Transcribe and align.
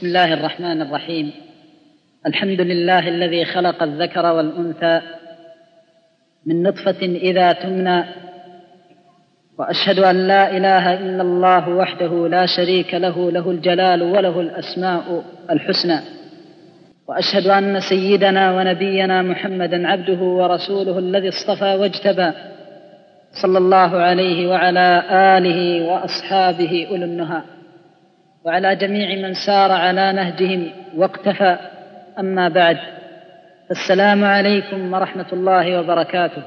بسم 0.00 0.08
الله 0.08 0.34
الرحمن 0.34 0.82
الرحيم. 0.82 1.32
الحمد 2.26 2.60
لله 2.60 3.08
الذي 3.08 3.44
خلق 3.44 3.82
الذكر 3.82 4.26
والأنثى 4.26 5.00
من 6.46 6.62
نطفة 6.62 7.02
إذا 7.02 7.52
تمنى. 7.52 8.04
وأشهد 9.58 9.98
أن 9.98 10.28
لا 10.28 10.56
إله 10.56 10.94
إلا 10.94 11.22
الله 11.22 11.68
وحده 11.68 12.28
لا 12.28 12.46
شريك 12.46 12.94
له 12.94 13.30
له 13.30 13.50
الجلال 13.50 14.02
وله 14.02 14.40
الأسماء 14.40 15.24
الحسنى. 15.50 16.00
وأشهد 17.08 17.46
أن 17.46 17.80
سيدنا 17.80 18.52
ونبينا 18.52 19.22
محمدا 19.22 19.88
عبده 19.88 20.20
ورسوله 20.22 20.98
الذي 20.98 21.28
اصطفى 21.28 21.74
واجتبى. 21.74 22.32
صلى 23.42 23.58
الله 23.58 23.96
عليه 23.96 24.48
وعلى 24.48 25.02
آله 25.10 25.84
وأصحابه 25.92 26.86
أولو 26.90 27.04
النهى. 27.04 27.59
وعلى 28.44 28.76
جميع 28.76 29.28
من 29.28 29.34
سار 29.34 29.72
على 29.72 30.12
نهجهم 30.12 30.70
واقتفى. 30.96 31.58
أما 32.18 32.48
بعد 32.48 32.78
السلام 33.70 34.24
عليكم 34.24 34.92
ورحمة 34.92 35.26
الله 35.32 35.80
وبركاته. 35.80 36.42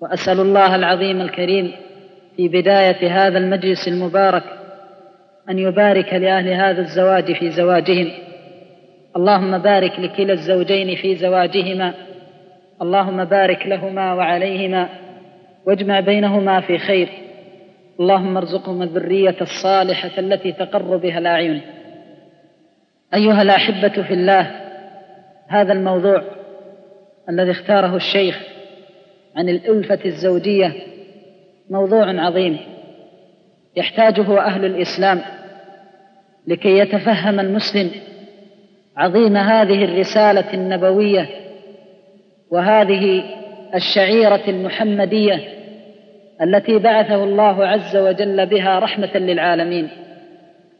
وأسأل 0.00 0.40
الله 0.40 0.74
العظيم 0.74 1.20
الكريم 1.20 1.72
في 2.36 2.48
بداية 2.48 3.10
هذا 3.10 3.38
المجلس 3.38 3.88
المبارك 3.88 4.42
أن 5.50 5.58
يبارك 5.58 6.14
لأهل 6.14 6.48
هذا 6.48 6.80
الزواج 6.80 7.32
في 7.32 7.50
زواجهم. 7.50 8.10
اللهم 9.16 9.58
بارك 9.58 10.00
لكلا 10.00 10.32
الزوجين 10.32 10.96
في 10.96 11.16
زواجهما. 11.16 11.94
اللهم 12.82 13.24
بارك 13.24 13.66
لهما 13.66 14.14
وعليهما 14.14 14.88
واجمع 15.66 16.00
بينهما 16.00 16.60
في 16.60 16.78
خير. 16.78 17.25
اللهم 18.00 18.36
ارزقهما 18.36 18.84
الذرية 18.84 19.36
الصالحة 19.40 20.10
التي 20.18 20.52
تقر 20.52 20.96
بها 20.96 21.18
الأعين. 21.18 21.60
أيها 23.14 23.42
الأحبة 23.42 24.02
في 24.02 24.14
الله 24.14 24.50
هذا 25.48 25.72
الموضوع 25.72 26.22
الذي 27.28 27.50
اختاره 27.50 27.96
الشيخ 27.96 28.42
عن 29.36 29.48
الألفة 29.48 29.98
الزوجية 30.04 30.72
موضوع 31.70 32.26
عظيم 32.26 32.58
يحتاجه 33.76 34.40
أهل 34.40 34.64
الإسلام 34.64 35.20
لكي 36.46 36.78
يتفهم 36.78 37.40
المسلم 37.40 37.90
عظيم 38.96 39.36
هذه 39.36 39.84
الرسالة 39.84 40.54
النبوية 40.54 41.28
وهذه 42.50 43.24
الشعيرة 43.74 44.42
المحمدية 44.48 45.55
التي 46.42 46.78
بعثه 46.78 47.24
الله 47.24 47.66
عز 47.66 47.96
وجل 47.96 48.46
بها 48.46 48.78
رحمة 48.78 49.16
للعالمين 49.16 49.88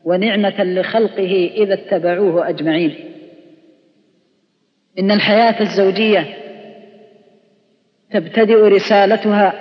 ونعمة 0.05 0.65
لخلقه 0.65 1.51
إذا 1.55 1.75
اتبعوه 1.75 2.49
أجمعين. 2.49 2.95
إن 4.99 5.11
الحياة 5.11 5.61
الزوجية 5.61 6.25
تبتدئ 8.11 8.69
رسالتها 8.69 9.53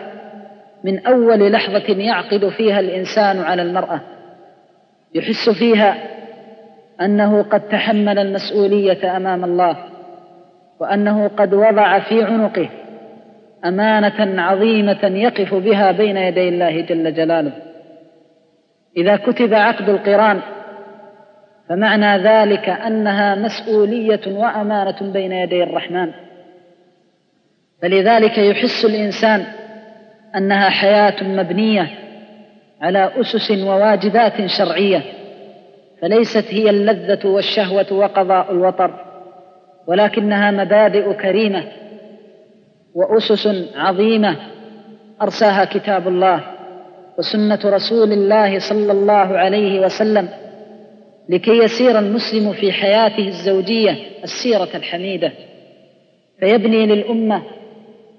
من 0.83 1.05
أول 1.05 1.51
لحظة 1.51 1.93
يعقد 1.97 2.49
فيها 2.49 2.79
الإنسان 2.79 3.39
على 3.39 3.61
المرأة. 3.61 4.01
يحس 5.15 5.49
فيها 5.49 5.97
أنه 7.01 7.43
قد 7.43 7.69
تحمل 7.69 8.19
المسؤولية 8.19 9.17
أمام 9.17 9.43
الله 9.43 9.77
وأنه 10.79 11.27
قد 11.27 11.53
وضع 11.53 11.99
في 11.99 12.23
عنقه 12.23 12.69
أمانة 13.65 14.41
عظيمة 14.41 14.99
يقف 15.03 15.53
بها 15.53 15.91
بين 15.91 16.17
يدي 16.17 16.49
الله 16.49 16.81
جل 16.81 17.13
جلاله. 17.13 17.51
إذا 18.97 19.15
كتب 19.15 19.53
عقد 19.53 19.89
القران 19.89 20.41
فمعنى 21.69 22.23
ذلك 22.23 22.69
أنها 22.69 23.35
مسؤولية 23.35 24.21
وأمانة 24.27 25.11
بين 25.13 25.31
يدي 25.31 25.63
الرحمن. 25.63 26.11
فلذلك 27.81 28.37
يحس 28.37 28.85
الإنسان 28.85 29.45
أنها 30.35 30.69
حياة 30.69 31.23
مبنية 31.23 31.87
على 32.81 33.11
أسس 33.21 33.51
وواجبات 33.51 34.45
شرعية 34.45 35.01
فليست 36.01 36.45
هي 36.49 36.69
اللذة 36.69 37.27
والشهوة 37.27 37.93
وقضاء 37.93 38.51
الوطر 38.51 39.05
ولكنها 39.87 40.51
مبادئ 40.51 41.13
كريمة 41.13 41.63
وأسس 42.95 43.47
عظيمة 43.75 44.35
أرساها 45.21 45.65
كتاب 45.65 46.07
الله 46.07 46.43
وسنة 47.17 47.59
رسول 47.65 48.11
الله 48.13 48.59
صلى 48.59 48.91
الله 48.91 49.37
عليه 49.37 49.79
وسلم 49.79 50.29
لكي 51.29 51.57
يسير 51.57 51.99
المسلم 51.99 52.53
في 52.53 52.71
حياته 52.71 53.27
الزوجية 53.27 53.95
السيرة 54.23 54.69
الحميدة. 54.75 55.31
فيبني 56.39 56.85
للأمة 56.85 57.41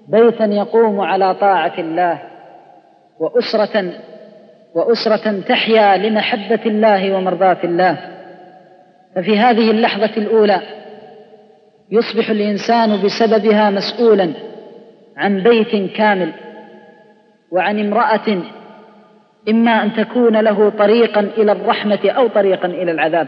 بيتا 0.07 0.45
يقوم 0.45 0.99
على 0.99 1.35
طاعة 1.35 1.73
الله 1.79 2.21
وأسرة 3.19 3.91
وأسرة 4.75 5.39
تحيا 5.39 5.97
لمحبة 5.97 6.59
الله 6.65 7.15
ومرضاة 7.15 7.57
الله. 7.63 7.97
ففي 9.15 9.37
هذه 9.37 9.71
اللحظة 9.71 10.17
الأولى 10.17 10.61
يصبح 11.91 12.29
الإنسان 12.29 13.01
بسببها 13.01 13.69
مسؤولا 13.69 14.33
عن 15.17 15.43
بيت 15.43 15.95
كامل 15.95 16.33
وعن 17.51 17.79
امرأة 17.79 18.41
إما 19.49 19.71
أن 19.83 19.93
تكون 19.93 20.37
له 20.37 20.69
طريقا 20.69 21.19
إلى 21.19 21.51
الرحمة 21.51 21.99
أو 22.09 22.27
طريقا 22.27 22.67
إلى 22.67 22.91
العذاب. 22.91 23.27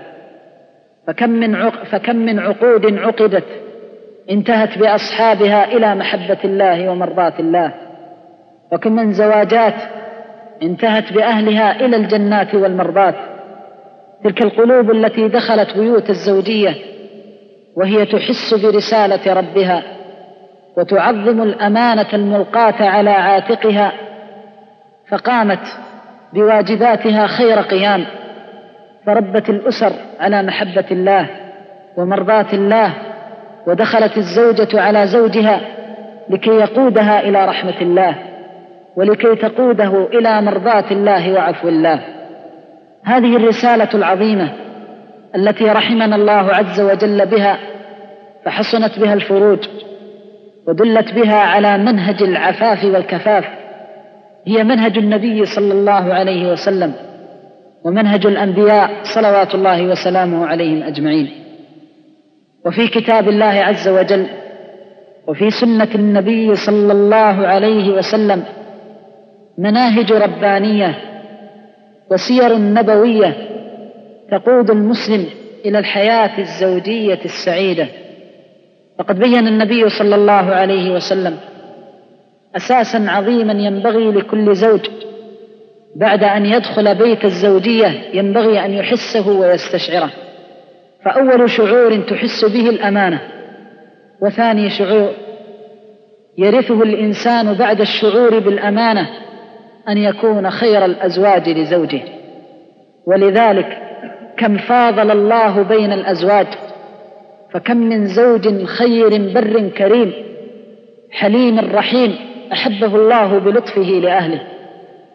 فكم 1.08 1.30
من 1.30 1.56
عق 1.56 1.84
فكم 1.84 2.16
من 2.16 2.40
عقود 2.40 2.98
عقدت 2.98 3.46
انتهت 4.32 4.78
بأصحابها 4.78 5.72
إلى 5.74 5.96
محبة 5.96 6.38
الله 6.46 6.90
ومرضاة 6.90 7.34
الله. 7.40 7.74
وكم 8.72 8.92
من 8.92 9.14
زواجات 9.14 9.76
انتهت 10.64 11.14
بأهلها 11.14 11.86
إلى 11.86 11.96
الجنات 11.96 12.56
والمرضات. 12.56 13.16
تلك 14.24 14.42
القلوب 14.42 14.92
التي 14.92 15.28
دخلت 15.28 15.78
بيوت 15.78 16.10
الزوجية 16.10 16.76
وهي 17.76 18.06
تحس 18.06 18.54
برسالة 18.54 19.34
ربها. 19.34 19.99
وتعظم 20.79 21.41
الأمانة 21.44 22.07
الملقاة 22.13 22.90
على 22.90 23.09
عاتقها 23.09 23.91
فقامت 25.07 25.78
بواجباتها 26.34 27.28
خير 27.28 27.62
قيام 27.62 28.06
فربت 29.06 29.50
الأسر 29.50 29.91
على 30.19 30.44
محبة 30.44 30.85
الله 30.91 31.28
ومرضاة 31.97 32.45
الله 32.53 32.94
ودخلت 33.67 34.17
الزوجة 34.17 34.81
على 34.81 35.07
زوجها 35.07 35.62
لكي 36.29 36.51
يقودها 36.51 37.19
إلى 37.19 37.46
رحمة 37.46 37.81
الله 37.81 38.16
ولكي 38.96 39.35
تقوده 39.35 40.07
إلى 40.13 40.41
مرضاة 40.41 40.91
الله 40.91 41.34
وعفو 41.34 41.67
الله. 41.67 42.00
هذه 43.03 43.35
الرسالة 43.35 43.90
العظيمة 43.94 44.50
التي 45.35 45.66
رحمنا 45.66 46.16
الله 46.16 46.56
عز 46.56 46.81
وجل 46.81 47.25
بها 47.25 47.57
فحصنت 48.46 49.00
بها 49.00 49.13
الفروج. 49.13 49.59
ودلت 50.69 51.13
بها 51.13 51.35
على 51.35 51.78
منهج 51.78 52.24
العفاف 52.24 52.85
والكفاف. 52.85 53.46
هي 54.47 54.63
منهج 54.63 54.97
النبي 54.97 55.46
صلى 55.46 55.74
الله 55.74 56.13
عليه 56.13 56.52
وسلم 56.52 56.94
ومنهج 57.84 58.25
الأنبياء 58.25 58.90
صلوات 59.03 59.56
الله 59.56 59.84
وسلامه 59.84 60.47
عليهم 60.47 60.84
أجمعين. 60.84 61.29
وفي 62.66 62.88
كتاب 62.88 63.29
الله 63.29 63.46
عز 63.46 63.88
وجل 63.88 64.25
وفي 65.28 65.50
سنة 65.50 65.88
النبي 65.96 66.56
صلى 66.56 66.91
الله 66.94 67.47
عليه 67.47 67.90
وسلم 67.90 68.44
مناهج 69.58 70.12
ربانية 70.12 70.96
وسير 72.12 72.58
نبوية 72.58 73.35
تقود 74.31 74.69
المسلم 74.69 75.25
إلى 75.66 75.79
الحياة 75.79 76.40
الزوجية 76.40 77.20
السعيدة. 77.26 77.88
فقد 78.99 79.19
بين 79.19 79.47
النبي 79.47 79.90
صلى 79.90 80.16
الله 80.16 80.31
عليه 80.34 80.91
وسلم 80.91 81.37
أساسا 82.55 83.05
عظيما 83.07 83.53
ينبغي 83.53 84.11
لكل 84.11 84.55
زوج 84.55 84.90
بعد 85.96 86.23
أن 86.23 86.46
يدخل 86.46 86.96
بيت 86.96 87.25
الزوجية 87.25 88.01
ينبغي 88.13 88.66
أن 88.66 88.73
يحسه 88.73 89.29
ويستشعره. 89.29 90.11
فأول 91.05 91.49
شعور 91.49 91.97
تحس 91.97 92.46
به 92.46 92.69
الأمانة 92.69 93.19
وثاني 94.22 94.69
شعور 94.69 95.13
يرثه 96.37 96.84
الإنسان 96.84 97.53
بعد 97.53 97.81
الشعور 97.81 98.40
بالأمانة 98.40 99.09
أن 99.90 99.97
يكون 99.97 100.49
خير 100.49 100.85
الأزواج 100.85 101.49
لزوجه. 101.49 102.01
ولذلك 103.07 103.78
كم 104.37 104.57
فاضل 104.57 105.11
الله 105.11 105.61
بين 105.61 105.93
الأزواج؟ 105.93 106.47
فكم 107.53 107.78
من 107.78 108.05
زوج 108.07 108.63
خير 108.63 109.34
بر 109.34 109.69
كريم 109.69 110.13
حليم 111.11 111.59
رحيم 111.59 112.16
أحبه 112.53 112.96
الله 112.96 113.37
بلطفه 113.37 113.81
لأهله 113.81 114.41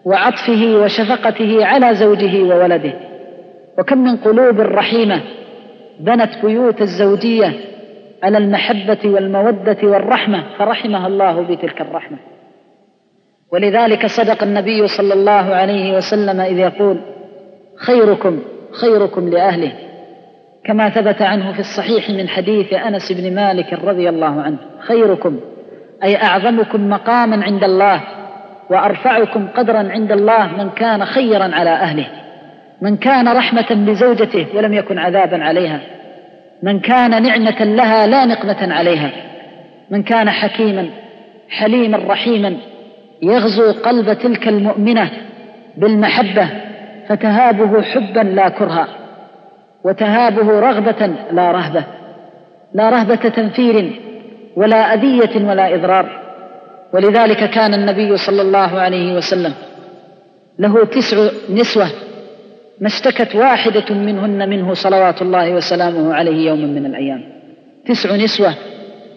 وعطفه 0.04 0.82
وشفقته 0.82 1.64
على 1.64 1.94
زوجه 1.94 2.42
وولده. 2.42 2.92
وكم 3.78 3.98
من 3.98 4.16
قلوب 4.16 4.60
رحيمة 4.60 5.20
بنت 6.00 6.30
بيوت 6.44 6.82
الزوجية 6.82 7.52
على 8.22 8.38
المحبة 8.38 8.98
والمودة 9.04 9.76
والرحمة 9.82 10.44
فرحمها 10.58 11.06
الله 11.06 11.40
بتلك 11.40 11.80
الرحمة. 11.80 12.18
ولذلك 13.52 14.06
صدق 14.06 14.42
النبي 14.42 14.88
صلى 14.88 15.14
الله 15.14 15.32
عليه 15.32 15.96
وسلم 15.96 16.40
إذ 16.40 16.58
يقول 16.58 17.00
خيركم 17.76 18.42
خيركم 18.72 19.28
لأهله. 19.28 19.72
كما 20.64 20.88
ثبت 20.88 21.22
عنه 21.22 21.52
في 21.52 21.60
الصحيح 21.60 22.10
من 22.10 22.28
حديث 22.28 22.72
أنس 22.72 23.12
بن 23.12 23.34
مالك 23.34 23.72
رضي 23.72 24.08
الله 24.08 24.42
عنه 24.42 24.56
خيركم 24.78 25.40
أي 26.04 26.16
أعظمكم 26.16 26.88
مقاما 26.88 27.44
عند 27.44 27.64
الله 27.64 28.00
وأرفعكم 28.70 29.48
قدرا 29.56 29.88
عند 29.90 30.12
الله 30.12 30.46
من 30.46 30.70
كان 30.70 31.04
خيرا 31.04 31.50
على 31.54 31.70
أهله 31.70 32.06
من 32.82 32.96
كان 32.96 33.28
رحمة 33.28 33.66
بزوجته 33.70 34.46
ولم 34.54 34.72
يكن 34.72 34.98
عذابا 34.98 35.44
عليها 35.44 35.80
من 36.62 36.80
كان 36.80 37.22
نعمة 37.22 37.64
لها 37.64 38.06
لا 38.06 38.24
نقمة 38.24 38.74
عليها 38.74 39.10
من 39.90 40.02
كان 40.02 40.30
حكيما 40.30 40.86
حليما 41.50 41.98
رحيما 42.08 42.56
يغزو 43.22 43.72
قلب 43.72 44.12
تلك 44.12 44.48
المؤمنة 44.48 45.10
بالمحبة 45.76 46.48
فتهابه 47.08 47.82
حبا 47.82 48.20
لا 48.20 48.48
كرها. 48.48 49.03
وتهابه 49.84 50.60
رغبة 50.60 51.06
لا 51.32 51.52
رهبة 51.52 51.84
لا 52.74 52.90
رهبة 52.90 53.14
تنفير 53.14 54.00
ولا 54.56 54.94
أذية 54.94 55.48
ولا 55.48 55.74
إضرار. 55.74 56.20
ولذلك 56.92 57.50
كان 57.50 57.74
النبي 57.74 58.16
صلى 58.16 58.42
الله 58.42 58.80
عليه 58.80 59.14
وسلم 59.16 59.52
له 60.58 60.84
تسع 60.84 61.28
نسوة 61.50 61.86
ما 62.80 62.86
اشتكت 62.86 63.34
واحدة 63.34 63.94
منهن 63.94 64.48
منه 64.48 64.74
صلوات 64.74 65.22
الله 65.22 65.50
وسلامه 65.50 66.14
عليه 66.14 66.48
يوما 66.48 66.66
من 66.66 66.86
الأيام. 66.86 67.22
تسع 67.86 68.16
نسوة 68.16 68.54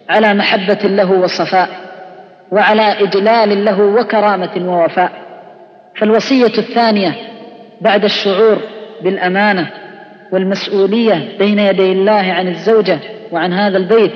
على 0.08 0.34
محبة 0.34 0.88
له 0.88 1.12
وصفاء 1.12 1.68
وعلى 2.52 3.02
إجلال 3.02 3.64
له 3.64 3.80
وكرامة 3.82 4.50
ووفاء. 4.66 5.12
فالوصية 5.96 6.58
الثانية 6.58 7.14
بعد 7.80 8.04
الشعور 8.04 8.58
بالأمانة 9.02 9.70
والمسؤولية 10.32 11.38
بين 11.38 11.58
يدي 11.58 11.92
الله 11.92 12.12
عن 12.12 12.48
الزوجة 12.48 12.98
وعن 13.32 13.52
هذا 13.52 13.76
البيت 13.78 14.12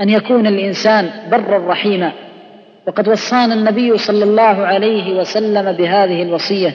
أن 0.00 0.08
يكون 0.08 0.46
الإنسان 0.46 1.10
برا 1.30 1.68
رحيما 1.68 2.12
وقد 2.86 3.08
وصانا 3.08 3.54
النبي 3.54 3.98
صلى 3.98 4.24
الله 4.24 4.66
عليه 4.66 5.20
وسلم 5.20 5.72
بهذه 5.72 6.22
الوصية 6.22 6.72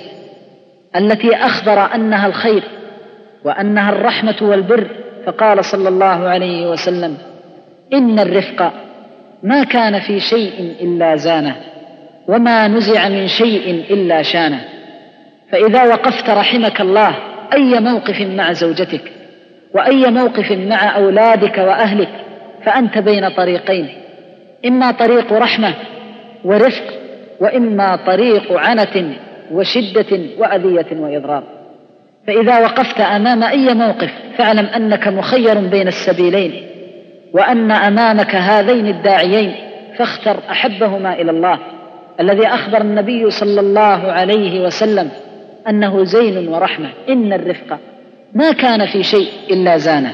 التي 0.95 1.35
أخبر 1.35 1.95
أنها 1.95 2.27
الخير 2.27 2.63
وأنها 3.45 3.89
الرحمة 3.89 4.35
والبر. 4.41 4.87
فقال 5.25 5.65
صلى 5.65 5.89
الله 5.89 6.05
عليه 6.05 6.71
وسلم 6.71 7.17
إن 7.93 8.19
الرفق 8.19 8.73
ما 9.43 9.63
كان 9.63 9.99
في 9.99 10.19
شيء 10.19 10.75
إلا 10.81 11.15
زانه 11.15 11.55
وما 12.27 12.67
نزع 12.67 13.09
من 13.09 13.27
شيء 13.27 13.85
إلا 13.89 14.21
شانه. 14.21 14.65
فإذا 15.51 15.83
وقفت 15.83 16.29
رحمك 16.29 16.81
الله 16.81 17.15
أي 17.53 17.79
موقف 17.79 18.21
مع 18.21 18.53
زوجتك 18.53 19.11
وأي 19.75 20.11
موقف 20.11 20.51
مع 20.51 20.95
أولادك 20.95 21.57
وأهلك 21.57 22.09
فأنت 22.65 22.97
بين 22.97 23.29
طريقين 23.29 23.89
إما 24.65 24.91
طريق 24.91 25.33
رحمة 25.33 25.73
ورفق 26.43 26.83
وإما 27.39 27.95
طريق 27.95 28.53
عنة 28.53 29.15
وشدة 29.51 30.19
وأذية 30.37 30.85
وإضرار. 30.91 31.43
فإذا 32.27 32.59
وقفت 32.59 33.01
أمام 33.01 33.43
أي 33.43 33.73
موقف 33.73 34.09
فاعلم 34.37 34.65
أنك 34.65 35.07
مخير 35.07 35.59
بين 35.59 35.87
السبيلين 35.87 36.67
وأن 37.33 37.71
أمامك 37.71 38.35
هذين 38.35 38.87
الداعيين 38.87 39.55
فاختر 39.97 40.37
أحبهما 40.49 41.13
إلى 41.13 41.31
الله 41.31 41.59
الذي 42.19 42.47
أخبر 42.47 42.81
النبي 42.81 43.29
صلى 43.31 43.61
الله 43.61 44.11
عليه 44.11 44.65
وسلم 44.65 45.09
أنه 45.69 46.03
زين 46.03 46.47
ورحمة. 46.47 46.89
إن 47.09 47.33
الرفق 47.33 47.79
ما 48.33 48.51
كان 48.51 48.85
في 48.85 49.03
شيء 49.03 49.29
إلا 49.51 49.77
زانه 49.77 50.13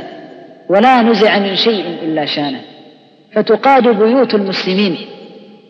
ولا 0.69 1.01
نزع 1.01 1.39
من 1.39 1.55
شيء 1.55 1.85
إلا 2.03 2.25
شانه. 2.25 2.61
فتقاد 3.33 3.87
بيوت 3.87 4.33
المسلمين 4.33 4.97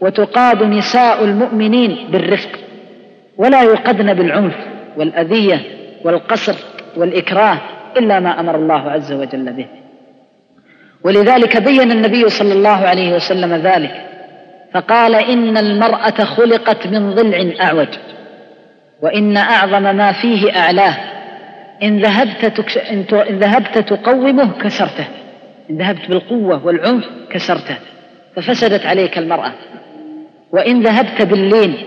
وتقاد 0.01 0.63
نساء 0.63 1.23
المؤمنين 1.23 1.97
بالرفق 2.11 2.49
ولا 3.37 3.63
يقدن 3.63 4.13
بالعنف 4.13 4.55
والأذية 4.97 5.61
والقصر 6.03 6.55
والإكراه 6.97 7.57
إلا 7.97 8.19
ما 8.19 8.39
أمر 8.39 8.55
الله 8.55 8.91
عز 8.91 9.11
وجل 9.11 9.53
به. 9.53 9.65
ولذلك 11.03 11.61
بين 11.61 11.91
النبي 11.91 12.29
صلى 12.29 12.53
الله 12.53 12.69
عليه 12.69 13.15
وسلم 13.15 13.55
ذلك 13.55 14.05
فقال 14.73 15.15
إن 15.15 15.57
المرأة 15.57 16.23
خلقت 16.23 16.87
من 16.87 17.13
ضلع 17.13 17.51
أعوج. 17.61 17.87
وإن 19.01 19.37
أعظم 19.37 19.95
ما 19.95 20.11
فيه 20.11 20.59
أعلاه. 20.59 20.95
إن 21.83 21.99
ذهبت 21.99 22.45
تكش... 22.45 22.77
إن 22.77 23.05
ذهبت 23.39 23.77
تقومه 23.77 24.51
كسرته. 24.61 25.07
إن 25.69 25.77
ذهبت 25.77 26.09
بالقوة 26.09 26.65
والعنف 26.65 27.05
كسرته. 27.31 27.77
ففسدت 28.35 28.85
عليك 28.85 29.17
المرأة. 29.17 29.51
وإن 30.51 30.81
ذهبت 30.81 31.21
باللين 31.21 31.77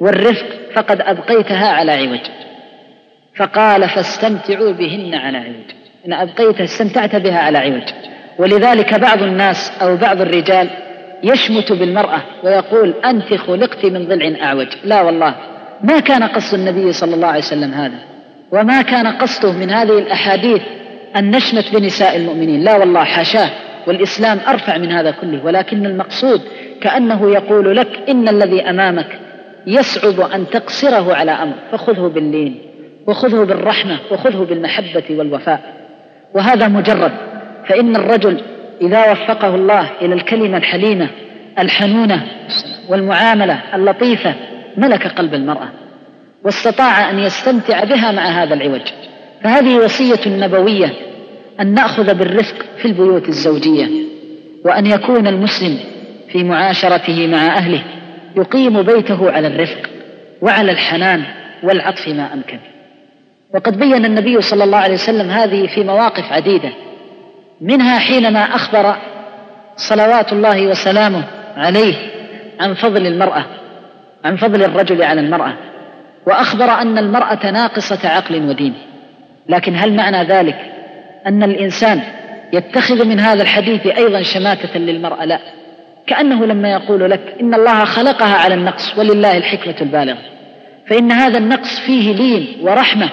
والرفق 0.00 0.46
فقد 0.74 1.00
أبقيتها 1.00 1.68
على 1.68 1.92
عوج. 1.92 2.20
فقال 3.36 3.88
فاستمتعوا 3.88 4.72
بهن 4.72 5.14
على 5.14 5.38
عوج. 5.38 5.70
إن 6.06 6.12
أبقيتها 6.12 6.64
استمتعت 6.64 7.16
بها 7.16 7.38
على 7.38 7.58
عوج. 7.58 7.88
ولذلك 8.38 9.00
بعض 9.00 9.22
الناس 9.22 9.72
أو 9.82 9.96
بعض 9.96 10.20
الرجال 10.20 10.68
يشمت 11.24 11.72
بالمرأة 11.72 12.22
ويقول 12.44 12.94
أنت 13.04 13.34
خلقت 13.34 13.86
من 13.86 14.06
ضلع 14.08 14.44
أعوج. 14.46 14.68
لا 14.84 15.02
والله. 15.02 15.34
ما 15.84 16.00
كان 16.00 16.22
قصد 16.22 16.58
النبي 16.58 16.92
صلى 16.92 17.14
الله 17.14 17.28
عليه 17.28 17.38
وسلم 17.38 17.74
هذا 17.74 17.98
وما 18.52 18.82
كان 18.82 19.06
قصده 19.06 19.52
من 19.52 19.70
هذه 19.70 19.98
الأحاديث 19.98 20.62
أن 21.16 21.30
نشمت 21.30 21.76
بنساء 21.76 22.16
المؤمنين. 22.16 22.64
لا 22.64 22.76
والله 22.76 23.04
حاشاه 23.04 23.50
والإسلام 23.86 24.38
أرفع 24.48 24.78
من 24.78 24.92
هذا 24.92 25.10
كله 25.10 25.44
ولكن 25.44 25.86
المقصود 25.86 26.40
كأنه 26.80 27.30
يقول 27.30 27.76
لك 27.76 27.88
إن 28.08 28.28
الذي 28.28 28.70
أمامك 28.70 29.18
يصعب 29.66 30.20
أن 30.20 30.46
تقصره 30.50 31.14
على 31.14 31.30
أمر 31.30 31.54
فخذه 31.72 32.10
باللين 32.14 32.58
وخذه 33.06 33.44
بالرحمة 33.44 33.98
وخذه 34.10 34.46
بالمحبة 34.48 35.04
والوفاء. 35.10 35.60
وهذا 36.34 36.68
مجرد 36.68 37.12
فإن 37.68 37.96
الرجل 37.96 38.40
إذا 38.82 39.12
وفقه 39.12 39.54
الله 39.54 39.90
إلى 40.02 40.14
الكلمة 40.14 40.56
الحليمة 40.56 41.08
الحنونة 41.58 42.26
والمعاملة 42.88 43.60
اللطيفة 43.74 44.34
ملك 44.76 45.06
قلب 45.06 45.34
المرأة 45.34 45.68
واستطاع 46.44 47.10
أن 47.10 47.18
يستمتع 47.18 47.84
بها 47.84 48.12
مع 48.12 48.22
هذا 48.22 48.54
العوج. 48.54 48.80
فهذه 49.44 49.76
وصية 49.76 50.20
نبوية 50.26 50.92
أن 51.60 51.74
نأخذ 51.74 52.14
بالرفق 52.14 52.54
في 52.78 52.84
البيوت 52.88 53.28
الزوجية 53.28 53.88
وأن 54.64 54.86
يكون 54.86 55.26
المسلم 55.26 55.78
في 56.32 56.44
معاشرته 56.44 57.26
مع 57.26 57.46
أهله 57.46 57.82
يقيم 58.36 58.82
بيته 58.82 59.30
على 59.30 59.46
الرفق 59.46 59.90
وعلى 60.42 60.72
الحنان 60.72 61.22
والعطف 61.62 62.08
ما 62.08 62.32
أمكن. 62.34 62.58
وقد 63.54 63.78
بين 63.78 64.04
النبي 64.04 64.40
صلى 64.40 64.64
الله 64.64 64.78
عليه 64.78 64.94
وسلم 64.94 65.30
هذه 65.30 65.66
في 65.66 65.84
مواقف 65.84 66.32
عديدة 66.32 66.72
منها 67.60 67.98
حينما 67.98 68.40
أخبر 68.40 68.96
صلوات 69.76 70.32
الله 70.32 70.66
وسلامه 70.66 71.24
عليه 71.56 71.94
عن 72.60 72.74
فضل 72.74 73.06
المرأة 73.06 73.44
عن 74.26 74.36
فضل 74.36 74.62
الرجل 74.64 75.02
على 75.02 75.20
المرأة 75.20 75.52
وأخبر 76.26 76.70
أن 76.70 76.98
المرأة 76.98 77.50
ناقصة 77.50 78.08
عقل 78.08 78.48
ودين. 78.48 78.74
لكن 79.48 79.76
هل 79.76 79.96
معنى 79.96 80.24
ذلك 80.24 80.56
أن 81.26 81.42
الإنسان 81.42 82.00
يتخذ 82.52 83.04
من 83.04 83.20
هذا 83.20 83.42
الحديث 83.42 83.86
أيضا 83.86 84.22
شماتة 84.22 84.78
للمرأة؟ 84.78 85.24
لا. 85.24 85.40
كأنه 86.06 86.46
لما 86.46 86.72
يقول 86.72 87.10
لك 87.10 87.20
إن 87.40 87.54
الله 87.54 87.84
خلقها 87.84 88.36
على 88.36 88.54
النقص 88.54 88.98
ولله 88.98 89.36
الحكمة 89.36 89.74
البالغة. 89.80 90.18
فإن 90.86 91.12
هذا 91.12 91.38
النقص 91.38 91.80
فيه 91.80 92.14
لين 92.14 92.56
ورحمة 92.62 93.10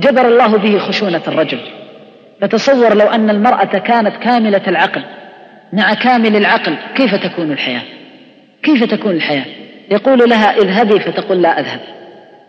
جبر 0.00 0.28
الله 0.28 0.58
به 0.58 0.78
خشونة 0.78 1.22
الرجل. 1.28 1.60
فتصور 2.40 2.94
لو 2.94 3.06
أن 3.06 3.30
المرأة 3.30 3.64
كانت 3.78 4.16
كاملة 4.16 4.62
العقل. 4.68 5.02
مع 5.72 5.94
كامل 5.94 6.36
العقل 6.36 6.76
كيف 6.94 7.14
تكون 7.14 7.52
الحياة؟ 7.52 7.82
كيف 8.62 8.84
تكون 8.84 9.12
الحياة؟ 9.12 9.63
يقول 9.90 10.30
لها 10.30 10.56
اذهبي 10.56 11.00
فتقول 11.00 11.42
لا 11.42 11.60
أذهب. 11.60 11.80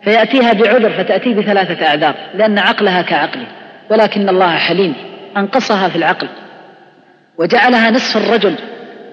فيأتيها 0.03 0.53
بعذر 0.53 0.89
فتأتي 0.89 1.33
بثلاثة 1.33 1.87
أعذار 1.87 2.15
لأن 2.35 2.59
عقلها 2.59 3.01
كعقله 3.01 3.47
ولكن 3.91 4.29
الله 4.29 4.55
حليم 4.55 4.93
أنقصها 5.37 5.89
في 5.89 5.95
العقل. 5.95 6.27
وجعلها 7.37 7.91
نصف 7.91 8.17
الرجل 8.17 8.55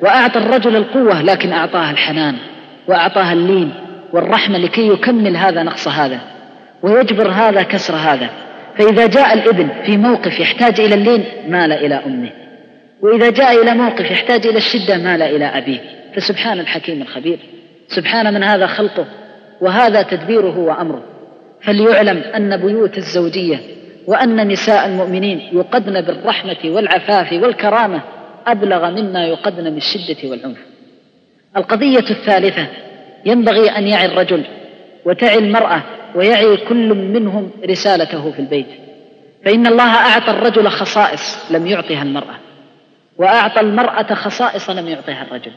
وأعطى 0.02 0.38
الرجل 0.38 0.76
القوة 0.76 1.22
لكن 1.22 1.52
أعطاها 1.52 1.90
الحنان 1.90 2.36
وأعطاها 2.88 3.32
اللين 3.32 3.74
والرحمة 4.12 4.58
لكي 4.58 4.88
يكمل 4.88 5.36
هذا 5.36 5.62
نقص 5.62 5.88
هذا 5.88 6.20
ويجبر 6.82 7.30
هذا 7.30 7.62
كسر 7.62 7.94
هذا. 7.94 8.30
فإذا 8.78 9.06
جاء 9.06 9.34
الإبن 9.34 9.68
في 9.84 9.96
موقف 9.96 10.40
يحتاج 10.40 10.80
إلى 10.80 10.94
اللين 10.94 11.24
مال 11.48 11.72
إلى 11.72 11.94
أمه. 12.06 12.30
وإذا 13.02 13.30
جاء 13.30 13.62
إلى 13.62 13.74
موقف 13.74 14.10
يحتاج 14.10 14.46
إلى 14.46 14.58
الشدة 14.58 14.98
مال 14.98 15.22
إلى 15.22 15.44
أبيه. 15.44 15.80
فسبحان 16.16 16.60
الحكيم 16.60 17.02
الخبير. 17.02 17.38
سبحان 17.96 18.34
من 18.34 18.42
هذا 18.42 18.66
خلقه 18.66 19.06
وهذا 19.60 20.02
تدبيره 20.02 20.58
وأمره. 20.58 21.02
فليعلم 21.62 22.18
أن 22.18 22.56
بيوت 22.56 22.98
الزوجية 22.98 23.60
وأن 24.06 24.48
نساء 24.48 24.86
المؤمنين 24.86 25.38
يقدن 25.52 26.00
بالرحمة 26.00 26.56
والعفاف 26.64 27.32
والكرامة 27.32 28.00
أبلغ 28.46 28.90
مما 28.90 29.26
يقدن 29.26 29.74
بالشدة 29.74 30.30
والعنف. 30.30 30.58
القضية 31.56 32.10
الثالثة 32.10 32.66
ينبغي 33.24 33.70
أن 33.70 33.86
يعي 33.86 34.06
الرجل 34.06 34.44
وتعي 35.04 35.38
المرأة 35.38 35.82
ويعي 36.14 36.56
كل 36.56 36.94
منهم 36.94 37.50
رسالته 37.70 38.30
في 38.30 38.38
البيت. 38.38 38.66
فإن 39.44 39.66
الله 39.66 39.94
أعطى 39.94 40.30
الرجل 40.30 40.68
خصائص 40.68 41.52
لم 41.52 41.66
يعطها 41.66 42.02
المرأة 42.02 42.34
وأعطى 43.18 43.60
المرأة 43.60 44.14
خصائص 44.14 44.70
لم 44.70 44.88
يعطها 44.88 45.22
الرجل. 45.22 45.52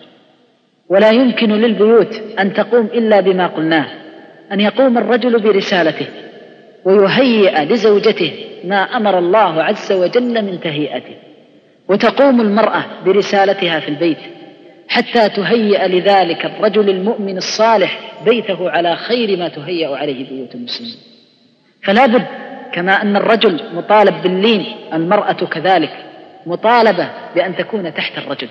ولا 0.90 1.12
يمكن 1.12 1.50
للبيوت 1.50 2.22
أن 2.40 2.54
تقوم 2.54 2.86
إلا 2.86 3.20
بما 3.20 3.48
قلناه 3.48 3.86
أن 4.52 4.62
يقوم 4.62 4.98
الرجل 4.98 5.42
برسالته 5.42 6.08
ويهيئ 6.86 7.66
لزوجته 7.66 8.34
ما 8.64 8.76
أمر 8.76 9.20
الله 9.20 9.64
عز 9.64 9.92
وجل 9.92 10.46
من 10.46 10.60
تهيئته 10.60 11.16
وتقوم 11.88 12.42
المرأة 12.42 12.84
برسالتها 13.06 13.80
في 13.80 13.90
البيت 13.90 14.18
حتى 14.88 15.30
تهيئ 15.30 15.88
لذلك 15.88 16.46
الرجل 16.46 16.90
المؤمن 16.90 17.38
الصالح 17.38 18.00
بيته 18.26 18.70
على 18.70 18.96
خير 18.96 19.38
ما 19.38 19.48
تهيأ 19.48 19.96
عليه 19.96 20.30
بيوت 20.30 20.56
المسلمين. 20.56 20.96
فلا 21.84 22.06
بد 22.06 22.26
كما 22.74 23.02
أن 23.02 23.16
الرجل 23.16 23.62
مطالب 23.74 24.22
باللين 24.24 24.66
المرأة 24.94 25.34
كذلك 25.34 26.06
مطالبة 26.46 27.10
بأن 27.36 27.56
تكون 27.56 27.94
تحت 27.94 28.18
الرجل. 28.18 28.48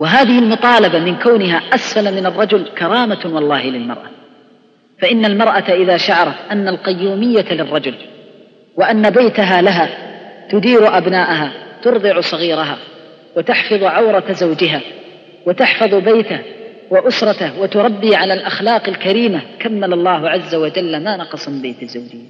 وهذه 0.00 0.38
المطالبة 0.38 0.98
من 0.98 1.16
كونها 1.16 1.62
أسفل 1.74 2.14
من 2.14 2.26
الرجل 2.26 2.68
كرامة 2.78 3.20
والله 3.24 3.62
للمرأة. 3.62 4.10
فإن 5.02 5.24
المرأة 5.24 5.72
إذا 5.72 5.96
شعرت 5.96 6.34
أن 6.50 6.68
القيومية 6.68 7.52
للرجل 7.52 7.94
وأن 8.76 9.10
بيتها 9.10 9.62
لها 9.62 9.88
تدير 10.50 10.98
أبناءها 10.98 11.52
ترضع 11.82 12.20
صغيرها 12.20 12.78
وتحفظ 13.36 13.82
عورة 13.84 14.32
زوجها 14.32 14.80
وتحفظ 15.46 15.94
بيته 15.94 16.40
وأسرته 16.90 17.60
وتربي 17.60 18.16
على 18.16 18.34
الأخلاق 18.34 18.88
الكريمة 18.88 19.40
كمل 19.58 19.92
الله 19.92 20.28
عز 20.28 20.54
وجل 20.54 21.04
ما 21.04 21.16
نقص 21.16 21.48
من 21.48 21.62
بيت 21.62 21.82
الزوجية 21.82 22.28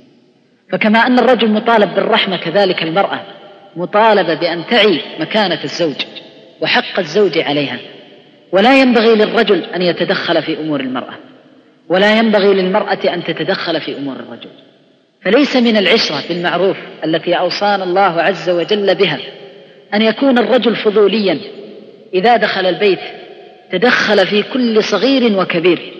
فكما 0.72 0.98
أن 0.98 1.18
الرجل 1.18 1.50
مطالب 1.50 1.94
بالرحمة 1.94 2.36
كذلك 2.36 2.82
المرأة 2.82 3.20
مطالبة 3.76 4.34
بأن 4.34 4.66
تعي 4.66 5.00
مكانة 5.20 5.58
الزوج. 5.64 5.96
وحق 6.60 6.98
الزوج 6.98 7.38
عليها. 7.38 7.78
ولا 8.52 8.80
ينبغي 8.80 9.14
للرجل 9.14 9.64
أن 9.64 9.82
يتدخل 9.82 10.42
في 10.42 10.60
أمور 10.60 10.80
المرأة. 10.80 11.14
ولا 11.88 12.18
ينبغي 12.18 12.54
للمرأة 12.54 13.14
أن 13.14 13.24
تتدخل 13.24 13.80
في 13.80 13.96
أمور 13.96 14.16
الرجل. 14.16 14.50
فليس 15.24 15.56
من 15.56 15.76
العشرة 15.76 16.22
بالمعروف 16.28 16.76
التي 17.04 17.34
أوصانا 17.34 17.84
الله 17.84 18.22
عز 18.22 18.50
وجل 18.50 18.94
بها 18.94 19.18
أن 19.94 20.02
يكون 20.02 20.38
الرجل 20.38 20.76
فضوليا. 20.76 21.38
إذا 22.14 22.36
دخل 22.36 22.66
البيت 22.66 23.00
تدخل 23.72 24.26
في 24.26 24.42
كل 24.42 24.84
صغير 24.84 25.38
وكبير. 25.38 25.92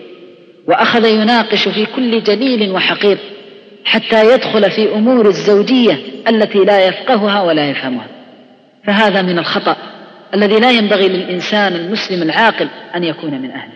وأخذ 0.67 1.05
يناقش 1.05 1.67
في 1.67 1.85
كل 1.85 2.23
جليل 2.23 2.71
وحقير. 2.71 3.17
حتى 3.85 4.33
يدخل 4.33 4.71
في 4.71 4.93
أمور 4.93 5.27
الزوجية 5.27 5.99
التي 6.27 6.59
لا 6.59 6.87
يفقهها 6.87 7.41
ولا 7.41 7.69
يفهمها. 7.69 8.07
فهذا 8.83 9.21
من 9.21 9.39
الخطأ. 9.39 9.75
الذي 10.33 10.59
لا 10.59 10.71
ينبغي 10.71 11.07
للإنسان 11.07 11.75
المسلم 11.75 12.21
العاقل 12.21 12.67
أن 12.95 13.03
يكون 13.03 13.31
من 13.41 13.51
أهله. 13.51 13.73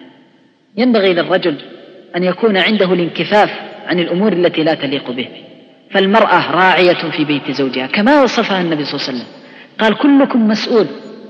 ينبغي 0.77 1.13
للرجل 1.13 1.55
أن 2.15 2.23
يكون 2.23 2.57
عنده 2.57 2.93
الانكفاف 2.93 3.49
عن 3.87 3.99
الأمور 3.99 4.33
التي 4.33 4.63
لا 4.63 4.73
تليق 4.73 5.11
به. 5.11 5.27
فالمرأة 5.91 6.51
راعية 6.51 7.11
في 7.11 7.25
بيت 7.25 7.51
زوجها 7.51 7.87
كما 7.87 8.23
وصفها 8.23 8.61
النبي 8.61 8.85
صلى 8.85 8.99
الله 8.99 9.07
عليه 9.07 9.17
وسلم. 9.17 9.31
قال 9.79 9.97
كلكم 9.97 10.47
مسؤول 10.47 10.87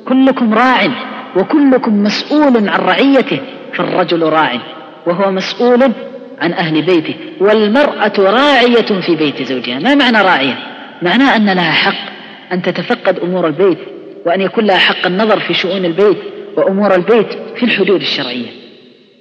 كلكم 0.07 0.53
راع 0.53 0.87
وكلكم 1.35 2.03
مسؤول 2.03 2.69
عن 2.69 2.79
رعيته 2.79 3.39
فالرجل 3.73 4.23
راع 4.23 4.61
وهو 5.07 5.31
مسؤول 5.31 5.91
عن 6.41 6.53
أهل 6.53 6.81
بيته. 6.81 7.15
والمرأة 7.39 8.13
راعية 8.19 9.01
في 9.01 9.15
بيت 9.15 9.41
زوجها. 9.41 9.79
ما 9.79 9.95
معنى 9.95 10.21
راعية؟ 10.21 10.57
معناه 11.01 11.35
أن 11.35 11.45
لها 11.45 11.71
حق 11.71 12.13
أن 12.51 12.61
تتفقد 12.61 13.19
أمور 13.19 13.47
البيت 13.47 13.77
وأن 14.25 14.41
يكون 14.41 14.65
لها 14.65 14.77
حق 14.77 15.05
النظر 15.05 15.39
في 15.39 15.53
شؤون 15.53 15.85
البيت 15.85 16.17
وأمور 16.57 16.95
البيت 16.95 17.33
في 17.55 17.63
الحدود 17.63 18.01
الشرعية. 18.01 18.47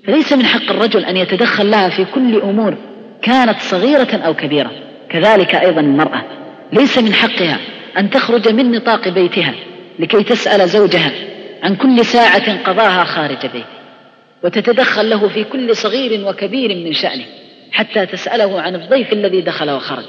فليس 0.07 0.33
من 0.33 0.45
حق 0.45 0.71
الرجل 0.71 1.05
أن 1.05 1.17
يتدخل 1.17 1.71
لها 1.71 1.89
في 1.89 2.05
كل 2.05 2.41
أمور 2.41 2.75
كانت 3.23 3.61
صغيرة 3.61 4.17
أو 4.17 4.35
كبيرة. 4.35 4.71
كذلك 5.09 5.55
أيضا 5.55 5.81
المرأة. 5.81 6.23
ليس 6.73 6.99
من 6.99 7.13
حقها 7.13 7.59
أن 7.99 8.11
تخرج 8.11 8.49
من 8.49 8.71
نطاق 8.71 9.09
بيتها 9.09 9.55
لكي 9.99 10.23
تسأل 10.23 10.69
زوجها 10.69 11.13
عن 11.63 11.77
كل 11.77 12.05
ساعة 12.05 12.63
قضاها 12.63 13.05
خارج 13.05 13.43
بيته. 13.43 13.65
وتتدخل 14.45 15.11
له 15.11 15.29
في 15.29 15.45
كل 15.45 15.77
صغير 15.77 16.29
وكبير 16.29 16.75
من 16.75 16.93
شأنه 16.93 17.25
حتى 17.73 18.07
تسأله 18.07 18.61
عن 18.61 18.75
الضيف 18.75 19.13
الذي 19.13 19.41
دخل 19.41 19.71
وخرج. 19.71 20.07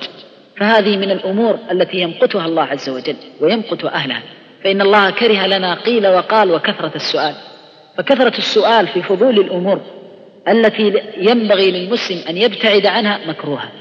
فهذه 0.57 0.97
من 0.97 1.11
الأمور 1.11 1.57
التي 1.71 1.97
يمقتها 1.97 2.45
الله 2.45 2.63
عز 2.63 2.89
وجل 2.89 3.15
ويمقت 3.41 3.85
أهلها. 3.85 4.21
فإن 4.65 4.81
الله 4.81 5.09
كره 5.09 5.47
لنا 5.47 5.73
قيل 5.73 6.07
وقال 6.07 6.51
وكثرة 6.51 6.91
السؤال. 6.95 7.35
فكثرة 7.97 8.37
السؤال 8.37 8.87
في 8.87 9.01
فضول 9.01 9.39
الأمور 9.39 9.81
التي 10.47 11.01
ينبغي 11.17 11.71
للمسلم 11.71 12.17
أن 12.29 12.37
يبتعد 12.37 12.85
عنها 12.85 13.19
مكروها. 13.27 13.71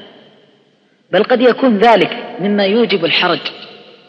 بل 1.11 1.23
قد 1.23 1.41
يكون 1.41 1.77
ذلك 1.77 2.35
مما 2.39 2.65
يوجب 2.65 3.05
الحرج 3.05 3.39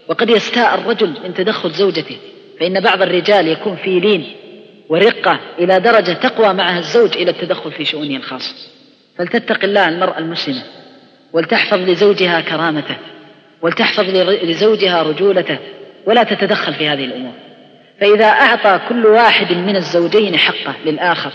وقد 0.08 0.30
يستاء 0.30 0.74
الرجل 0.74 1.14
من 1.24 1.34
تدخل 1.34 1.70
زوجته. 1.70 2.16
فإن 2.60 2.80
بعض 2.80 3.02
الرجال 3.02 3.48
يكون 3.48 3.76
في 3.76 4.00
لين 4.00 4.36
ورقة 4.88 5.40
إلى 5.58 5.80
درجة 5.80 6.12
تقوى 6.12 6.54
معها 6.54 6.78
الزوج 6.78 7.16
إلى 7.16 7.30
التدخل 7.30 7.72
في 7.72 7.84
شؤونه 7.84 8.16
الخاصة. 8.16 8.54
فلتتق 9.18 9.64
الله 9.64 9.88
المرأة 9.88 10.18
المسلمة 10.18 10.62
ولتحفظ 11.32 11.78
لزوجها 11.78 12.40
كرامته 12.40 12.96
ولتحفظ 13.62 14.04
لزوجها 14.44 15.02
رجولته 15.02 15.58
ولا 16.06 16.22
تتدخل 16.22 16.74
في 16.74 16.88
هذه 16.88 17.04
الأمور. 17.04 17.32
فإذا 18.00 18.26
أعطى 18.26 18.80
كل 18.88 19.06
واحد 19.06 19.52
من 19.52 19.76
الزوجين 19.76 20.36
حقه 20.36 20.74
للآخر 20.84 21.32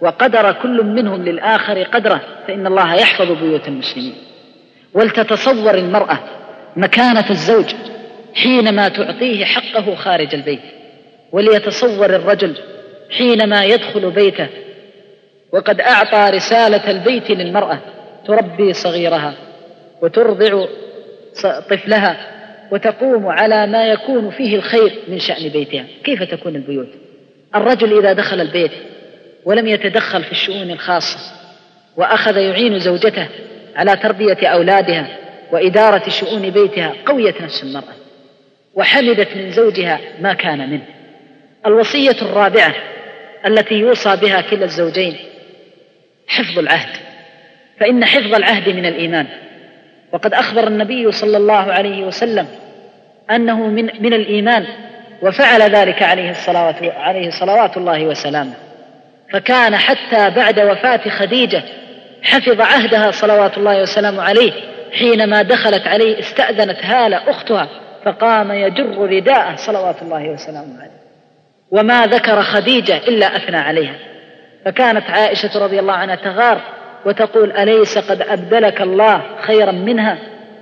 وقدر 0.00 0.52
كل 0.52 0.84
منهم 0.84 1.24
للآخر 1.24 1.82
قدره 1.82 2.20
فإن 2.48 2.66
الله 2.66 2.94
يحفظ 2.94 3.32
بيوت 3.32 3.68
المسلمين. 3.68 4.14
ولتتصور 4.94 5.74
المرأة 5.74 6.18
مكانة 6.76 7.30
الزوج 7.30 7.74
حينما 8.34 8.88
تعطيه 8.88 9.44
حقه 9.44 9.94
خارج 9.94 10.34
البيت 10.34 10.60
وليتصور 11.32 12.06
الرجل 12.06 12.56
حينما 13.18 13.64
يدخل 13.64 14.10
بيته. 14.10 14.48
وقد 15.52 15.80
أعطى 15.80 16.36
رسالة 16.36 16.90
البيت 16.90 17.30
للمرأة 17.30 17.78
تربي 18.26 18.72
صغيرها 18.72 19.34
وترضع 20.02 20.66
طفلها 21.70 22.33
وتقوم 22.70 23.26
على 23.26 23.66
ما 23.66 23.86
يكون 23.86 24.30
فيه 24.30 24.56
الخير 24.56 24.92
من 25.08 25.18
شأن 25.18 25.48
بيتها. 25.48 25.84
كيف 26.04 26.22
تكون 26.22 26.56
البيوت؟ 26.56 26.88
الرجل 27.54 27.98
إذا 27.98 28.12
دخل 28.12 28.40
البيت 28.40 28.72
ولم 29.44 29.66
يتدخل 29.66 30.24
في 30.24 30.32
الشؤون 30.32 30.70
الخاصة 30.70 31.18
وأخذ 31.96 32.36
يعين 32.36 32.78
زوجته 32.78 33.28
على 33.76 33.96
تربية 33.96 34.46
أولادها 34.46 35.06
وإدارة 35.52 36.08
شؤون 36.08 36.50
بيتها 36.50 36.92
قوية 37.06 37.34
نفس 37.40 37.62
المرأة 37.62 37.94
وحمدت 38.74 39.36
من 39.36 39.50
زوجها 39.50 40.00
ما 40.20 40.32
كان 40.32 40.70
منه. 40.70 40.86
الوصية 41.66 42.16
الرابعة 42.22 42.74
التي 43.46 43.74
يوصى 43.74 44.16
بها 44.16 44.40
كلا 44.40 44.64
الزوجين 44.64 45.16
حفظ 46.26 46.58
العهد. 46.58 46.96
فإن 47.80 48.04
حفظ 48.04 48.34
العهد 48.34 48.68
من 48.68 48.86
الإيمان. 48.86 49.26
وقد 50.14 50.34
أخبر 50.34 50.66
النبي 50.66 51.12
صلى 51.12 51.36
الله 51.36 51.72
عليه 51.72 52.04
وسلم 52.04 52.46
أنه 53.30 53.66
من 53.66 53.84
من 53.84 54.14
الإيمان 54.14 54.66
وفعل 55.22 55.62
ذلك 55.62 56.02
عليه 56.02 56.30
الصلوات 56.30 56.74
عليه 56.82 57.30
صلوات 57.30 57.76
الله 57.76 58.04
وسلامه. 58.04 58.52
فكان 59.32 59.76
حتى 59.76 60.30
بعد 60.30 60.60
وفاة 60.60 61.10
خديجة 61.10 61.62
حفظ 62.22 62.60
عهدها 62.60 63.10
صلوات 63.10 63.58
الله 63.58 63.82
وسلامه 63.82 64.22
عليه 64.22 64.52
حينما 64.92 65.42
دخلت 65.42 65.86
عليه 65.86 66.20
استأذنت 66.20 66.84
هالة 66.84 67.30
أختها 67.30 67.68
فقام 68.04 68.52
يجر 68.52 68.98
رداءه 68.98 69.56
صلوات 69.56 70.02
الله 70.02 70.28
وسلامه 70.30 70.80
عليه. 70.80 71.04
وما 71.70 72.06
ذكر 72.06 72.42
خديجة 72.42 72.96
إلا 72.96 73.36
أثنى 73.36 73.56
عليها. 73.56 73.94
فكانت 74.64 75.10
عائشة 75.10 75.64
رضي 75.64 75.80
الله 75.80 75.92
عنها 75.92 76.14
تغار 76.14 76.60
وتقول 77.06 77.52
أليس 77.52 77.98
قد 77.98 78.22
أبدلك 78.22 78.80
الله 78.82 79.22
خيرا 79.40 79.72
منها؟ 79.72 80.18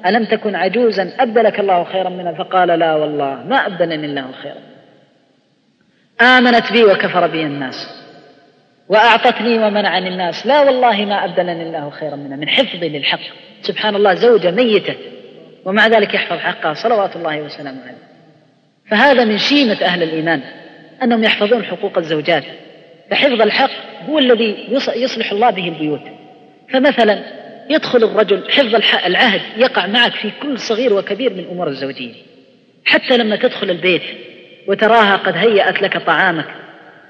ألم 0.07 0.25
تكن 0.25 0.55
عجوزا 0.55 1.13
أبدلك 1.21 1.61
الله 1.61 1.85
خيرا 1.85 2.09
منها؟ 2.09 2.33
فقال 2.33 2.69
لا 2.69 2.95
والله 2.95 3.45
ما 3.49 3.67
أبدلني 3.67 4.07
الله 4.07 4.33
خيرا. 4.43 4.61
آمنت 6.21 6.73
بي 6.73 6.85
وكفر 6.85 7.27
بي 7.27 7.43
الناس 7.43 7.75
وأعطتني 8.89 9.59
ومنعني 9.59 10.09
الناس. 10.09 10.47
لا 10.47 10.61
والله 10.61 11.05
ما 11.05 11.25
أبدلني 11.25 11.63
الله 11.63 11.91
خيرا 11.91 12.17
منها. 12.17 12.37
من 12.37 12.49
حفظي 12.49 12.89
للحق. 12.89 13.21
سبحان 13.63 13.97
الله 13.97 14.15
زوجة 14.15 14.51
ميتة 14.51 14.95
ومع 15.65 15.87
ذلك 15.87 16.15
يحفظ 16.15 16.37
حقها. 16.37 16.75
صلوات 16.75 17.17
الله 17.17 17.43
وسلامه 17.43 17.83
عليه. 17.83 18.13
فهذا 18.91 19.25
من 19.25 19.39
شيمة 19.39 19.79
أهل 19.83 20.03
الإيمان 20.03 20.41
أنهم 21.03 21.25
يحفظون 21.25 21.65
حقوق 21.65 21.99
الزوجات. 21.99 22.45
فحفظ 23.11 23.43
الحق 23.43 23.71
هو 24.09 24.19
الذي 24.19 24.69
يصلح 24.97 25.33
الله 25.33 25.51
به 25.51 25.69
البيوت. 25.69 26.01
فمثلا 26.73 27.23
يدخل 27.71 28.05
الرجل 28.05 28.50
حفظ 28.50 28.75
العهد 29.07 29.41
يقع 29.57 29.87
معك 29.87 30.12
في 30.12 30.31
كل 30.43 30.59
صغير 30.59 30.93
وكبير 30.93 31.33
من 31.33 31.45
أمور 31.50 31.69
الزوجية 31.69 32.14
حتى 32.85 33.17
لما 33.17 33.37
تدخل 33.37 33.71
البيت 33.71 34.02
وتراها 34.69 35.17
قد 35.17 35.37
هيأت 35.37 35.83
لك 35.83 35.99
طعامك 36.07 36.47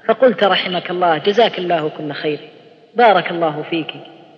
فقلت 0.07 0.43
رحمك 0.43 0.91
الله 0.91 1.17
جزاك 1.17 1.59
الله 1.59 1.89
كل 1.97 2.13
خير 2.13 2.39
بارك 2.95 3.31
الله 3.31 3.65
فيك 3.69 3.87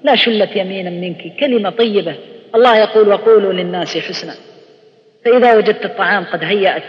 لا 0.03 0.15
شلت 0.15 0.55
يمينا 0.55 0.89
منك 0.89 1.39
كلمة 1.39 1.69
طيبة 1.69 2.15
الله 2.55 2.77
يقول 2.77 3.07
وقولوا 3.07 3.53
للناس 3.53 3.97
حسنا. 3.97 4.33
فإذا 5.25 5.57
وجدت 5.57 5.85
الطعام 5.85 6.23
قد 6.23 6.43
هيأت 6.43 6.83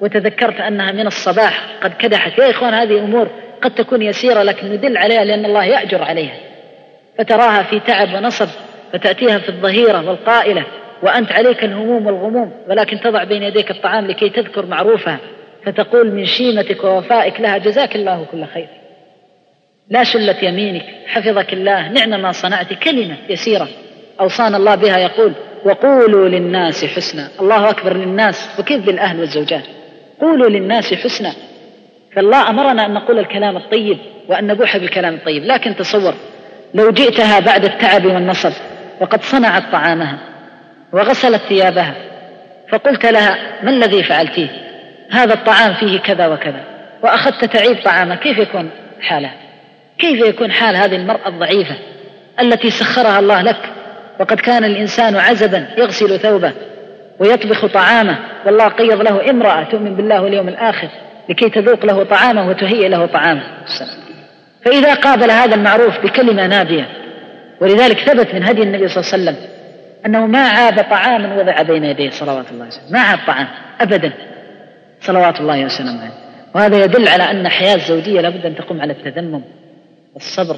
وتذكرت 0.00 0.60
أنها 0.60 0.92
من 0.92 1.06
الصباح 1.06 1.66
قد 1.82 1.94
كدحت 1.94 2.38
يا 2.38 2.50
إخوان 2.50 2.74
هذه 2.74 2.98
أمور 2.98 3.30
قد 3.62 3.74
تكون 3.74 4.02
يسيرة 4.02 4.42
لكن 4.42 4.66
ندل 4.66 4.96
عليها 4.96 5.24
لأن 5.24 5.44
الله 5.44 5.64
يأجر 5.64 6.02
عليها. 6.02 6.36
فتراها 7.18 7.62
في 7.62 7.80
تعب 7.80 8.14
ونصب 8.14 8.48
فتأتيها 8.92 9.38
في 9.38 9.48
الظهيرة 9.48 10.08
والقائلة 10.08 10.64
وأنت 11.02 11.32
عليك 11.32 11.64
الهموم 11.64 12.06
والغموم 12.06 12.52
ولكن 12.68 13.00
تضع 13.00 13.24
بين 13.24 13.42
يديك 13.42 13.70
الطعام 13.70 14.06
لكي 14.06 14.28
تذكر 14.28 14.66
معروفها 14.66 15.18
فتقول 15.66 16.10
من 16.10 16.24
شيمتك 16.26 16.84
ووفائك 16.84 17.40
لها 17.40 17.58
جزاك 17.58 17.96
الله 17.96 18.26
كل 18.32 18.44
خير. 18.46 18.68
لا 19.90 20.04
شلت 20.04 20.42
يمينك 20.42 20.84
حفظك 21.06 21.52
الله 21.52 21.88
نعم 21.88 22.22
ما 22.22 22.32
صنعت 22.32 22.72
كلمة 22.72 23.16
يسيرة. 23.28 23.68
أوصانا 24.20 24.56
الله 24.56 24.74
بها 24.74 24.98
يقول 24.98 25.32
وقولوا 25.64 26.28
للناس 26.28 26.84
حسنا. 26.84 27.28
الله 27.40 27.70
أكبر 27.70 27.96
للناس 27.96 28.48
وكيف 28.58 28.86
بالأهل 28.86 29.20
والزوجات. 29.20 29.64
قولوا 30.20 30.48
للناس 30.48 30.94
حسنا. 30.94 31.32
فالله 32.16 32.50
أمرنا 32.50 32.86
أن 32.86 32.94
نقول 32.94 33.18
الكلام 33.18 33.56
الطيب 33.56 33.98
وأن 34.28 34.46
نبوح 34.46 34.76
بالكلام 34.76 35.14
الطيب 35.14 35.44
لكن 35.44 35.76
تصور 35.76 36.14
لو 36.74 36.90
جئتها 36.90 37.40
بعد 37.40 37.64
التعب 37.64 38.06
والنصب 38.06 38.52
وقد 39.00 39.22
صنعت 39.22 39.62
طعامها 39.72 40.18
وغسلت 40.92 41.42
ثيابها 41.48 41.94
فقلت 42.68 43.06
لها 43.06 43.38
ما 43.62 43.70
الذي 43.70 44.02
فعلتيه؟ 44.02 44.48
هذا 45.10 45.34
الطعام 45.34 45.74
فيه 45.74 46.00
كذا 46.00 46.26
وكذا 46.26 46.60
وأخذت 47.02 47.44
تعيب 47.44 47.76
طعامه 47.84 48.14
كيف 48.14 48.38
يكون 48.38 48.70
حالها 49.00 49.34
كيف 49.98 50.26
يكون 50.26 50.52
حال 50.52 50.76
هذه 50.76 50.96
المرأة 50.96 51.28
الضعيفة 51.28 51.74
التي 52.40 52.70
سخرها 52.70 53.18
الله 53.18 53.42
لك 53.42 53.60
وقد 54.20 54.40
كان 54.40 54.64
الإنسان 54.64 55.16
عزبا 55.16 55.66
يغسل 55.78 56.18
ثوبه 56.18 56.52
ويطبخ 57.18 57.66
طعامه 57.66 58.18
والله 58.46 58.68
قيض 58.68 59.02
له 59.02 59.30
امرأة 59.30 59.64
تؤمن 59.64 59.94
بالله 59.94 60.22
واليوم 60.22 60.48
الآخر 60.48 60.88
لكي 61.28 61.50
تذوق 61.50 61.86
له 61.86 62.04
طعامه 62.04 62.48
وتهيئ 62.48 62.88
له 62.88 63.06
طعامه. 63.06 63.42
فإذا 64.64 64.94
قابل 64.94 65.30
هذا 65.30 65.54
المعروف 65.54 66.00
بكلمة 66.00 66.46
نابية 66.46 66.88
ولذلك 67.60 67.98
ثبت 67.98 68.34
من 68.34 68.44
هدي 68.44 68.62
النبي 68.62 68.88
صلى 68.88 69.02
الله 69.02 69.12
عليه 69.12 69.22
وسلم 69.22 69.54
أنه 70.06 70.26
ما 70.26 70.48
عاب 70.48 70.86
طعاما 70.90 71.40
وضع 71.40 71.62
بين 71.62 71.84
يديه 71.84 72.10
صلوات 72.10 72.50
الله 72.50 72.66
وسلم. 72.66 72.92
ما 72.92 73.00
عاب 73.00 73.18
طعام 73.26 73.48
أبدا 73.80 74.12
صلوات 75.00 75.40
الله 75.40 75.64
وسلامه 75.64 76.00
عليه. 76.00 76.14
وهذا 76.54 76.84
يدل 76.84 77.08
على 77.08 77.30
أن 77.30 77.48
حياة 77.48 77.74
الزوجية 77.74 78.20
لابد 78.20 78.46
أن 78.46 78.56
تقوم 78.56 78.80
على 78.80 78.92
التذمم 78.92 79.42
والصبر. 80.14 80.56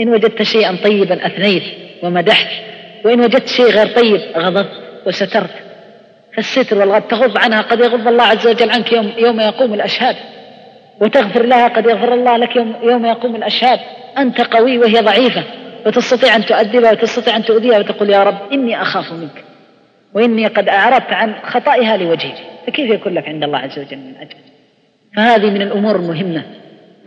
إن 0.00 0.08
وجدت 0.08 0.42
شيئا 0.42 0.76
طيبا 0.84 1.26
أثنيت 1.26 1.62
ومدحت 2.02 2.48
وإن 3.04 3.20
وجدت 3.20 3.48
شيء 3.48 3.66
غير 3.66 3.86
طيب 3.86 4.20
غضبت 4.36 4.70
وسترت 5.06 5.50
فالستر 6.36 6.78
والغضب 6.78 7.08
تغض 7.08 7.38
عنها 7.38 7.60
قد 7.60 7.80
يغض 7.80 8.08
الله 8.08 8.24
عز 8.24 8.46
وجل 8.46 8.70
عنك 8.70 8.92
يوم, 8.92 9.12
يوم 9.18 9.40
يقوم 9.40 9.74
الأشهاد. 9.74 10.16
وتغفر 11.00 11.42
لها 11.42 11.68
قد 11.68 11.86
يغفر 11.86 12.14
الله 12.14 12.36
لك 12.36 12.56
يوم, 12.56 12.74
يوم 12.82 13.06
يقوم 13.06 13.36
الأشهاد. 13.36 13.78
أنت 14.18 14.40
قوي 14.40 14.78
وهي 14.78 15.00
ضعيفة 15.00 15.44
وتستطيع 15.86 16.36
أن 16.36 16.44
تؤدبها 16.44 16.92
وتستطيع 16.92 17.36
أن 17.36 17.44
تؤذيها 17.44 17.78
وتقول 17.78 18.10
يا 18.10 18.22
رب 18.22 18.52
إني 18.52 18.82
أخاف 18.82 19.12
منك 19.12 19.44
وإني 20.14 20.46
قد 20.46 20.68
أعرضت 20.68 21.12
عن 21.12 21.34
خطائها 21.44 21.96
لوجهك 21.96 22.36
فكيف 22.66 22.90
يكون 22.90 23.14
لك 23.14 23.28
عند 23.28 23.44
الله 23.44 23.58
عز 23.58 23.78
وجل 23.78 23.96
من 23.96 24.14
أجل 24.20 24.36
فهذه 25.16 25.50
من 25.50 25.62
الأمور 25.62 25.96
المهمة 25.96 26.42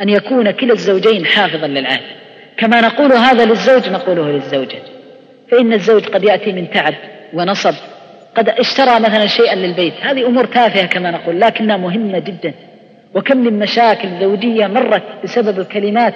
أن 0.01 0.09
يكون 0.09 0.51
كلا 0.51 0.73
الزوجين 0.73 1.25
حافظا 1.25 1.67
للعهد. 1.67 2.01
كما 2.57 2.81
نقول 2.81 3.13
هذا 3.13 3.45
للزوج 3.45 3.89
نقوله 3.89 4.31
للزوجة. 4.31 4.79
فإن 5.51 5.73
الزوج 5.73 6.05
قد 6.05 6.23
يأتي 6.23 6.51
من 6.51 6.71
تعب 6.71 6.93
ونصب 7.33 7.73
قد 8.35 8.49
اشترى 8.49 8.99
مثلا 8.99 9.27
شيئا 9.27 9.55
للبيت. 9.55 9.93
هذه 10.01 10.25
أمور 10.25 10.45
تافهة 10.45 10.85
كما 10.85 11.11
نقول 11.11 11.41
لكنها 11.41 11.77
مهمة 11.77 12.19
جدا. 12.19 12.53
وكم 13.15 13.37
من 13.37 13.59
مشاكل 13.59 14.19
زوجية 14.19 14.67
مرت 14.67 15.03
بسبب 15.23 15.59
الكلمات 15.59 16.13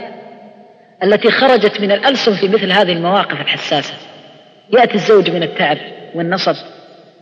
التي 1.03 1.31
خرجت 1.31 1.81
من 1.81 1.91
الألسن 1.91 2.34
في 2.34 2.47
مثل 2.47 2.71
هذه 2.71 2.91
المواقف 2.91 3.41
الحساسة. 3.41 3.93
يأتي 4.73 4.95
الزوج 4.95 5.29
من 5.29 5.43
التعب 5.43 5.77
والنصب 6.15 6.55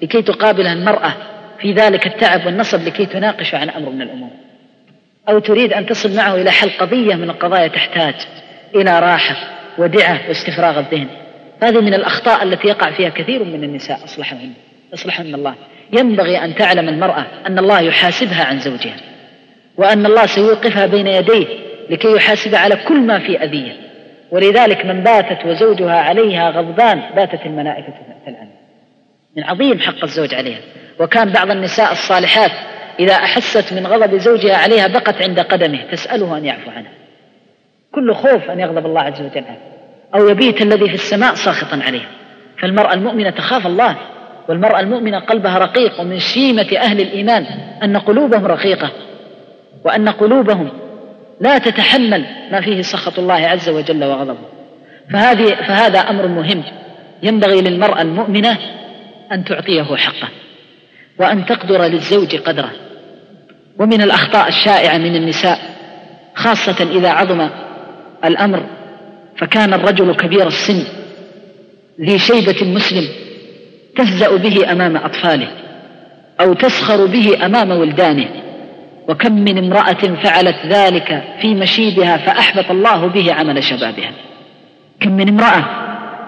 لكي 0.02 0.22
تقابله 0.22 0.74
المرأة 0.74 1.14
في 1.60 1.74
ذلك 1.74 2.08
التعب 2.08 2.46
والنصب 2.46 2.88
لكي 2.88 3.06
تناقش 3.06 3.56
عن 3.56 3.70
أمر 3.70 3.90
من 3.90 4.02
الأمور. 4.02 4.30
أو 5.30 5.40
تريد 5.40 5.74
أن 5.74 5.86
تصل 5.86 6.16
معه 6.16 6.36
إلى 6.36 6.52
حل 6.52 6.70
قضية 6.70 7.16
من 7.16 7.30
القضايا 7.30 7.68
تحتاج 7.68 8.16
إلى 8.76 9.00
راحة 9.00 9.36
ودعة 9.78 10.20
واستفراغ 10.28 10.80
الذهن. 10.80 11.08
هذه 11.64 11.82
من 11.82 11.94
الأخطاء 11.94 12.44
التي 12.44 12.68
يقع 12.68 12.92
فيها 12.92 13.10
كثير 13.10 13.44
من 13.44 13.64
النساء 13.64 14.04
أصلحهن. 14.04 14.52
أصلحهن 14.94 15.36
الله. 15.36 15.56
ينبغي 15.94 16.44
أن 16.44 16.56
تعلم 16.56 16.90
المرأة 16.90 17.26
أن 17.48 17.60
الله 17.60 17.82
يحاسبها 17.82 18.46
عن 18.46 18.60
زوجها. 18.60 19.13
وأن 19.78 20.06
الله 20.06 20.26
سيوقفها 20.26 20.86
بين 20.86 21.08
يديه 21.08 21.48
لكي 21.90 22.16
يحاسب 22.16 22.56
على 22.56 22.76
كل 22.76 23.00
ما 23.00 23.20
في 23.20 23.44
أذية. 23.44 23.72
ولذلك 24.32 24.86
من 24.86 25.04
باتت 25.04 25.46
وزوجها 25.46 26.00
عليها 26.00 26.50
غضبان 26.50 27.02
باتت 27.16 27.46
الملائكة 27.46 27.94
تلعن 28.26 28.48
من 29.38 29.44
عظيم 29.44 29.80
حق 29.80 30.04
الزوج 30.04 30.36
عليها. 30.36 30.60
وكان 31.00 31.30
بعض 31.32 31.52
النساء 31.52 31.92
الصالحات 31.92 32.52
إذا 33.00 33.14
أحست 33.14 33.74
من 33.74 33.88
غضب 33.88 34.18
زوجها 34.18 34.56
عليها 34.56 34.88
بقت 34.88 35.22
عند 35.22 35.40
قدمه 35.40 35.80
تسأله 35.92 36.38
أن 36.38 36.46
يعفو 36.46 36.72
عنها. 36.72 36.92
كل 37.92 38.14
خوف 38.14 38.50
أن 38.50 38.60
يغضب 38.60 38.86
الله 38.86 39.02
عز 39.02 39.22
وجل 39.22 39.44
عنه 39.48 39.58
أو 40.16 40.28
يبيت 40.30 40.62
الذي 40.62 40.88
في 40.88 40.94
السماء 40.94 41.34
ساخطا 41.34 41.80
عليه. 41.88 42.10
فالمرأة 42.62 42.94
المؤمنة 42.94 43.30
تخاف 43.30 43.68
الله 43.68 43.98
والمرأة 44.50 44.80
المؤمنة 44.80 45.20
قلبها 45.20 45.58
رقيق 45.58 46.02
ومن 46.02 46.20
شيمة 46.20 46.78
أهل 46.78 47.02
الإيمان 47.02 47.46
أن 47.84 47.98
قلوبهم 47.98 48.46
رقيقة. 48.46 48.92
وأن 49.86 50.10
قلوبهم 50.10 50.70
لا 51.42 51.58
تتحمل 51.58 52.26
ما 52.52 52.62
فيه 52.62 52.82
سخط 52.82 53.20
الله 53.20 53.34
عز 53.34 53.70
وجل 53.70 54.04
وغضبه. 54.04 54.48
فهذه 55.14 55.56
فهذا 55.56 56.00
أمر 56.00 56.28
مهم. 56.28 56.64
ينبغي 57.24 57.62
للمرأة 57.62 58.02
المؤمنة 58.02 58.58
أن 59.32 59.44
تعطيه 59.44 59.96
حقه 59.96 60.30
وأن 61.20 61.46
تقدر 61.46 61.84
للزوج 61.84 62.36
قدره. 62.36 62.72
ومن 63.80 64.02
الأخطاء 64.02 64.48
الشائعة 64.48 64.98
من 64.98 65.16
النساء 65.16 65.60
خاصة 66.36 66.88
إذا 66.92 67.10
عظم 67.10 67.50
الأمر 68.26 68.64
فكان 69.38 69.74
الرجل 69.74 70.16
كبير 70.16 70.48
السن 70.48 70.84
ذي 72.02 72.20
شيبة 72.20 72.66
مسلم 72.66 73.08
تهزأ 73.98 74.38
به 74.38 74.72
أمام 74.72 74.98
أطفاله 74.98 75.48
أو 76.42 76.54
تسخر 76.54 77.06
به 77.06 77.46
أمام 77.46 77.72
ولدانه. 77.72 78.43
وكم 79.08 79.32
من 79.32 79.58
امرأة 79.58 80.16
فعلت 80.24 80.56
ذلك 80.68 81.24
في 81.42 81.56
مشيبها 81.56 82.18
فأحبط 82.18 82.72
الله 82.72 83.08
به 83.08 83.34
عمل 83.34 83.64
شبابها. 83.64 84.12
كم 85.00 85.12
من 85.12 85.30
امرأة 85.30 85.64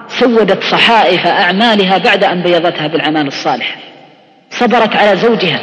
سودت 0.07 0.63
صحائف 0.63 1.27
أعمالها 1.27 1.97
بعد 1.97 2.23
أن 2.23 2.41
بيضتها 2.41 2.87
بالأعمال 2.87 3.27
الصالحة. 3.27 3.75
صبرت 4.49 4.95
على 4.95 5.17
زوجها 5.17 5.59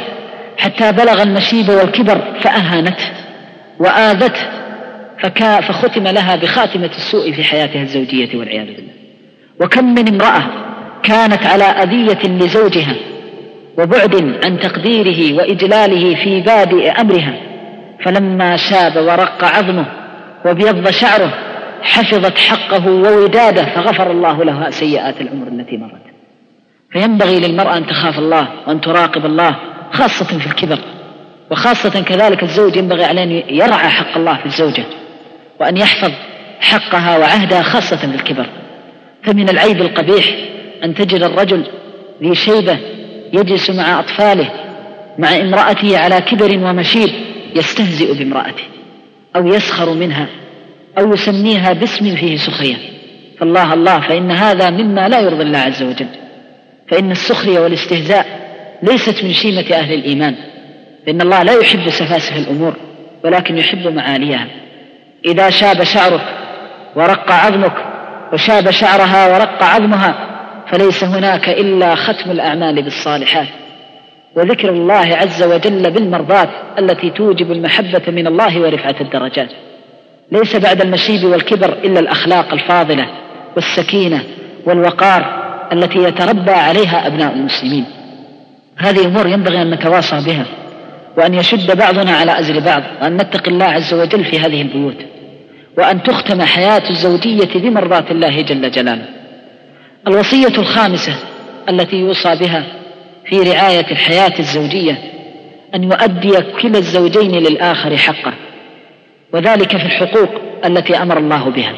حتى 0.57 0.91
بلغ 0.91 1.23
المشيب 1.23 1.69
والكبر 1.69 2.21
فأهانته 2.41 3.09
وآذته 3.79 4.41
فكا 5.19 5.61
فختم 5.61 6.07
لها 6.07 6.35
بخاتمة 6.35 6.91
السوء 6.97 7.31
في 7.31 7.43
حياتها 7.43 7.81
الزوجية 7.81 8.37
والعياذ 8.37 8.65
بالله. 8.65 8.93
وكم 9.61 9.85
من 9.95 10.07
امرأة 10.07 10.43
كانت 11.03 11.45
على 11.45 11.63
أذية 11.63 12.27
لزوجها 12.27 12.95
وبعد 13.77 14.39
عن 14.45 14.59
تقديره 14.59 15.37
وإجلاله 15.37 16.15
في 16.15 16.41
بادئ 16.41 16.91
أمرها 17.01 17.37
فلما 18.05 18.57
شاب 18.57 18.95
ورق 18.95 19.43
عظمه 19.43 19.85
وابيض 20.45 20.89
شعره 20.89 21.33
حفظت 21.81 22.37
حقه 22.37 22.87
ووداده 22.87 23.65
فغفر 23.65 24.11
الله 24.11 24.43
لها 24.43 24.69
سيئات 24.69 25.21
العمر 25.21 25.47
التي 25.47 25.77
مرت. 25.77 26.01
فينبغي 26.91 27.39
للمرأة 27.39 27.77
أن 27.77 27.87
تخاف 27.87 28.19
الله 28.19 28.47
وأن 28.67 28.81
تراقب 28.81 29.25
الله 29.25 29.55
خاصة 29.91 30.39
في 30.39 30.47
الكبر 30.47 30.79
وخاصة 31.51 32.01
كذلك 32.01 32.43
الزوج 32.43 32.75
ينبغي 32.75 33.03
عليه 33.05 33.23
أن 33.23 33.31
يرعى 33.31 33.89
حق 33.89 34.17
الله 34.17 34.37
في 34.37 34.45
الزوجة 34.45 34.83
وأن 35.59 35.77
يحفظ 35.77 36.11
حقها 36.61 37.17
وعهدها 37.17 37.61
خاصة 37.61 37.97
في 37.97 38.15
الكبر. 38.15 38.45
فمن 39.23 39.49
العيب 39.49 39.81
القبيح 39.81 40.25
أن 40.83 40.95
تجد 40.95 41.23
الرجل 41.23 41.63
ذي 42.23 42.35
شيبة 42.35 42.77
يجلس 43.33 43.69
مع 43.69 43.99
أطفاله 43.99 44.49
مع 45.19 45.35
امرأته 45.35 45.97
على 45.97 46.21
كبر 46.21 46.57
ومشيب 46.57 47.09
يستهزئ 47.55 48.13
بامرأته 48.13 48.63
أو 49.35 49.47
يسخر 49.47 49.93
منها 49.93 50.27
أو 50.99 51.13
يسميها 51.13 51.73
باسم 51.73 52.15
فيه 52.15 52.37
سخرية. 52.37 52.75
فالله 53.39 53.73
الله 53.73 53.99
فإن 53.99 54.31
هذا 54.31 54.69
مما 54.69 55.09
لا 55.09 55.19
يرضي 55.19 55.43
الله 55.43 55.59
عز 55.59 55.83
وجل. 55.83 56.07
فإن 56.87 57.11
السخرية 57.11 57.59
والاستهزاء 57.59 58.25
ليست 58.83 59.23
من 59.23 59.33
شيمة 59.33 59.65
أهل 59.73 59.93
الإيمان. 59.93 60.35
فإن 61.05 61.21
الله 61.21 61.43
لا 61.43 61.53
يحب 61.53 61.89
سفاسف 61.89 62.37
الأمور 62.37 62.73
ولكن 63.23 63.57
يحب 63.57 63.87
معاليها. 63.87 64.47
إذا 65.25 65.49
شاب 65.49 65.83
شعرك 65.83 66.25
ورق 66.95 67.31
عظمك 67.31 67.85
وشاب 68.33 68.71
شعرها 68.71 69.33
ورق 69.33 69.63
عظمها 69.63 70.32
فليس 70.73 71.03
هناك 71.03 71.49
إلا 71.49 71.95
ختم 71.95 72.31
الأعمال 72.31 72.81
بالصالحات 72.81 73.47
وذكر 74.35 74.69
الله 74.69 75.15
عز 75.15 75.43
وجل 75.43 75.91
بالمرضات 75.91 76.49
التي 76.79 77.09
توجب 77.09 77.51
المحبة 77.51 78.01
من 78.07 78.27
الله 78.27 78.61
ورفعة 78.61 78.95
الدرجات. 79.01 79.49
ليس 80.31 80.55
بعد 80.55 80.81
المشيب 80.81 81.23
والكبر 81.23 81.73
إلا 81.73 81.99
الأخلاق 81.99 82.53
الفاضلة 82.53 83.07
والسكينة 83.55 84.23
والوقار 84.65 85.43
التي 85.73 85.99
يتربى 85.99 86.51
عليها 86.51 87.07
أبناء 87.07 87.33
المسلمين. 87.33 87.85
هذه 88.77 89.05
أمور 89.05 89.27
ينبغي 89.27 89.61
أن 89.61 89.71
نتواصى 89.71 90.21
بها 90.25 90.45
وأن 91.17 91.33
يشد 91.33 91.77
بعضنا 91.77 92.11
على 92.11 92.39
أزر 92.39 92.59
بعض 92.59 92.83
وأن 93.01 93.17
نتقي 93.17 93.51
الله 93.51 93.65
عز 93.65 93.93
وجل 93.93 94.25
في 94.25 94.39
هذه 94.39 94.61
البيوت 94.61 94.97
وأن 95.77 96.03
تختم 96.03 96.41
حياة 96.41 96.89
الزوجية 96.89 97.59
بمرضاة 97.59 98.05
الله 98.11 98.41
جل 98.41 98.71
جلاله. 98.71 99.22
الوصية 100.07 100.57
الخامسة 100.57 101.15
التي 101.69 101.95
يوصى 101.95 102.35
بها 102.35 102.63
في 103.25 103.39
رعاية 103.39 103.91
الحياة 103.91 104.39
الزوجية 104.39 104.97
أن 105.75 105.83
يؤدي 105.83 106.31
كلا 106.61 106.77
الزوجين 106.77 107.31
للآخر 107.31 107.97
حقه 107.97 108.33
وذلك 109.33 109.77
في 109.77 109.85
الحقوق 109.85 110.29
التي 110.65 110.97
أمر 110.97 111.17
الله 111.17 111.49
بها. 111.49 111.75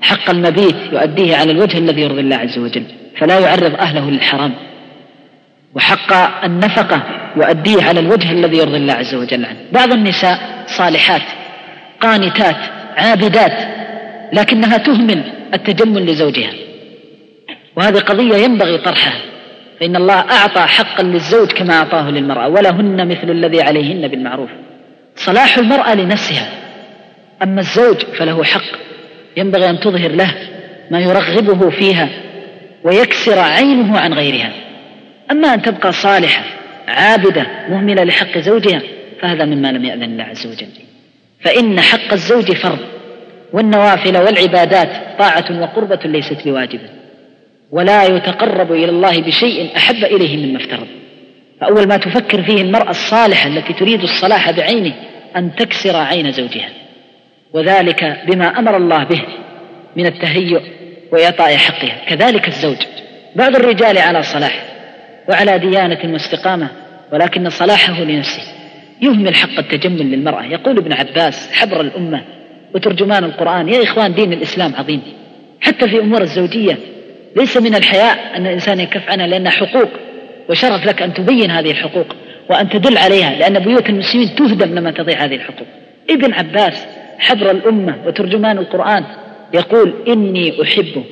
حق 0.00 0.30
المبيت 0.30 0.76
يؤديه 0.92 1.36
على 1.36 1.52
الوجه 1.52 1.78
الذي 1.78 2.00
يرضي 2.00 2.20
الله 2.20 2.36
عز 2.36 2.58
وجل 2.58 2.84
فلا 3.18 3.38
يعرض 3.38 3.74
أهله 3.74 4.10
للحرام. 4.10 4.54
وحق 5.74 6.44
النفقة 6.44 7.02
يؤديه 7.36 7.82
على 7.82 8.00
الوجه 8.00 8.32
الذي 8.32 8.56
يرضي 8.56 8.76
الله 8.76 8.92
عز 8.92 9.14
وجل 9.14 9.44
عنه. 9.44 9.58
بعض 9.72 9.92
النساء 9.92 10.64
صالحات 10.66 11.22
قانتات 12.00 12.56
عابدات 12.96 13.68
لكنها 14.32 14.76
تهمل 14.76 15.22
التجمل 15.54 16.06
لزوجها. 16.06 16.67
وهذه 17.78 17.98
قضية 17.98 18.36
ينبغي 18.36 18.78
طرحها. 18.78 19.20
فإن 19.80 19.96
الله 19.96 20.14
أعطى 20.14 20.60
حقا 20.60 21.02
للزوج 21.02 21.52
كما 21.52 21.74
أعطاه 21.74 22.10
للمرأة 22.10 22.48
ولهن 22.48 23.08
مثل 23.08 23.30
الذي 23.30 23.62
عليهن 23.62 24.08
بالمعروف. 24.08 24.50
صلاح 25.16 25.58
المرأة 25.58 25.94
لنفسها. 25.94 26.48
أما 27.42 27.60
الزوج 27.60 27.96
فله 27.96 28.44
حق. 28.44 28.78
ينبغي 29.36 29.70
أن 29.70 29.80
تظهر 29.80 30.10
له 30.10 30.34
ما 30.90 31.00
يرغبه 31.00 31.70
فيها 31.70 32.08
ويكسر 32.84 33.38
عينه 33.38 33.98
عن 33.98 34.12
غيرها. 34.12 34.52
أما 35.30 35.54
أن 35.54 35.62
تبقى 35.62 35.92
صالحة 35.92 36.44
عابدة 36.88 37.46
مهملة 37.68 38.04
لحق 38.04 38.38
زوجها 38.38 38.82
فهذا 39.20 39.44
مما 39.44 39.72
لم 39.72 39.84
يأذن 39.84 40.02
الله 40.02 40.24
عز 40.24 40.46
وجل. 40.46 40.68
فإن 41.40 41.80
حق 41.80 42.12
الزوج 42.12 42.52
فرض 42.52 42.78
والنوافل 43.52 44.16
والعبادات 44.16 44.88
طاعة 45.18 45.60
وقربة 45.62 46.00
ليست 46.04 46.44
بواجبة 46.44 46.97
ولا 47.70 48.04
يتقرب 48.04 48.72
إلى 48.72 48.90
الله 48.90 49.20
بشيء 49.20 49.76
أحب 49.76 50.04
إليه 50.04 50.46
مما 50.46 50.58
افترض. 50.58 50.86
فأول 51.60 51.88
ما 51.88 51.96
تفكر 51.96 52.42
فيه 52.42 52.62
المرأة 52.62 52.90
الصالحة 52.90 53.48
التي 53.48 53.72
تريد 53.72 54.02
الصلاح 54.02 54.50
بعينه 54.50 54.94
أن 55.36 55.54
تكسر 55.54 55.96
عين 55.96 56.32
زوجها. 56.32 56.68
وذلك 57.52 58.22
بما 58.26 58.58
أمر 58.58 58.76
الله 58.76 59.04
به 59.04 59.22
من 59.96 60.06
التهيؤ 60.06 60.60
وإعطاء 61.12 61.56
حقها. 61.56 62.04
كذلك 62.08 62.48
الزوج. 62.48 62.76
بعض 63.36 63.56
الرجال 63.56 63.98
على 63.98 64.22
صلاح 64.22 64.64
وعلى 65.28 65.58
ديانة 65.58 66.12
واستقامة 66.12 66.68
ولكن 67.12 67.50
صلاحه 67.50 68.00
لنفسه. 68.00 68.42
يهمل 69.02 69.34
حق 69.34 69.58
التجمل 69.58 70.10
للمرأة. 70.10 70.44
يقول 70.44 70.78
ابن 70.78 70.92
عباس 70.92 71.52
حبر 71.52 71.80
الأمة 71.80 72.24
وترجمان 72.74 73.24
القرآن 73.24 73.68
يا 73.68 73.82
إخوان 73.82 74.14
دين 74.14 74.32
الإسلام 74.32 74.74
عظيم. 74.74 75.02
حتى 75.60 75.88
في 75.88 75.98
أمور 75.98 76.22
الزوجية 76.22 76.78
ليس 77.38 77.56
من 77.56 77.74
الحياء 77.74 78.36
أن 78.36 78.46
الإنسان 78.46 78.80
يكف 78.80 79.10
عنها 79.10 79.26
لأنها 79.26 79.50
حقوق 79.52 79.88
وشرف 80.48 80.86
لك 80.86 81.02
أن 81.02 81.14
تبين 81.14 81.50
هذه 81.50 81.70
الحقوق 81.70 82.06
وأن 82.50 82.68
تدل 82.68 82.98
عليها 82.98 83.30
لأن 83.38 83.58
بيوت 83.58 83.88
المسلمين 83.88 84.34
تهدم 84.34 84.74
لما 84.74 84.90
تضيع 84.90 85.24
هذه 85.24 85.34
الحقوق. 85.34 85.66
ابن 86.10 86.34
عباس 86.34 86.86
حبر 87.18 87.50
الأمة 87.50 87.96
وترجمان 88.06 88.58
القرآن 88.58 89.04
يقول 89.54 89.94
إني 90.08 90.62
أحب 90.62 91.04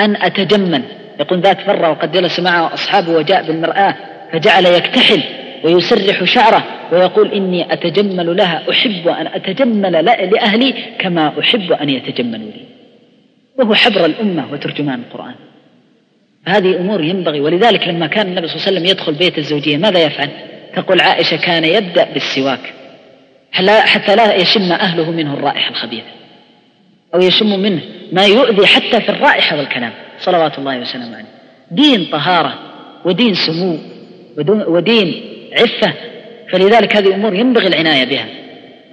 أن 0.00 0.16
أتجمل. 0.16 0.82
يقول 1.20 1.40
ذات 1.40 1.68
مرة 1.68 1.90
وقد 1.90 2.12
جلس 2.12 2.40
معه 2.40 2.74
أصحابه 2.74 3.12
وجاء 3.12 3.46
بالمرآة 3.46 3.94
فجعل 4.32 4.66
يكتحل 4.66 5.22
ويسرح 5.64 6.24
شعره 6.24 6.64
ويقول 6.92 7.32
إني 7.32 7.72
أتجمل 7.72 8.36
لها 8.36 8.62
أحب 8.70 9.08
أن 9.08 9.26
أتجمل 9.26 9.92
لأهلي 10.04 10.74
كما 10.98 11.32
أحب 11.40 11.72
أن 11.72 11.90
يتجملوا 11.90 12.50
لي. 12.50 12.71
وهو 13.58 13.74
حبر 13.74 14.04
الأمة 14.04 14.52
وترجمان 14.52 15.00
القرآن. 15.00 15.34
هذه 16.46 16.76
أمور 16.76 17.04
ينبغي 17.04 17.40
ولذلك 17.40 17.88
لما 17.88 18.06
كان 18.06 18.26
النبي 18.26 18.48
صلى 18.48 18.56
الله 18.56 18.66
عليه 18.66 18.76
وسلم 18.78 18.90
يدخل 18.90 19.14
بيت 19.14 19.38
الزوجية 19.38 19.76
ماذا 19.76 20.02
يفعل؟ 20.04 20.28
تقول 20.76 21.00
عائشة 21.00 21.36
كان 21.36 21.64
يبدأ 21.64 22.12
بالسواك 22.12 22.74
حتى 23.68 24.16
لا 24.16 24.34
يشم 24.34 24.72
أهله 24.72 25.10
منه 25.10 25.34
الرائحة 25.34 25.70
الخبيثة 25.70 26.06
أو 27.14 27.20
يشم 27.20 27.60
منه 27.60 27.80
ما 28.12 28.24
يؤذي 28.24 28.66
حتى 28.66 29.00
في 29.00 29.08
الرائحة 29.08 29.56
والكلام 29.58 29.92
صلوات 30.20 30.58
الله 30.58 30.78
وسلامه 30.78 31.16
عليه. 31.16 31.26
دين 31.70 32.08
طهارة 32.12 32.58
ودين 33.04 33.34
سمو 33.34 33.78
ودين 34.48 35.22
عفة 35.52 35.92
فلذلك 36.50 36.96
هذه 36.96 37.14
أمور 37.14 37.34
ينبغي 37.34 37.66
العناية 37.66 38.04
بها. 38.04 38.26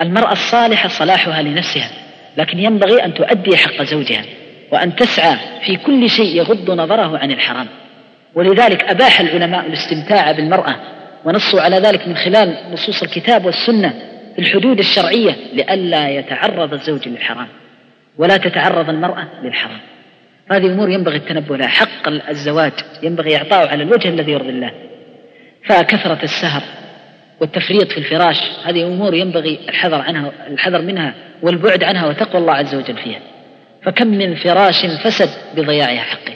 المرأة 0.01 0.31
الصالحة 0.31 0.89
صلاحها 0.89 1.41
لنفسها 1.41 1.91
لكن 2.37 2.59
ينبغي 2.59 3.05
أن 3.05 3.13
تؤدي 3.13 3.57
حق 3.57 3.83
زوجها. 3.83 4.25
وأن 4.71 4.95
تسعى 4.95 5.37
في 5.65 5.75
كل 5.75 6.09
شيء 6.09 6.35
يغض 6.35 6.71
نظره 6.71 7.17
عن 7.17 7.31
الحرام. 7.31 7.67
ولذلك 8.35 8.83
أباح 8.83 9.21
العلماء 9.21 9.65
الاستمتاع 9.65 10.31
بالمرأة 10.31 10.75
ونصوا 11.25 11.61
على 11.61 11.75
ذلك 11.75 12.07
من 12.07 12.15
خلال 12.15 12.57
نصوص 12.71 13.03
الكتاب 13.03 13.45
والسنة 13.45 13.93
في 14.35 14.39
الحدود 14.39 14.79
الشرعية 14.79 15.35
لئلا 15.53 16.09
يتعرض 16.09 16.73
الزوج 16.73 17.07
للحرام 17.07 17.47
ولا 18.17 18.37
تتعرض 18.37 18.89
المرأة 18.89 19.27
للحرام. 19.43 19.79
هذه 20.51 20.65
أمور 20.65 20.89
ينبغي 20.89 21.17
التنبه 21.17 21.57
لها 21.57 21.67
حق 21.67 22.07
الزواج 22.29 22.73
ينبغي 23.03 23.37
إعطاؤه 23.37 23.69
على 23.69 23.83
الوجه 23.83 24.09
الذي 24.09 24.31
يرضي 24.31 24.49
الله. 24.49 24.71
فكثرة 25.65 26.19
السهر 26.23 26.63
والتفريط 27.41 27.91
في 27.91 27.97
الفراش 27.97 28.37
هذه 28.65 28.87
أمور 28.87 29.13
ينبغي 29.13 29.59
الحذر 29.69 30.01
عنها 30.01 30.31
الحذر 30.47 30.81
منها 30.81 31.13
والبعد 31.41 31.83
عنها 31.83 32.07
وتقوى 32.07 32.41
الله 32.41 32.53
عز 32.53 32.75
وجل 32.75 32.97
فيها. 32.97 33.19
فكم 33.83 34.07
من 34.07 34.35
فراش 34.35 34.85
فسد 34.85 35.29
بضياع 35.55 35.95
حقه. 35.95 36.33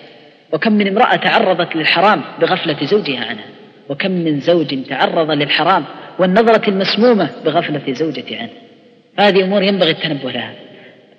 وكم 0.53 0.73
من 0.73 0.87
امرأة 0.87 1.15
تعرضت 1.15 1.75
للحرام 1.75 2.21
بغفلة 2.41 2.85
زوجها 2.85 3.25
عنها. 3.25 3.45
وكم 3.89 4.11
من 4.11 4.39
زوج 4.39 4.83
تعرض 4.89 5.31
للحرام 5.31 5.85
والنظرة 6.19 6.69
المسمومة 6.69 7.29
بغفلة 7.45 7.93
زوجته 7.93 8.37
عنه. 8.37 8.49
هذه 9.19 9.43
أمور 9.43 9.63
ينبغي 9.63 9.91
التنبه 9.91 10.31
لها. 10.31 10.53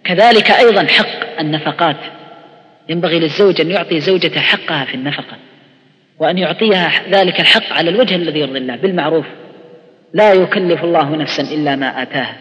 كذلك 0.04 0.50
أيضا 0.50 0.86
حق 0.86 1.40
النفقات. 1.40 1.96
ينبغي 2.88 3.18
للزوج 3.18 3.60
أن 3.60 3.70
يعطي 3.70 4.00
زوجته 4.00 4.40
حقها 4.40 4.84
في 4.84 4.94
النفقة. 4.94 5.36
وأن 6.18 6.38
يعطيها 6.38 6.90
ذلك 7.10 7.40
الحق 7.40 7.72
على 7.72 7.90
الوجه 7.90 8.16
الذي 8.16 8.40
يرضي 8.40 8.58
الله 8.58 8.76
بالمعروف. 8.76 9.26
لا 10.14 10.32
يكلف 10.32 10.84
الله 10.84 11.16
نفسا 11.16 11.42
إلا 11.42 11.76
ما 11.76 12.02
آتاها. 12.02 12.36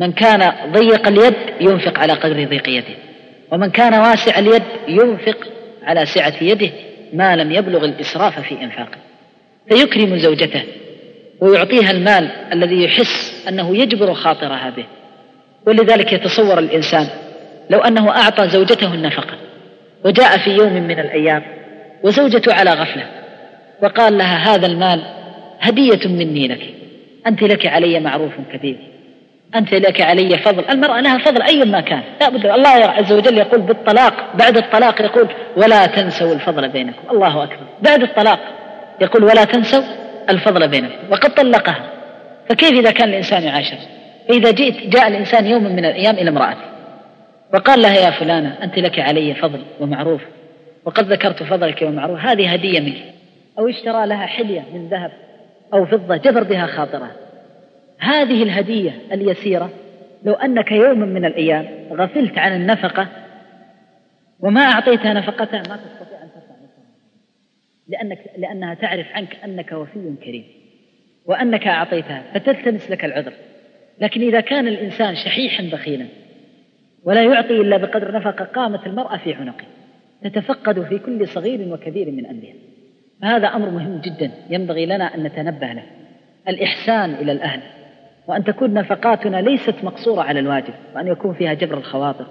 من 0.00 0.12
كان 0.12 0.52
ضيق 0.72 1.08
اليد 1.08 1.34
ينفق 1.60 1.98
على 1.98 2.12
قدر 2.12 2.44
ضيق 2.44 2.68
يده 2.68 2.94
ومن 3.52 3.70
كان 3.70 3.94
واسع 3.94 4.38
اليد 4.38 4.62
ينفق 4.88 5.36
على 5.82 6.06
سعة 6.06 6.34
يده 6.40 6.70
ما 7.12 7.36
لم 7.36 7.52
يبلغ 7.52 7.84
الإسراف 7.84 8.40
في 8.40 8.62
إنفاقه. 8.62 8.98
فيكرم 9.68 10.18
زوجته 10.18 10.62
ويعطيها 11.40 11.90
المال 11.90 12.30
الذي 12.52 12.84
يحس 12.84 13.46
أنه 13.48 13.76
يجبر 13.76 14.14
خاطرها 14.14 14.70
به. 14.70 14.84
ولذلك 15.66 16.12
يتصور 16.12 16.58
الإنسان 16.58 17.06
لو 17.70 17.78
أنه 17.78 18.10
أعطى 18.10 18.48
زوجته 18.48 18.94
النفقة 18.94 19.34
وجاء 20.04 20.38
في 20.38 20.50
يوم 20.50 20.72
من 20.72 20.98
الأيام 21.00 21.42
وزوجته 22.02 22.54
على 22.54 22.70
غفلة 22.70 23.06
وقال 23.82 24.18
لها 24.18 24.54
هذا 24.54 24.66
المال 24.66 25.02
هدية 25.60 26.08
مني 26.08 26.48
لك 26.48 26.74
أنت 27.26 27.42
لك 27.42 27.66
علي 27.66 28.00
معروف 28.00 28.32
كبير. 28.52 28.89
أنت 29.54 29.74
لك 29.74 30.00
علي 30.00 30.38
فضل. 30.38 30.64
المرأة 30.70 31.00
لها 31.00 31.18
فضل 31.18 31.42
أي 31.42 31.64
ما 31.64 31.80
كان. 31.80 32.02
لا 32.20 32.28
بد 32.28 32.46
الله 32.46 32.68
عز 32.68 33.12
وجل 33.12 33.38
يقول 33.38 33.60
بالطلاق. 33.60 34.12
بعد 34.34 34.56
الطلاق 34.56 35.00
يقول 35.00 35.28
ولا 35.56 35.86
تنسوا 35.86 36.34
الفضل 36.34 36.68
بينكم. 36.68 37.10
الله 37.10 37.44
أكبر. 37.44 37.66
بعد 37.82 38.02
الطلاق 38.02 38.38
يقول 39.00 39.24
ولا 39.24 39.44
تنسوا 39.44 39.82
الفضل 40.30 40.68
بينكم. 40.68 40.94
وقد 41.10 41.34
طلقها. 41.34 41.90
فكيف 42.48 42.72
إذا 42.72 42.90
كان 42.90 43.08
الإنسان 43.08 43.42
يعاشر 43.42 43.76
فإذا 44.28 44.50
جئت 44.50 44.86
جاء 44.86 45.08
الإنسان 45.08 45.46
يوم 45.46 45.62
من 45.62 45.84
الأيام 45.84 46.14
إلى 46.14 46.30
امرأته. 46.30 46.70
وقال 47.54 47.82
لها 47.82 47.94
يا 47.94 48.10
فلانة 48.10 48.56
أنت 48.62 48.78
لك 48.78 48.98
علي 48.98 49.34
فضل 49.34 49.62
ومعروف 49.80 50.20
وقد 50.84 51.12
ذكرت 51.12 51.42
فضلك 51.42 51.82
ومعروف. 51.82 52.20
هذه 52.20 52.52
هدية 52.52 52.80
منك. 52.80 53.02
أو 53.58 53.68
اشترى 53.68 54.06
لها 54.06 54.26
حلية 54.26 54.64
من 54.74 54.88
ذهب 54.88 55.10
أو 55.74 55.86
فضة 55.86 56.16
جبر 56.16 56.42
بها 56.42 56.66
خاطرها. 56.66 57.10
هذه 58.00 58.42
الهدية 58.42 58.98
اليسيرة 59.12 59.70
لو 60.24 60.32
أنك 60.32 60.72
يوم 60.72 60.98
من 60.98 61.24
الأيام 61.24 61.66
غفلت 61.92 62.38
عن 62.38 62.52
النفقة 62.52 63.08
وما 64.40 64.60
أعطيتها 64.60 65.12
نفقتها 65.12 65.62
ما 65.68 65.76
تستطيع 65.76 66.22
أن 66.22 66.28
ترفع 66.34 66.54
لأنك 67.88 68.18
لأنها 68.38 68.74
تعرف 68.74 69.06
عنك 69.12 69.36
أنك 69.44 69.72
وفي 69.72 70.14
كريم 70.24 70.44
وأنك 71.26 71.66
أعطيتها 71.66 72.22
فتلتمس 72.34 72.90
لك 72.90 73.04
العذر. 73.04 73.32
لكن 74.00 74.20
إذا 74.20 74.40
كان 74.40 74.68
الإنسان 74.68 75.14
شحيحا 75.14 75.62
بخيلا 75.62 76.06
ولا 77.04 77.22
يعطي 77.22 77.60
إلا 77.60 77.76
بقدر 77.76 78.12
نفقة 78.12 78.44
قامت 78.44 78.86
المرأة 78.86 79.16
في 79.16 79.34
عنقه 79.34 79.64
تتفقد 80.22 80.82
في 80.82 80.98
كل 80.98 81.28
صغير 81.28 81.72
وكبير 81.72 82.10
من 82.10 82.26
أمرها 82.26 82.54
فهذا 83.22 83.48
أمر 83.48 83.70
مهم 83.70 84.00
جدا 84.00 84.30
ينبغي 84.50 84.86
لنا 84.86 85.14
أن 85.14 85.22
نتنبه 85.22 85.72
له. 85.72 85.82
الإحسان 86.48 87.14
إلى 87.14 87.32
الأهل. 87.32 87.60
وأن 88.28 88.44
تكون 88.44 88.74
نفقاتنا 88.74 89.36
ليست 89.36 89.74
مقصورة 89.82 90.22
على 90.22 90.40
الواجب 90.40 90.74
وأن 90.94 91.06
يكون 91.06 91.34
فيها 91.34 91.54
جبر 91.54 91.78
الخواطر. 91.78 92.26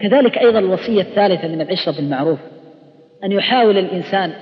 كذلك 0.00 0.38
أيضا 0.38 0.58
الوصية 0.58 1.02
الثالثة 1.02 1.48
من 1.48 1.60
العشرة 1.60 1.96
بالمعروف 1.96 2.38
أن 3.24 3.32
يحاول 3.32 3.78
الإنسان 3.78 4.32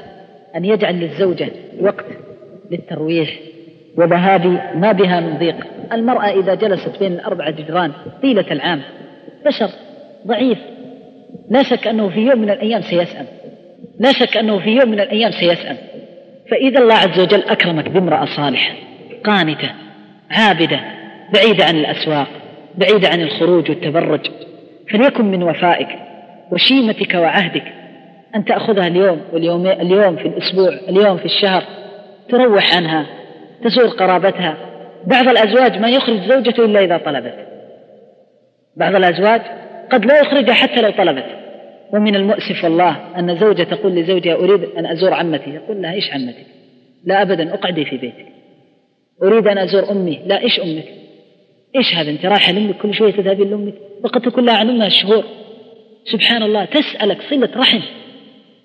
أن 0.57 0.65
يجعل 0.65 1.01
للزوجة 1.01 1.49
وقت 1.81 2.07
للترويح 2.71 3.39
وذهاب 3.97 4.47
ما 4.75 4.93
بها 4.93 5.21
من 5.21 5.39
ضيق. 5.39 5.67
المرأة 5.93 6.31
إذا 6.41 6.55
جلست 6.55 6.99
بين 6.99 7.13
الأربعة 7.13 7.51
جدران 7.51 7.93
طيلة 8.23 8.53
العام 8.53 8.81
بشر 9.47 9.69
ضعيف. 10.27 10.59
لا 11.51 11.63
شك 11.63 11.89
أنه 11.89 12.09
في 12.09 12.21
يوم 12.21 12.39
من 12.39 12.51
الأيام 12.51 12.83
سيسأم 12.83 13.27
لا 14.01 14.13
شك 14.13 14.37
أنه 14.37 14.59
في 14.59 14.71
يوم 14.71 14.89
من 14.89 15.01
الأيام 15.01 15.31
سيسأم 15.31 15.77
فإذا 16.51 16.79
الله 16.79 16.95
عز 16.95 17.21
وجل 17.21 17.43
أكرمك 17.43 17.89
بامرأة 17.89 18.25
صالحة 18.37 18.75
قانتة 19.25 19.71
عابدة 20.31 20.81
بعيدة 21.35 21.65
عن 21.65 21.77
الأسواق 21.77 22.29
بعيدة 22.75 23.09
عن 23.09 23.21
الخروج 23.21 23.71
والتبرج. 23.71 24.31
فليكن 24.91 25.25
من 25.25 25.43
وفائك 25.43 25.89
وشيمتك 26.53 27.15
وعهدك 27.15 27.65
أن 28.37 28.45
تأخذها 28.45 28.87
اليوم 28.87 29.21
واليوم 29.33 29.67
اليوم 29.67 30.17
في 30.17 30.29
الأسبوع 30.29 30.69
اليوم 30.89 31.17
في 31.17 31.25
الشهر. 31.25 31.63
تروح 32.29 32.77
عنها 32.77 33.07
تزور 33.65 33.87
قرابتها. 33.87 34.57
بعض 35.07 35.29
الأزواج 35.29 35.79
ما 35.79 35.89
يخرج 35.89 36.21
زوجته 36.21 36.65
إلا 36.65 36.85
إذا 36.85 36.99
طلبت. 36.99 37.35
بعض 38.77 38.95
الأزواج 38.95 39.41
قد 39.91 40.05
لا 40.05 40.21
يخرجها 40.21 40.55
حتى 40.55 40.81
لو 40.81 40.91
طلبت. 40.91 41.27
ومن 41.93 42.17
المؤسف 42.17 42.65
والله 42.65 42.97
أن 43.19 43.37
زوجة 43.37 43.63
تقول 43.63 43.95
لزوجها 43.95 44.35
أريد 44.35 44.65
أن 44.79 44.87
أزور 44.87 45.15
عمتي. 45.15 45.51
يقول 45.51 45.83
لها 45.83 45.93
إيش 45.93 46.15
عمتك؟ 46.15 46.47
لا 47.05 47.23
أبدا 47.23 47.55
أقعدي 47.55 47.85
في 47.85 47.97
بيتك. 47.97 48.30
أريد 49.23 49.47
أن 49.47 49.59
أزور 49.59 49.91
أمي. 49.91 50.21
لا 50.27 50.43
إيش 50.43 50.61
أمك؟ 50.61 50.85
إيش 51.77 51.95
هذا؟ 51.95 52.11
أنت 52.11 52.27
رايحة 52.27 52.53
لأمك 52.53 52.77
كل 52.77 52.95
شوية 52.95 53.13
تذهبين 53.13 53.51
لأمك؟ 53.51 53.75
وقد 54.05 54.21
تكون 54.21 54.45
لها 54.45 54.57
عن 54.57 54.71
أمها 54.71 54.87
الشهور. 54.87 55.25
سبحان 56.05 56.43
الله 56.43 56.65
تسألك 56.65 57.19
صلة 57.31 57.51
رحم. 57.57 57.81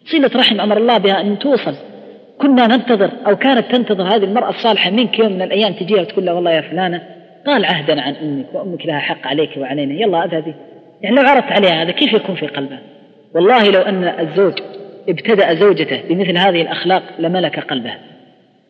صلة 0.06 0.32
رحم 0.36 0.62
أمر 0.62 0.78
الله 0.78 0.98
بها 0.98 1.22
أن 1.22 1.40
توصل. 1.40 1.76
كنا 2.38 2.68
ننتظر 2.68 3.12
أو 3.28 3.36
كانت 3.36 3.72
تنتظر 3.72 4.04
هذه 4.04 4.24
المرأة 4.24 4.50
الصالحة 4.50 4.92
منك 4.92 5.20
يوم 5.20 5.32
من 5.32 5.42
الأيام 5.42 5.74
تجيها 5.74 6.02
وتقول 6.02 6.26
لها 6.26 6.34
والله 6.34 6.52
يا 6.52 6.62
فلانة 6.62 7.02
قال 7.46 7.66
عهدا 7.66 8.02
عن 8.02 8.16
أمك 8.16 8.46
وأمك 8.54 8.86
لها 8.86 9.00
حق 9.00 9.28
عليك 9.28 9.58
وعلينا. 9.58 9.94
يلا 9.94 10.26
أذهبي. 10.26 10.54
يعني 11.02 11.16
لو 11.16 11.22
عرضت 11.22 11.52
عليها 11.52 11.84
هذا 11.84 11.92
كيف 11.92 12.14
يكون 12.14 12.36
في 12.36 12.48
قلبها؟ 12.48 12.82
والله 13.36 13.72
لو 13.72 13.82
أن 13.82 14.04
الزوج 14.04 14.54
ابتدأ 15.10 15.54
زوجته 15.54 16.02
بمثل 16.10 16.38
هذه 16.38 16.62
الأخلاق 16.62 17.04
لملك 17.20 17.60
قلبها 17.60 18.00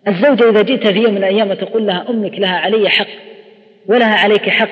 الزوجة 0.07 0.49
إذا 0.49 0.61
جئت 0.61 0.87
في 0.87 0.99
يوم 0.99 1.11
من 1.11 1.17
الأيام 1.17 1.51
وتقول 1.51 1.87
لها 1.87 2.05
أمك 2.09 2.39
لها 2.39 2.55
علي 2.55 2.89
حق 2.89 3.07
ولها 3.87 4.15
عليك 4.15 4.49
حق 4.49 4.69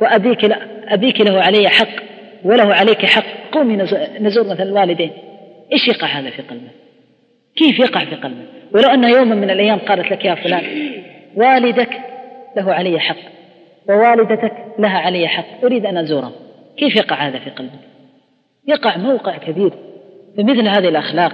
وأبيك 0.00 0.44
لا 0.44 0.58
أبيك 0.88 1.20
له 1.20 1.40
علي 1.40 1.68
حق 1.68 1.88
وله 2.44 2.74
عليك 2.74 3.06
حق 3.06 3.24
قومي 3.52 3.76
نزور 4.20 4.46
مثلا 4.46 4.62
الوالدين. 4.62 5.10
إيش 5.72 5.88
يقع 5.88 6.06
هذا 6.06 6.30
في 6.30 6.42
قلبه 6.42 6.70
كيف 7.56 7.78
يقع 7.78 8.04
في 8.04 8.14
قلبه 8.14 8.44
ولو 8.74 8.88
أن 8.88 9.04
يوما 9.04 9.34
من 9.34 9.50
الأيام 9.50 9.78
قالت 9.78 10.10
لك 10.10 10.24
يا 10.24 10.34
فلان 10.34 10.64
والدك 11.36 12.00
له 12.56 12.72
علي 12.72 13.00
حق 13.00 13.16
ووالدتك 13.88 14.52
لها 14.78 14.98
علي 14.98 15.28
حق 15.28 15.64
أريد 15.64 15.86
أن 15.86 15.96
أزورهم 15.96 16.32
كيف 16.76 16.96
يقع 16.96 17.28
هذا 17.28 17.38
في 17.38 17.50
قلبك؟ 17.50 17.80
يقع 18.66 18.96
موقع 18.96 19.36
كبير 19.36 19.72
فمثل 20.36 20.68
هذه 20.68 20.88
الأخلاق 20.88 21.32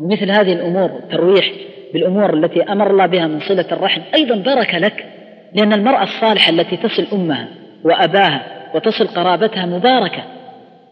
ومثل 0.00 0.30
هذه 0.30 0.52
الأمور 0.52 0.90
الترويح. 0.96 1.52
بالأمور 1.96 2.34
التي 2.34 2.62
أمر 2.62 2.90
الله 2.90 3.06
بها 3.06 3.26
من 3.26 3.40
صلة 3.40 3.66
الرحم. 3.72 4.00
أيضا 4.14 4.36
بركة 4.36 4.78
لك 4.78 5.06
لأن 5.54 5.72
المرأة 5.72 6.02
الصالحة 6.02 6.50
التي 6.50 6.76
تصل 6.76 7.06
أمها 7.12 7.48
وأباها 7.84 8.46
وتصل 8.74 9.06
قرابتها 9.06 9.66
مباركة 9.66 10.22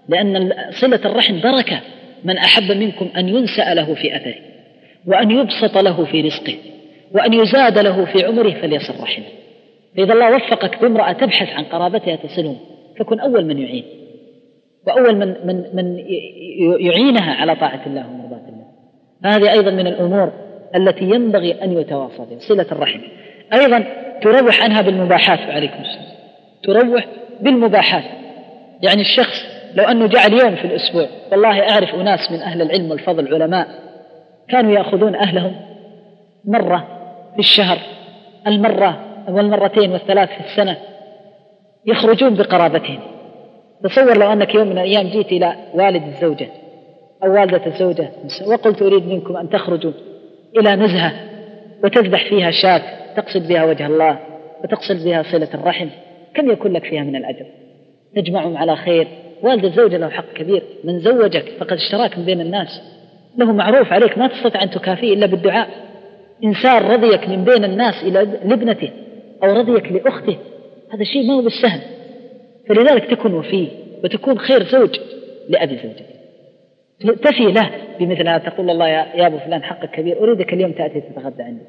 لأن 0.09 0.53
صلة 0.81 1.01
الرحم 1.05 1.41
بركة. 1.41 1.81
من 2.25 2.39
أحب 2.39 2.73
منكم 2.73 3.09
أن 3.17 3.29
ينسأ 3.29 3.75
له 3.75 3.95
في 3.95 4.17
أثره 4.17 4.35
وأن 5.07 5.31
يبسط 5.31 5.79
له 5.79 6.05
في 6.05 6.21
رزقه 6.21 6.55
وأن 7.13 7.35
يزاد 7.35 7.79
له 7.79 8.05
في 8.05 8.25
عمره 8.25 8.51
فليصل 8.51 8.95
رحمه. 9.03 9.25
فإذا 9.97 10.13
الله 10.13 10.37
وفقك 10.37 10.81
بامرأة 10.81 11.13
تبحث 11.13 11.49
عن 11.49 11.65
قرابتها 11.65 12.17
تصلهم 12.17 12.57
فكن 12.99 13.21
أول 13.21 13.45
من 13.45 13.59
يعين 13.59 13.85
وأول 14.87 15.17
من 15.17 15.35
من 15.45 15.65
من 15.75 15.99
يعينها 16.81 17.35
على 17.35 17.57
طاعة 17.57 17.81
الله 17.87 18.07
ومرضاة 18.11 18.49
الله. 18.49 18.65
هذه 19.25 19.53
أيضا 19.53 19.71
من 19.71 19.87
الأمور 19.87 20.33
التي 20.75 21.05
ينبغي 21.05 21.65
أن 21.65 21.79
يتواصى 21.79 22.19
بها 22.19 22.39
صلة 22.39 22.67
الرحم. 22.73 23.01
أيضا 23.53 23.85
تروح 24.23 24.63
عنها 24.63 24.83
بالمباحات 24.83 25.39
وعليكم 25.39 25.81
السلام. 25.81 26.15
تروح 26.63 27.07
بالمباحات. 27.41 28.05
يعني 28.83 29.01
الشخص 29.01 29.45
لو 29.75 29.85
أنه 29.85 30.07
جعل 30.07 30.33
يوم 30.33 30.57
في 30.57 30.65
الأسبوع 30.65 31.07
والله 31.33 31.71
أعرف 31.71 31.95
أناس 31.95 32.33
من 32.33 32.39
أهل 32.39 32.63
العلم 32.63 32.91
والفضل 32.91 33.35
علماء 33.35 33.69
كانوا 34.49 34.73
يأخذون 34.73 35.15
أهلهم 35.15 35.57
مرة 36.45 36.89
في 37.33 37.39
الشهر 37.39 37.79
المرة 38.47 38.99
والمرتين 39.29 39.93
والثلاث 39.93 40.29
في 40.29 40.41
السنة 40.41 40.77
يخرجون 41.87 42.35
بقرابتهم. 42.35 43.01
تصور 43.85 44.19
لو 44.19 44.33
أنك 44.33 44.55
يوم 44.55 44.67
من 44.67 44.73
الأيام 44.73 45.07
جيت 45.09 45.33
إلى 45.33 45.55
والد 45.75 46.03
الزوجة 46.03 46.49
أو 47.25 47.33
والدة 47.33 47.67
الزوجة 47.67 48.11
وقلت 48.47 48.83
أريد 48.83 49.09
منكم 49.09 49.37
أن 49.37 49.49
تخرجوا 49.51 49.93
إلى 50.57 50.77
نزهة 50.77 51.13
وتذبح 51.85 52.29
فيها 52.29 52.51
شاة 52.51 52.83
تقصد 53.17 53.49
بها 53.49 53.65
وجه 53.65 53.87
الله 53.87 54.19
وتقصد 54.65 55.05
بها 55.05 55.23
صلة 55.23 55.49
الرحم. 55.55 55.89
كم 56.35 56.51
يكون 56.51 56.73
لك 56.73 56.85
فيها 56.85 57.03
من 57.03 57.17
الأجر؟ 57.17 57.47
تجمعهم 58.17 58.57
على 58.57 58.77
خير. 58.77 59.09
والد 59.43 59.65
الزوجة 59.65 59.97
له 59.97 60.09
حق 60.09 60.33
كبير. 60.35 60.63
من 60.85 61.01
زوجك 61.01 61.45
فقد 61.59 61.73
اشتراك 61.73 62.19
من 62.19 62.25
بين 62.25 62.41
الناس. 62.41 62.69
له 63.39 63.53
معروف 63.53 63.93
عليك 63.93 64.19
ما 64.19 64.27
تستطيع 64.27 64.63
أن 64.63 64.71
تكافيه 64.71 65.15
إلا 65.15 65.27
بالدعاء. 65.27 65.69
إنسان 66.45 66.83
رضيك 66.83 67.29
من 67.29 67.45
بين 67.45 67.65
الناس 67.65 67.95
إلى 68.03 68.39
لابنته 68.45 68.91
أو 69.43 69.53
رضيك 69.53 69.93
لأخته 69.93 70.37
هذا 70.95 71.05
شيء 71.05 71.27
ما 71.29 71.35
هو 71.35 71.43
بالسهل. 71.43 71.81
فلذلك 72.69 73.11
تكون 73.11 73.35
وفي 73.35 73.69
وتكون 74.05 74.39
خير 74.39 74.63
زوج 74.63 74.97
لأبي 75.49 75.77
زوجك. 75.77 76.07
تفي 77.01 77.53
له 77.53 77.71
بمثل 78.01 78.29
هذا 78.29 78.39
تقول 78.39 78.71
الله 78.71 78.89
يا, 78.89 79.07
يا 79.15 79.27
أبو 79.27 79.39
فلان 79.39 79.63
حقك 79.63 79.91
كبير 79.91 80.23
أريدك 80.23 80.53
اليوم 80.53 80.73
تأتي 80.73 81.01
تتغدى 81.01 81.43
عندي. 81.43 81.63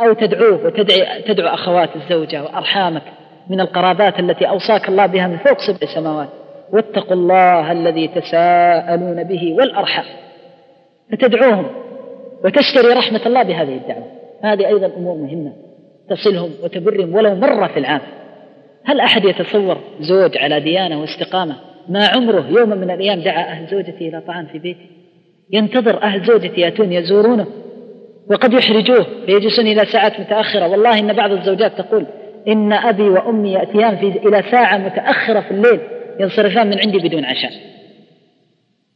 أو 0.00 0.12
تدعوه 0.12 0.66
وتدعي 0.66 1.22
تدعو 1.22 1.54
أخوات 1.54 1.88
الزوجة 1.96 2.42
وأرحامك 2.42 3.02
من 3.50 3.60
القرابات 3.60 4.20
التي 4.20 4.48
أوصاك 4.48 4.88
الله 4.88 5.06
بها 5.06 5.26
من 5.26 5.36
فوق 5.36 5.58
سبع 5.58 5.94
سماوات. 5.94 6.28
واتقوا 6.72 7.16
الله 7.16 7.72
الذي 7.72 8.08
تساءلون 8.08 9.24
به 9.24 9.54
والأرحام. 9.58 10.04
فتدعوهم 11.12 11.66
وتشتري 12.44 12.92
رحمة 12.92 13.20
الله 13.26 13.42
بهذه 13.42 13.76
الدعوة. 13.76 14.06
هذه 14.42 14.66
أيضا 14.66 14.86
أمور 14.96 15.16
مهمة 15.16 15.52
تصلهم 16.10 16.50
وتبرهم 16.64 17.14
ولو 17.14 17.34
مرة 17.34 17.66
في 17.66 17.78
العام. 17.78 18.00
هل 18.84 19.00
أحد 19.00 19.24
يتصور 19.24 19.78
زوج 20.00 20.38
على 20.38 20.60
ديانة 20.60 21.00
واستقامة 21.00 21.56
ما 21.88 22.06
عمره 22.16 22.48
يوما 22.48 22.74
من 22.74 22.90
الأيام 22.90 23.20
دعا 23.20 23.40
أهل 23.40 23.66
زوجته 23.66 24.08
إلى 24.08 24.22
طعام 24.26 24.46
في 24.46 24.58
بيته. 24.58 24.86
ينتظر 25.52 26.02
أهل 26.02 26.24
زوجته 26.24 26.60
يأتون 26.60 26.92
يزورونه 26.92 27.46
وقد 28.30 28.52
يحرجوه 28.52 29.06
فيجلسون 29.26 29.66
إلى 29.66 29.86
ساعات 29.86 30.20
متأخرة. 30.20 30.68
والله 30.68 30.98
إن 30.98 31.12
بعض 31.12 31.32
الزوجات 31.32 31.72
تقول 31.78 32.06
إن 32.48 32.72
أبي 32.72 33.02
وأمي 33.02 33.52
يأتيان 33.52 33.96
في 33.96 34.28
إلى 34.28 34.42
ساعة 34.50 34.78
متأخرة 34.78 35.40
في 35.40 35.50
الليل 35.50 35.80
ينصرفان 36.20 36.66
من 36.66 36.78
عندي 36.78 36.98
بدون 36.98 37.24
عشاء. 37.24 37.52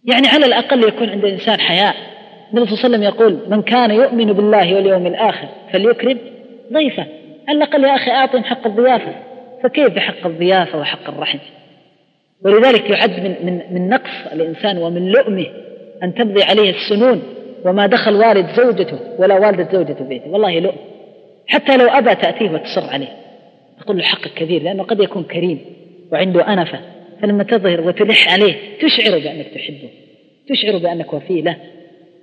يعني 0.04 0.28
على 0.28 0.46
الأقل 0.46 0.88
يكون 0.88 1.08
عند 1.08 1.24
الإنسان 1.24 1.60
حياء. 1.60 1.94
النبي 2.54 2.66
صلى 2.66 2.74
الله 2.74 2.84
عليه 2.84 2.94
وسلم 2.96 3.02
يقول 3.02 3.50
من 3.50 3.62
كان 3.62 3.90
يؤمن 3.90 4.32
بالله 4.32 4.74
واليوم 4.74 5.06
الآخر 5.06 5.48
فليكرم 5.72 6.18
ضيفه. 6.72 7.06
على 7.48 7.58
الأقل 7.58 7.84
يا 7.84 7.96
أخي 7.96 8.10
أعطهم 8.10 8.44
حق 8.44 8.66
الضيافة. 8.66 9.14
فكيف 9.62 9.94
بحق 9.94 10.26
الضيافة 10.26 10.78
وحق 10.78 11.08
الرحم؟ 11.08 11.38
ولذلك 12.44 12.90
يعد 12.90 13.20
من, 13.20 13.34
من, 13.42 13.60
من 13.70 13.88
نقص 13.88 14.32
الإنسان 14.32 14.78
ومن 14.78 15.08
لؤمه 15.08 15.46
أن 16.02 16.14
تمضي 16.14 16.42
عليه 16.42 16.70
السنون 16.70 17.22
وما 17.64 17.86
دخل 17.86 18.14
والد 18.14 18.46
زوجته 18.56 18.98
ولا 19.18 19.34
والدة 19.34 19.68
زوجته 19.72 20.04
بيته. 20.04 20.30
والله 20.30 20.58
لؤم. 20.60 20.76
حتى 21.46 21.76
لو 21.76 21.86
أبى 21.88 22.14
تأتيه 22.14 22.50
وتصر 22.50 22.90
عليه. 22.90 23.08
تقول 23.80 23.98
له 23.98 24.02
حقك 24.04 24.34
كبير 24.34 24.62
لأنه 24.62 24.82
قد 24.82 25.00
يكون 25.00 25.22
كريم 25.22 25.60
وعنده 26.12 26.52
أنفة. 26.52 26.80
فلما 27.22 27.44
تظهر 27.44 27.80
وتلح 27.80 28.32
عليه 28.32 28.54
تشعر 28.82 29.18
بأنك 29.18 29.46
تحبه. 29.46 29.90
تشعر 30.48 30.78
بأنك 30.78 31.12
وفي 31.12 31.40
له. 31.40 31.56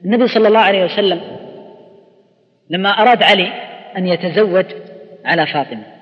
النبي 0.06 0.28
صلى 0.28 0.48
الله 0.48 0.60
عليه 0.60 0.86
وسلم 0.86 1.22
لما 2.70 2.90
أراد 2.90 3.24
علي 3.24 3.48
أن 3.98 4.08
يتزوج 4.08 4.66
على 5.26 5.48
فاطمة. 5.48 5.97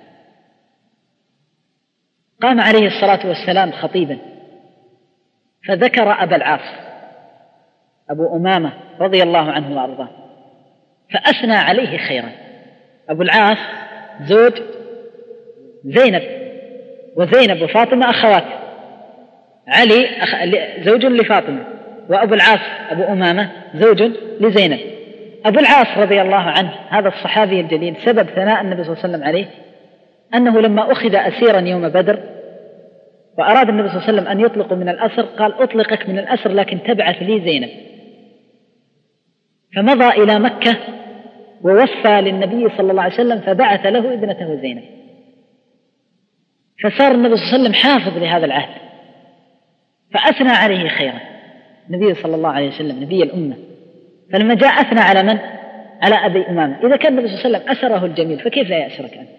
قام 2.41 2.61
عليه 2.61 2.87
الصلاة 2.87 3.27
والسلام 3.27 3.71
خطيبا 3.71 4.17
فذكر 5.67 6.23
أبا 6.23 6.35
العاص 6.35 6.75
أبو 8.09 8.35
أمامة 8.35 8.73
رضي 8.99 9.23
الله 9.23 9.51
عنه 9.51 9.75
وأرضاه 9.77 10.09
فأثنى 11.13 11.55
عليه 11.55 11.97
خيرا. 11.97 12.29
أبو 13.09 13.21
العاص 13.21 13.57
زوج 14.21 14.53
زينب 15.85 16.23
وزينب 17.15 17.61
وفاطمة 17.61 18.09
أخوات 18.09 18.45
علي 19.67 20.23
أخ... 20.23 20.35
زوج 20.85 21.05
لفاطمة 21.05 21.63
وأبو 22.09 22.33
العاص 22.33 22.59
أبو 22.89 23.03
أمامة 23.03 23.51
زوج 23.75 24.01
لزينب. 24.39 24.79
أبو 25.45 25.59
العاص 25.59 25.97
رضي 25.97 26.21
الله 26.21 26.35
عنه 26.35 26.71
هذا 26.89 27.07
الصحابي 27.07 27.59
الجليل 27.59 27.95
سبب 28.05 28.29
ثناء 28.29 28.61
النبي 28.61 28.83
صلى 28.83 28.93
الله 28.93 29.03
عليه 29.03 29.13
وسلم 29.13 29.23
عليه 29.23 29.64
أنه 30.33 30.61
لما 30.61 30.91
أخذ 30.91 31.15
أسيرا 31.15 31.59
يوم 31.59 31.89
بدر 31.89 32.19
وأراد 33.37 33.69
النبي 33.69 33.89
صلى 33.89 33.97
الله 33.97 34.07
عليه 34.07 34.13
وسلم 34.13 34.27
أن 34.27 34.39
يطلق 34.39 34.73
من 34.73 34.89
الأسر 34.89 35.21
قال 35.21 35.53
أطلقك 35.53 36.09
من 36.09 36.19
الأسر 36.19 36.51
لكن 36.51 36.83
تبعث 36.83 37.15
لي 37.23 37.41
زينب. 37.41 37.69
فمضى 39.75 40.23
إلى 40.23 40.39
مكة 40.39 40.77
ووفى 41.61 42.21
للنبي 42.21 42.69
صلى 42.77 42.91
الله 42.91 43.01
عليه 43.03 43.13
وسلم 43.13 43.39
فبعث 43.39 43.85
له 43.85 44.13
ابنته 44.13 44.55
زينب. 44.61 44.83
فصار 46.83 47.11
النبي 47.11 47.35
صلى 47.35 47.45
الله 47.45 47.53
عليه 47.53 47.63
وسلم 47.63 47.73
حافظ 47.73 48.17
لهذا 48.17 48.45
العهد. 48.45 48.75
فأثنى 50.13 50.51
عليه 50.51 50.87
خيرا. 50.87 51.19
النبي 51.89 52.13
صلى 52.13 52.35
الله 52.35 52.49
عليه 52.49 52.67
وسلم 52.67 53.03
نبي 53.03 53.23
الأمة. 53.23 53.55
فلما 54.33 54.53
جاء 54.53 54.81
أثنى 54.81 54.99
على 54.99 55.23
من؟ 55.23 55.39
على 56.01 56.15
أبي 56.25 56.49
أمامة. 56.49 56.87
إذا 56.87 56.95
كان 56.95 57.17
النبي 57.17 57.27
صلى 57.27 57.45
الله 57.45 57.59
عليه 57.59 57.71
وسلم 57.71 57.77
أسره 57.77 58.05
الجميل 58.05 58.39
فكيف 58.39 58.69
لا 58.69 58.77
يأسرك 58.77 59.13
أنت؟ 59.13 59.29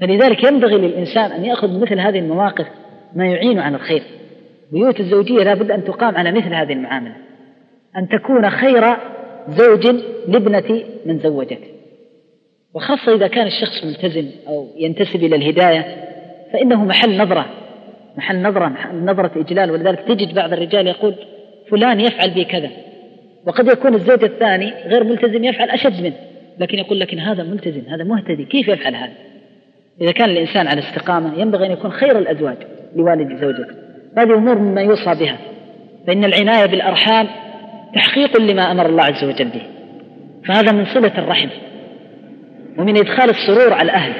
فلذلك 0.00 0.44
ينبغي 0.44 0.74
للإنسان 0.74 1.32
أن 1.32 1.44
يأخذ 1.44 1.80
مثل 1.80 2.00
هذه 2.00 2.18
المواقف 2.18 2.66
ما 3.14 3.26
يعين 3.26 3.58
على 3.58 3.76
الخير. 3.76 4.02
بيوت 4.72 5.00
الزوجية 5.00 5.42
لابد 5.42 5.70
أن 5.70 5.84
تقام 5.84 6.16
على 6.16 6.32
مثل 6.32 6.54
هذه 6.54 6.72
المعاملة. 6.72 7.14
أن 7.96 8.08
تكون 8.08 8.50
خير 8.50 8.96
زوج 9.48 9.86
لابنة 10.28 10.84
من 11.06 11.18
زوجته 11.18 11.58
وخاصة 12.74 13.14
إذا 13.14 13.26
كان 13.26 13.46
الشخص 13.46 13.84
ملتزم 13.84 14.30
أو 14.48 14.68
ينتسب 14.76 15.24
إلى 15.24 15.36
الهداية 15.36 15.96
فإنه 16.52 16.84
محل 16.84 17.16
نظرة. 17.18 17.46
محل 18.16 18.42
نظرة 18.42 18.68
محل 18.68 19.04
نظرة 19.04 19.30
إجلال. 19.36 19.70
ولذلك 19.70 20.00
تجد 20.00 20.34
بعض 20.34 20.52
الرجال 20.52 20.86
يقول 20.86 21.14
فلان 21.70 22.00
يفعل 22.00 22.30
بي 22.30 22.44
كذا. 22.44 22.70
وقد 23.46 23.68
يكون 23.68 23.94
الزوج 23.94 24.24
الثاني 24.24 24.72
غير 24.86 25.04
ملتزم 25.04 25.44
يفعل 25.44 25.70
أشد 25.70 26.02
منه. 26.02 26.16
لكن 26.58 26.78
يقول 26.78 27.00
لكن 27.00 27.18
هذا 27.18 27.42
ملتزم 27.42 27.82
هذا 27.88 28.04
مهتدي 28.04 28.44
كيف 28.44 28.68
يفعل 28.68 28.94
هذا؟ 28.94 29.12
إذا 30.00 30.12
كان 30.12 30.30
الإنسان 30.30 30.66
على 30.66 30.80
استقامة 30.80 31.38
ينبغي 31.38 31.66
أن 31.66 31.70
يكون 31.70 31.92
خير 31.92 32.18
الأزواج 32.18 32.56
لوالد 32.96 33.40
زوجته. 33.40 33.74
هذه 34.18 34.34
أمور 34.34 34.58
مما 34.58 34.80
يوصى 34.80 35.14
بها. 35.20 35.38
فإن 36.06 36.24
العناية 36.24 36.66
بالأرحام 36.66 37.26
تحقيق 37.94 38.40
لما 38.40 38.72
أمر 38.72 38.86
الله 38.86 39.04
عز 39.04 39.24
وجل 39.24 39.48
به. 39.48 39.62
فهذا 40.48 40.72
من 40.72 40.86
صلة 40.86 41.18
الرحم 41.18 41.48
ومن 42.78 42.96
إدخال 42.96 43.30
السرور 43.30 43.72
على 43.72 43.82
الأهل. 43.82 44.12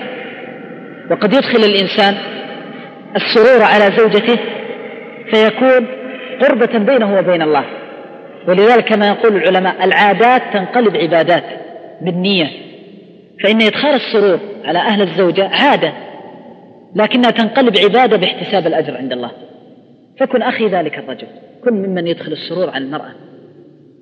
وقد 1.10 1.32
يدخل 1.34 1.64
الإنسان 1.64 2.14
السرور 3.16 3.62
على 3.62 3.96
زوجته 3.96 4.38
فيكون 5.30 5.86
قربة 6.40 6.78
بينه 6.78 7.18
وبين 7.18 7.42
الله. 7.42 7.64
ولذلك 8.48 8.84
كما 8.84 9.06
يقول 9.06 9.36
العلماء 9.36 9.84
العادات 9.84 10.42
تنقلب 10.52 10.96
عبادات 10.96 11.44
بالنية. 12.00 12.73
فإن 13.42 13.62
إدخال 13.62 13.94
السرور 13.94 14.40
على 14.64 14.78
أهل 14.78 15.02
الزوجة 15.02 15.48
عادة 15.48 15.92
لكنها 16.96 17.30
تنقلب 17.30 17.78
عبادة 17.78 18.16
باحتساب 18.16 18.66
الأجر 18.66 18.96
عند 18.96 19.12
الله. 19.12 19.30
فكن 20.20 20.42
أخي 20.42 20.66
ذلك 20.66 20.98
الرجل 20.98 21.26
كن 21.64 21.72
ممن 21.72 22.06
يدخل 22.06 22.32
السرور 22.32 22.70
على 22.70 22.84
المرأة. 22.84 23.14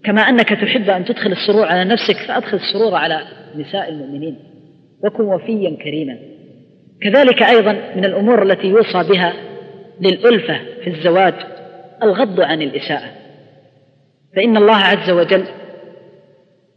كما 0.04 0.22
أنك 0.22 0.48
تحب 0.48 0.90
أن 0.90 1.04
تدخل 1.04 1.32
السرور 1.32 1.66
على 1.66 1.84
نفسك 1.84 2.16
فأدخل 2.28 2.56
السرور 2.56 2.94
على 2.94 3.22
نساء 3.56 3.88
المؤمنين 3.88 4.38
وكن 5.04 5.24
وفيا 5.24 5.76
كريما. 5.84 6.18
كذلك 7.02 7.42
أيضا 7.42 7.72
من 7.96 8.04
الأمور 8.04 8.42
التي 8.42 8.66
يوصى 8.66 9.08
بها 9.08 9.32
للألفة 10.00 10.60
في 10.84 10.90
الزواج 10.90 11.34
الغض 12.02 12.40
عن 12.40 12.62
الإساءة. 12.62 13.08
فإن 14.36 14.56
الله 14.56 14.76
عز 14.76 15.10
وجل 15.10 15.44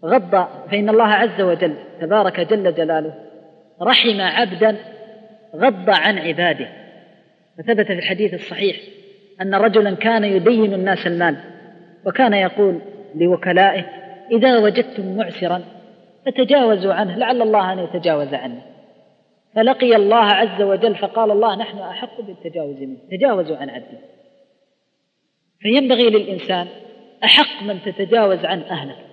غض 0.06 0.48
فإن 0.72 0.90
الله 0.90 1.08
عز 1.08 1.42
وجل 1.42 1.76
تبارك 2.02 2.40
جل 2.40 2.74
جلاله 2.74 3.14
رحم 3.82 4.22
عبدا 4.22 4.78
غض 5.56 5.90
عن 5.90 6.18
عباده. 6.18 6.68
فثبت 7.58 7.88
في 7.88 7.94
الحديث 7.94 8.34
الصحيح 8.34 8.76
أن 9.42 9.56
رجلا 9.56 9.96
كان 9.96 10.24
يدين 10.24 10.74
الناس 10.74 11.08
المال 11.08 11.38
وكان 12.06 12.34
يقول 12.34 12.82
لوكلائه 13.16 13.86
إذا 14.32 14.58
وجدتم 14.58 15.18
معسرا 15.18 15.62
فتجاوزوا 16.26 16.94
عنه 16.94 17.16
لعل 17.18 17.42
الله 17.42 17.74
أن 17.74 17.80
يتجاوز 17.80 18.34
عنه. 18.34 18.62
فلقي 19.56 19.96
الله 19.96 20.24
عز 20.24 20.62
وجل 20.62 20.96
فقال 20.96 21.32
الله 21.32 21.56
نحن 21.56 21.78
أحق 21.78 22.22
بالتجاوز 22.22 22.82
منه 22.82 22.98
تجاوزوا 23.12 23.58
عن 23.58 23.70
عبده. 23.70 24.00
فينبغي 25.60 26.10
للإنسان 26.10 26.68
أحق 27.24 27.64
من 27.64 27.82
تتجاوز 27.82 28.46
عن 28.46 28.62
أهله. 28.62 29.05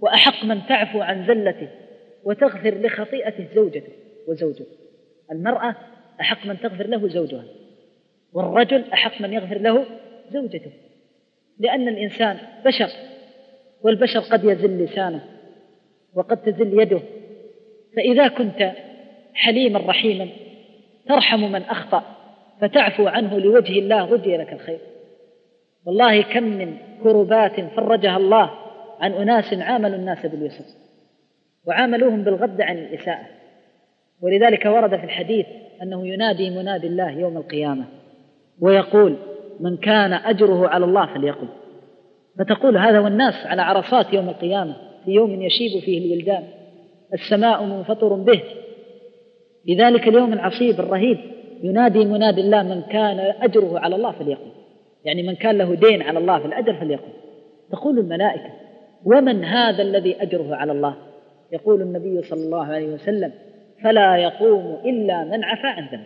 وأحق 0.00 0.44
من 0.44 0.66
تعفو 0.68 1.00
عن 1.00 1.26
زلته 1.26 1.68
وتغفر 2.24 2.74
لخطيئته 2.74 3.46
زوجته 3.54 3.92
وزوجه. 4.28 4.66
المرأة 5.32 5.74
أحق 6.20 6.46
من 6.46 6.60
تغفر 6.60 6.86
له 6.86 7.08
زوجها 7.08 7.44
والرجل 8.32 8.84
أحق 8.92 9.20
من 9.20 9.32
يغفر 9.32 9.58
له 9.58 9.84
زوجته. 10.30 10.70
لأن 11.58 11.88
الإنسان 11.88 12.38
بشر 12.64 12.88
والبشر 13.82 14.20
قد 14.20 14.44
يزل 14.44 14.84
لسانه 14.84 15.24
وقد 16.14 16.36
تزل 16.36 16.80
يده. 16.80 17.00
فإذا 17.96 18.28
كنت 18.28 18.72
حليما 19.34 19.78
رحيما 19.78 20.28
ترحم 21.08 21.52
من 21.52 21.62
أخطأ 21.62 22.02
فتعفو 22.60 23.06
عنه 23.06 23.38
لوجه 23.38 23.78
الله 23.78 24.04
غدي 24.04 24.36
لك 24.36 24.52
الخير. 24.52 24.78
والله 25.86 26.22
كم 26.22 26.42
من 26.42 26.76
كربات 27.02 27.60
فرجها 27.60 28.16
الله 28.16 28.65
عن 29.00 29.12
أناس 29.12 29.54
عاملوا 29.54 29.96
الناس 29.96 30.26
باليسر 30.26 30.64
وعاملوهم 31.66 32.24
بالغض 32.24 32.60
عن 32.60 32.78
الإساءة. 32.78 33.26
ولذلك 34.22 34.66
ورد 34.66 34.96
في 34.96 35.04
الحديث 35.04 35.46
أنه 35.82 36.06
ينادي 36.06 36.50
منادي 36.50 36.86
الله 36.86 37.10
يوم 37.10 37.36
القيامة 37.36 37.84
ويقول 38.60 39.16
من 39.60 39.76
كان 39.76 40.12
أجره 40.12 40.68
على 40.68 40.84
الله 40.84 41.14
فليقل. 41.14 41.48
فتقول 42.38 42.76
هذا 42.76 43.00
والناس 43.00 43.46
على 43.46 43.62
عرصات 43.62 44.12
يوم 44.12 44.28
القيامة 44.28 44.76
في 45.04 45.10
يوم 45.10 45.42
يشيب 45.42 45.82
فيه 45.82 46.06
الولدان 46.06 46.44
السماء 47.14 47.64
منفطر 47.64 48.14
به. 48.14 48.42
لذلك 49.68 50.08
اليوم 50.08 50.32
العصيب 50.32 50.80
الرهيب 50.80 51.18
ينادي 51.62 52.04
منادي 52.04 52.40
الله 52.40 52.62
من 52.62 52.82
كان 52.82 53.18
أجره 53.20 53.78
على 53.78 53.96
الله 53.96 54.12
فليقل. 54.12 54.50
يعني 55.04 55.22
من 55.22 55.34
كان 55.34 55.58
له 55.58 55.74
دين 55.74 56.02
على 56.02 56.18
الله 56.18 56.38
في 56.38 56.46
الأجر 56.46 56.74
فليقل. 56.74 57.12
تقول 57.72 57.98
الملائكة 57.98 58.65
ومن 59.04 59.44
هذا 59.44 59.82
الذي 59.82 60.22
أجره 60.22 60.56
على 60.56 60.72
الله؟ 60.72 60.96
يقول 61.52 61.82
النبي 61.82 62.22
صلى 62.22 62.44
الله 62.44 62.64
عليه 62.64 62.86
وسلم 62.86 63.32
فلا 63.82 64.16
يقوم 64.16 64.80
إلا 64.84 65.24
من 65.24 65.44
عفى 65.44 65.66
عن 65.66 65.86
ذنب. 65.86 66.04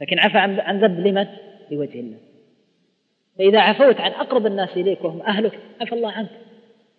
لكن 0.00 0.18
عفى 0.18 0.38
عن 0.38 0.80
ذنب 0.80 1.06
لمن؟ 1.06 1.26
لوجه 1.70 2.00
الله. 2.00 2.18
فإذا 3.38 3.60
عفوت 3.60 4.00
عن 4.00 4.10
أقرب 4.10 4.46
الناس 4.46 4.76
إليك 4.76 5.04
وهم 5.04 5.22
أهلك 5.22 5.58
عفى 5.80 5.94
الله 5.94 6.10
عنك. 6.10 6.30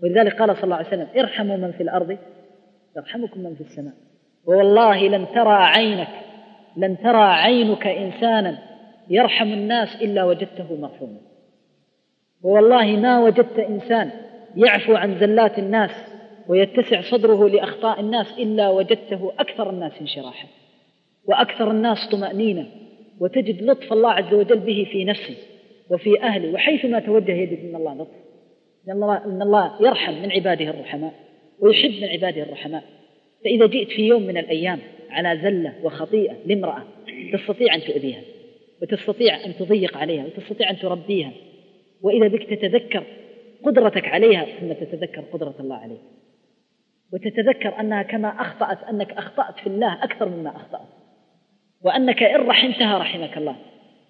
ولذلك 0.04 0.40
قال 0.40 0.56
صلى 0.56 0.64
الله 0.64 0.76
عليه 0.76 0.88
وسلم 0.88 1.08
ارحموا 1.18 1.58
من 1.58 1.72
في 1.72 1.84
الأرض 1.84 2.18
يرحمكم 2.98 3.40
من 3.40 3.56
في 3.56 3.62
السماء. 3.62 3.94
ووالله 4.46 5.08
لن 5.08 5.26
ترى 5.36 5.54
عينك 5.54 6.08
لن 6.78 6.98
ترى 6.98 7.24
عينك 7.24 7.88
إنسانا 7.88 8.58
يرحم 9.10 9.48
الناس 9.48 9.96
إلا 10.02 10.24
وجدته 10.24 10.76
مرحوما 10.76 11.18
ووالله 12.44 12.86
ما 12.86 13.20
وجدت 13.20 13.60
إنسان 13.60 14.12
يعفو 14.56 14.96
عن 14.96 15.20
زلات 15.20 15.60
الناس 15.60 15.92
ويتسع 16.48 17.02
صدره 17.02 17.50
لأخطاء 17.50 18.00
الناس 18.00 18.40
إلا 18.40 18.70
وجدته 18.70 19.34
أكثر 19.40 19.70
الناس 19.70 20.02
انشراحا 20.02 20.48
وأكثر 21.26 21.72
الناس 21.72 22.10
طمأنينة 22.12 22.68
وتجد 23.20 23.64
لطف 23.64 23.94
الله 23.94 24.12
عز 24.12 24.34
وجل 24.34 24.60
به 24.60 24.88
في 24.92 25.06
نفسه 25.06 25.36
وفي 25.90 26.22
أهله 26.22 26.54
وحيثما 26.54 27.00
توجه 27.00 27.32
يجد 27.32 27.64
من 27.64 27.76
الله 27.76 27.94
لطف. 27.94 28.26
إن 29.26 29.42
الله, 29.42 29.72
يرحم 29.82 30.14
من 30.14 30.32
عباده 30.32 30.70
الرحماء 30.70 31.14
ويحب 31.60 31.92
من 32.02 32.08
عباده 32.08 32.44
الرحماء. 32.44 32.84
فإذا 33.44 33.66
جئت 33.66 33.90
في 33.90 34.08
يوم 34.08 34.22
من 34.22 34.38
الأيام 34.38 34.80
على 35.10 35.42
زلة 35.42 35.74
وخطيئة 35.84 36.36
لامرأة 36.46 36.84
تستطيع 37.34 37.76
أن 37.76 37.82
تؤذيها 37.82 38.22
وتستطيع 38.82 39.46
أن 39.46 39.56
تضيق 39.56 39.98
عليها 39.98 40.26
وتستطيع 40.26 40.70
أن 40.70 40.78
تربيها 40.78 41.32
وإذا 42.02 42.28
بك 42.28 42.44
تتذكر 42.44 43.04
قدرتك 43.66 44.08
عليها 44.08 44.46
ثم 44.60 44.74
تتذكر 44.74 45.22
قدرة 45.22 45.54
الله 45.60 45.76
عليك. 45.76 46.02
وتتذكر 47.14 47.80
أنها 47.80 48.04
كما 48.04 48.28
أخطأت 48.28 48.84
أنك 48.84 49.12
أخطأت 49.12 49.60
في 49.60 49.68
الله 49.68 50.04
أكثر 50.04 50.30
مما 50.30 50.56
أخطأت. 50.56 50.88
وأنك 51.84 52.24
إن 52.24 52.48
رحمتها 52.48 52.98
رحمك 52.98 53.38
الله. 53.38 53.56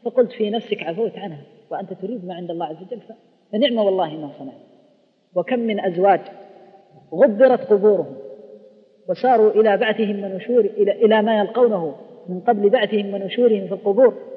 فقلت 0.06 0.32
في 0.32 0.50
نفسك 0.50 0.84
عفوت 0.84 1.18
عنها. 1.18 1.42
وأنت 1.72 1.94
تريد 1.94 2.26
ما 2.26 2.34
عند 2.34 2.52
الله 2.52 2.66
عز 2.66 2.76
وجل؟ 2.82 3.00
فنعم 3.52 3.78
والله 3.78 4.10
ما 4.10 4.30
صنعت. 4.40 4.62
وكم 5.36 5.60
من 5.60 5.80
أزواج 5.80 6.22
غبرت 7.14 7.72
قبورهم. 7.74 8.16
وساروا 9.10 9.52
إلى 9.52 9.78
بعثهم 9.78 10.24
ونشور 10.24 10.60
إلى, 10.60 10.92
إلى 10.92 11.22
ما 11.22 11.40
يلقونه 11.40 11.96
من 12.30 12.40
قبل 12.40 12.70
بعثهم 12.70 13.14
ونشورهم 13.14 13.68
في 13.68 13.74
القبور. 13.74 14.35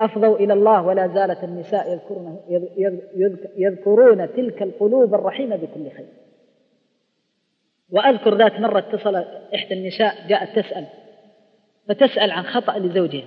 أفضوا 0.00 0.36
إلى 0.36 0.52
الله 0.52 0.82
ولا 0.82 1.08
زالت 1.08 1.44
النساء 1.44 1.92
يذكرون, 1.92 2.40
يذكرون 3.56 4.32
تلك 4.36 4.62
القلوب 4.62 5.14
الرحيمة 5.14 5.56
بكل 5.56 5.90
خير. 5.90 6.06
وأذكر 7.90 8.34
ذات 8.34 8.52
مرة 8.52 8.78
اتصل 8.78 9.16
إحدى 9.54 9.74
النساء 9.74 10.14
جاءت 10.28 10.58
تسأل 10.58 10.86
فتسأل 11.88 12.30
عن 12.30 12.42
خطأ 12.42 12.78
لزوجها 12.78 13.26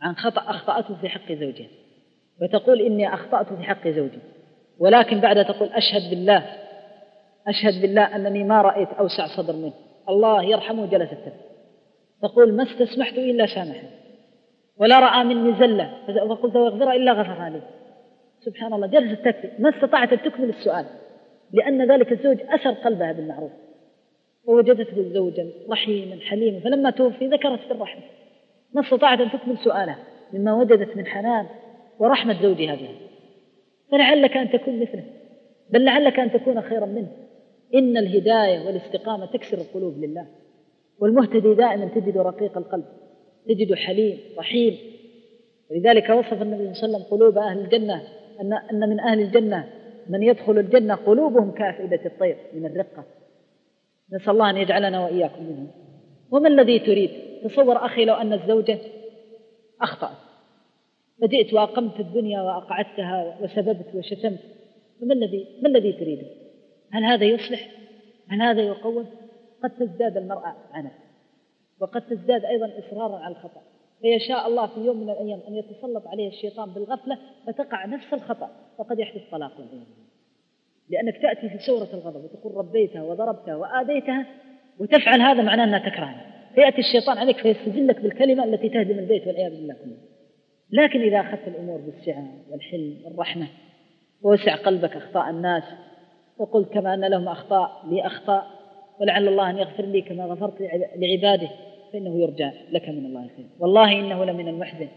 عن 0.00 0.16
خطأ 0.16 0.40
أخطأته 0.40 1.00
في 1.00 1.08
حق 1.08 1.32
زوجها 1.32 1.68
وتقول 2.42 2.80
إني 2.80 3.14
أخطأت 3.14 3.52
في 3.52 3.62
حق 3.62 3.88
زوجي. 3.88 4.18
ولكن 4.78 5.20
بعد 5.20 5.44
تقول 5.44 5.68
أشهد 5.68 6.10
بالله 6.10 6.46
أشهد 7.46 7.82
بالله 7.82 8.16
أنني 8.16 8.44
ما 8.44 8.62
رأيت 8.62 8.88
أوسع 8.88 9.26
صدر 9.36 9.56
منه. 9.56 9.72
الله 10.08 10.44
يرحمه 10.44 10.86
جلست 10.86 11.32
تقول 12.22 12.56
ما 12.56 12.62
استسمحت 12.62 13.12
إلا 13.12 13.46
سامحه 13.46 13.99
ولا 14.80 15.00
رأى 15.00 15.24
مني 15.24 15.58
زلة. 15.58 15.90
فقلت 16.06 16.56
واغفر 16.56 16.92
إلا 16.92 17.12
غفر 17.12 17.48
لي. 17.48 17.62
سبحان 18.40 18.72
الله 18.72 18.86
جلست 18.86 19.20
تبكي 19.24 19.50
ما 19.58 19.68
استطاعت 19.68 20.12
أن 20.12 20.22
تكمل 20.22 20.48
السؤال 20.48 20.86
لأن 21.52 21.92
ذلك 21.92 22.12
الزوج 22.12 22.38
أسر 22.48 22.70
قلبها 22.70 23.12
بالمعروف. 23.12 23.50
ووجدته 24.44 25.12
زوجا 25.12 25.50
رحيما 25.70 26.20
حليما. 26.20 26.60
فلما 26.60 26.90
توفي 26.90 27.26
ذكرت 27.26 27.60
في 27.60 27.70
الرحمة. 27.70 28.02
ما 28.74 28.80
استطاعت 28.80 29.20
أن 29.20 29.30
تكمل 29.30 29.58
سؤاله 29.58 29.96
مما 30.32 30.54
وجدت 30.54 30.96
من 30.96 31.06
حنان 31.06 31.46
ورحمة 31.98 32.42
زوجها 32.42 32.74
بها. 32.74 32.94
فلعلك 33.90 34.36
أن 34.36 34.50
تكون 34.50 34.80
مثله. 34.80 35.04
بل 35.70 35.84
لعلك 35.84 36.20
أن 36.20 36.32
تكون 36.32 36.60
خيرا 36.60 36.86
منه. 36.86 37.12
إن 37.74 37.96
الهداية 37.96 38.66
والاستقامة 38.66 39.26
تكسر 39.26 39.58
القلوب 39.58 39.98
لله. 39.98 40.26
والمهتدي 41.00 41.54
دائما 41.54 41.84
تجد 41.94 42.18
رقيق 42.18 42.58
القلب. 42.58 42.84
تجد 43.48 43.74
حليم 43.74 44.18
رحيم. 44.38 44.78
ولذلك 45.70 46.10
وصف 46.10 46.42
النبي 46.42 46.74
صلى 46.74 46.86
الله 46.86 46.96
عليه 46.96 47.06
وسلم 47.06 47.18
قلوب 47.18 47.38
أهل 47.38 47.58
الجنة 47.58 48.02
أن 48.40 48.52
أن 48.52 48.88
من 48.88 49.00
أهل 49.00 49.20
الجنة 49.20 49.68
من 50.08 50.22
يدخل 50.22 50.58
الجنة 50.58 50.94
قلوبهم 50.94 51.50
كافئدة 51.50 52.00
الطير 52.06 52.36
من 52.54 52.66
الرقة. 52.66 53.04
نسأل 54.12 54.30
الله 54.30 54.50
أن 54.50 54.56
يجعلنا 54.56 55.04
وإياكم 55.04 55.44
منهم. 55.44 55.70
وما 56.30 56.48
الذي 56.48 56.78
تريد؟ 56.78 57.10
تصور 57.44 57.76
أخي 57.76 58.04
لو 58.04 58.14
أن 58.14 58.32
الزوجة 58.32 58.78
أخطأت. 59.82 60.16
فجئت 61.22 61.54
وأقمت 61.54 62.00
الدنيا 62.00 62.42
وأقعدتها 62.42 63.38
وسببت 63.42 63.94
وشتمت. 63.94 64.40
فما 65.00 65.14
الذي 65.14 65.46
ما 65.62 65.68
الذي 65.68 65.92
تريده؟ 65.92 66.26
هل 66.92 67.04
هذا 67.04 67.24
يصلح؟ 67.24 67.68
هل 68.28 68.42
هذا 68.42 68.62
يقوم؟ 68.62 69.06
قد 69.62 69.70
تزداد 69.70 70.16
المرأة 70.16 70.56
عنت 70.72 70.92
وقد 71.80 72.00
تزداد 72.00 72.44
أيضا 72.44 72.70
إصرارا 72.78 73.18
على 73.18 73.34
الخطأ. 73.34 73.60
فيشاء 74.00 74.48
الله 74.48 74.66
في 74.66 74.80
يوم 74.80 74.96
من 74.96 75.10
الأيام 75.10 75.40
أن 75.48 75.54
يتسلط 75.54 76.06
عليه 76.06 76.28
الشيطان 76.28 76.70
بالغفلة 76.70 77.18
فتقع 77.46 77.86
نفس 77.86 78.12
الخطأ 78.12 78.50
فقد 78.78 78.98
يحدث 78.98 79.22
طلاق. 79.30 79.52
لأنك 80.90 81.22
تأتي 81.22 81.48
في 81.48 81.58
سورة 81.58 81.88
الغضب 81.94 82.24
وتقول 82.24 82.54
ربيتها 82.54 83.02
وضربتها 83.02 83.56
وآذيتها 83.56 84.26
وتفعل 84.78 85.20
هذا 85.20 85.42
معناه 85.42 85.64
أنها 85.64 85.78
تكرهها 85.78 86.26
فيأتي 86.54 86.78
الشيطان 86.78 87.18
عليك 87.18 87.36
فيستزلك 87.36 88.00
بالكلمة 88.00 88.44
التي 88.44 88.68
تهدم 88.68 88.98
البيت 88.98 89.26
والعياذ 89.26 89.50
بالله. 89.50 89.74
كله 89.74 89.96
لكن 90.72 91.00
إذا 91.00 91.20
أخذت 91.20 91.48
الأمور 91.48 91.80
بالسعة 91.80 92.24
والحلم 92.50 92.96
والرحمة 93.04 93.46
ووسع 94.22 94.56
قلبك 94.56 94.96
أخطاء 94.96 95.30
الناس 95.30 95.64
وقلت 96.38 96.72
كما 96.72 96.94
أن 96.94 97.04
لهم 97.04 97.28
أخطاء 97.28 97.86
لي 97.90 98.06
أخطاء 98.06 98.46
ولعل 99.00 99.28
الله 99.28 99.50
أن 99.50 99.58
يغفر 99.58 99.84
لي 99.84 100.02
كما 100.02 100.24
غفرت 100.24 100.60
لعباده 100.96 101.50
فإنه 101.92 102.20
يرجى 102.20 102.50
لك 102.70 102.88
من 102.88 103.06
الله 103.06 103.30
خير. 103.36 103.46
والله 103.58 103.92
إنه 103.92 104.24
لمن 104.24 104.48
المحزن. 104.48 104.88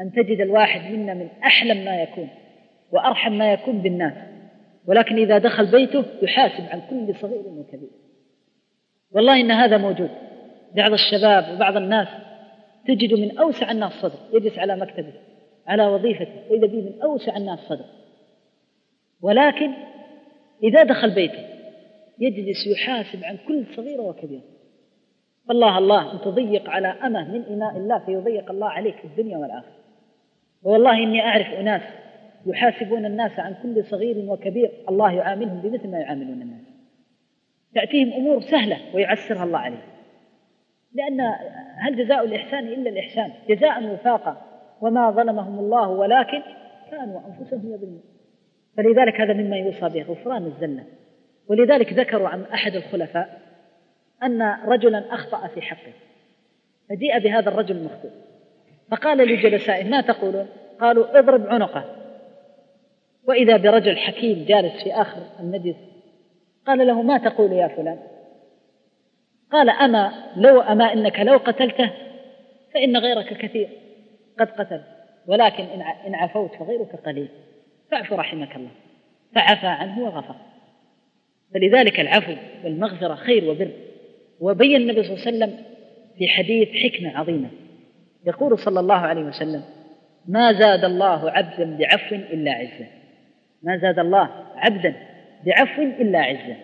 أن 0.00 0.12
تجد 0.12 0.40
الواحد 0.40 0.92
منا 0.92 1.14
من 1.14 1.28
أحلم 1.44 1.84
ما 1.84 2.02
يكون 2.02 2.28
وأرحم 2.92 3.32
ما 3.32 3.52
يكون 3.52 3.82
بالناس. 3.82 4.14
ولكن 4.86 5.16
إذا 5.16 5.38
دخل 5.38 5.70
بيته 5.70 6.04
يحاسب 6.22 6.64
عن 6.70 6.80
كل 6.90 7.14
صغير 7.14 7.42
وكبير. 7.46 7.90
والله 9.12 9.40
إن 9.40 9.50
هذا 9.50 9.78
موجود. 9.78 10.10
بعض 10.76 10.92
الشباب 10.92 11.54
وبعض 11.54 11.76
الناس 11.76 12.08
تجد 12.88 13.14
من 13.14 13.38
أوسع 13.38 13.70
الناس 13.70 13.92
صدر. 13.92 14.18
يجلس 14.32 14.58
على 14.58 14.76
مكتبه 14.76 15.12
على 15.66 15.86
وظيفته 15.86 16.50
وإذا 16.50 16.66
به 16.66 16.80
من 16.80 17.02
أوسع 17.02 17.36
الناس 17.36 17.58
صدر. 17.58 17.84
ولكن 19.22 19.70
إذا 20.62 20.82
دخل 20.82 21.14
بيته 21.14 21.46
يجلس 22.18 22.66
يحاسب 22.66 23.24
عن 23.24 23.38
كل 23.48 23.64
صغيرة 23.76 24.02
وكبيرة 24.02 24.55
فالله 25.48 25.78
الله 25.78 26.12
أن 26.12 26.20
تضيق 26.20 26.70
على 26.70 26.88
أمة 26.88 27.32
من 27.32 27.44
إماء 27.44 27.76
الله 27.76 27.98
فيضيق 27.98 28.50
الله 28.50 28.68
عليك 28.68 28.96
في 28.96 29.04
الدنيا 29.04 29.38
والآخرة. 29.38 29.72
والله 30.62 31.02
إني 31.02 31.20
أعرف 31.20 31.46
أناس 31.46 31.82
يحاسبون 32.46 33.06
الناس 33.06 33.38
عن 33.38 33.54
كل 33.62 33.84
صغير 33.84 34.30
وكبير 34.30 34.70
الله 34.88 35.12
يعاملهم 35.12 35.60
بمثل 35.60 35.88
ما 35.88 35.98
يعاملون 35.98 36.42
الناس. 36.42 36.66
تأتيهم 37.74 38.12
أمور 38.12 38.40
سهلة 38.40 38.78
ويعسرها 38.94 39.44
الله 39.44 39.58
عليهم. 39.58 39.88
لأن 40.94 41.20
هل 41.76 41.96
جزاء 42.04 42.24
الإحسان 42.24 42.68
إلا 42.68 42.90
الإحسان؟ 42.90 43.32
جزاء 43.48 43.92
وفاقا 43.92 44.42
وما 44.80 45.10
ظلمهم 45.10 45.58
الله 45.58 45.88
ولكن 45.88 46.42
كانوا 46.90 47.20
أنفسهم 47.26 47.74
يظلمون. 47.74 48.02
فلذلك 48.76 49.20
هذا 49.20 49.32
مما 49.32 49.56
يوصى 49.56 49.88
به 49.88 50.02
غفران 50.02 50.46
الزلة. 50.46 50.84
ولذلك 51.48 51.92
ذكروا 51.92 52.28
عن 52.28 52.42
أحد 52.42 52.74
الخلفاء 52.74 53.45
أن 54.22 54.42
رجلا 54.64 55.14
أخطأ 55.14 55.46
في 55.46 55.62
حقه. 55.62 55.92
فجيء 56.88 57.18
بهذا 57.18 57.48
الرجل 57.48 57.76
المخطئ 57.76 58.10
فقال 58.90 59.18
لجلسائه 59.18 59.84
ما 59.84 60.00
تقولون؟ 60.00 60.48
قالوا 60.80 61.18
اضرب 61.18 61.46
عنقه. 61.46 61.84
وإذا 63.28 63.56
برجل 63.56 63.96
حكيم 63.96 64.44
جالس 64.48 64.82
في 64.82 64.94
آخر 64.94 65.22
المجلس 65.40 65.76
قال 66.66 66.86
له 66.86 67.02
ما 67.02 67.18
تقول 67.18 67.52
يا 67.52 67.68
فلان؟ 67.68 67.98
قال 69.52 69.70
أما 69.70 70.12
لو 70.36 70.60
أما 70.60 70.92
إنك 70.92 71.20
لو 71.20 71.36
قتلته 71.36 71.90
فإن 72.74 72.96
غيرك 72.96 73.38
كثير 73.38 73.68
قد 74.40 74.50
قتل 74.50 74.82
ولكن 75.26 75.64
إن 76.06 76.14
عفوت 76.14 76.54
فغيرك 76.54 76.96
قليل. 77.06 77.28
فاعف 77.90 78.12
رحمك 78.12 78.56
الله. 78.56 78.70
فعفى 79.34 79.66
عنه 79.66 80.00
وغفر. 80.00 80.34
فلذلك 81.54 82.00
العفو 82.00 82.34
والمغفرة 82.64 83.14
خير 83.14 83.50
وبر. 83.50 83.70
وبين 84.40 84.76
النبي 84.76 85.02
صلى 85.02 85.14
الله 85.14 85.26
عليه 85.26 85.36
وسلم 85.36 85.64
في 86.18 86.28
حديث 86.28 86.68
حكمة 86.68 87.18
عظيمة. 87.18 87.48
يقول 88.26 88.58
صلى 88.58 88.80
الله 88.80 88.94
عليه 88.94 89.22
وسلم 89.22 89.62
ما 90.28 90.52
زاد 90.52 90.84
الله 90.84 91.30
عبدا 91.30 91.76
بعفو 91.76 92.14
إلا 92.14 92.52
عزة. 92.52 92.86
ما 93.62 93.76
زاد 93.76 93.98
الله 93.98 94.30
عبدا 94.56 94.94
بعفو 95.46 95.82
إلا 95.82 96.18
عزة. 96.18 96.56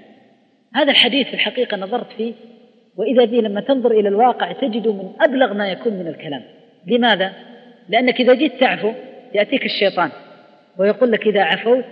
هذا 0.74 0.90
الحديث 0.90 1.26
في 1.26 1.34
الحقيقة 1.34 1.76
نظرت 1.76 2.12
فيه 2.12 2.34
وإذا 2.96 3.24
به 3.24 3.36
لما 3.36 3.60
تنظر 3.60 3.90
إلى 3.90 4.08
الواقع 4.08 4.52
تجد 4.52 4.88
من 4.88 5.12
أبلغ 5.20 5.54
ما 5.54 5.68
يكون 5.68 5.92
من 5.92 6.06
الكلام. 6.08 6.42
لماذا؟ 6.86 7.32
لأنك 7.88 8.20
إذا 8.20 8.34
جيت 8.34 8.60
تعفو 8.60 8.92
يأتيك 9.34 9.64
الشيطان 9.64 10.10
ويقول 10.78 11.12
لك 11.12 11.26
إذا 11.26 11.42
عفوت 11.42 11.84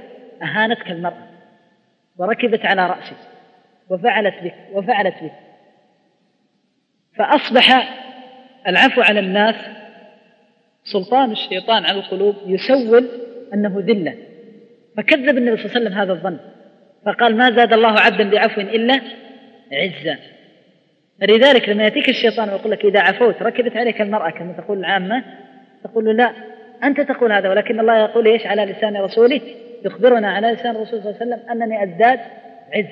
أهانتك 0.43 0.91
المرأة 0.91 1.27
وركبت 2.19 2.65
على 2.67 2.87
رأسك 2.87 3.17
وفعلت 3.91 4.35
بك 4.45 4.55
وفعلت 4.73 5.15
بك. 5.23 5.33
فأصبح 7.21 7.89
العفو 8.69 9.01
على 9.01 9.21
الناس 9.21 9.55
سلطان 10.85 11.31
الشيطان 11.31 11.85
على 11.85 11.99
القلوب 11.99 12.35
يسول 12.47 13.09
أنه 13.55 13.81
ذلة. 13.81 14.15
فكذب 14.97 15.39
النبي 15.39 15.57
صلى 15.57 15.67
الله 15.67 15.77
عليه 15.77 15.81
وسلم 15.81 15.93
هذا 15.99 16.13
الظن. 16.13 16.39
فقال 17.07 17.37
ما 17.37 17.51
زاد 17.51 17.73
الله 17.73 18.01
عبدا 18.01 18.31
بعفو 18.31 18.61
إلا 18.61 19.01
عزا 19.73 20.19
فلذلك 21.21 21.69
لما 21.69 21.85
يأتيك 21.85 22.09
الشيطان 22.09 22.49
ويقول 22.49 22.73
لك 22.73 22.85
إذا 22.85 23.01
عفوت 23.01 23.43
ركبت 23.43 23.77
عليك 23.77 24.01
المرأة 24.01 24.31
كما 24.31 24.53
تقول 24.53 24.79
العامة 24.79 25.25
تقول 25.85 26.17
لا 26.17 26.33
أنت 26.85 27.01
تقول 27.01 27.33
هذا 27.33 27.49
ولكن 27.49 27.81
الله 27.81 27.99
يقول 27.99 28.27
إيش؟ 28.27 28.47
على 28.47 28.65
لسان 28.65 28.97
رسوله. 28.97 29.41
يخبرنا 29.85 30.31
على 30.31 30.53
لسان 30.53 30.77
الرسول 30.77 31.03
صلى 31.03 31.11
الله 31.11 31.21
عليه 31.21 31.35
وسلم 31.37 31.51
أنني 31.51 31.85
أزداد 31.85 32.21
عز. 32.75 32.87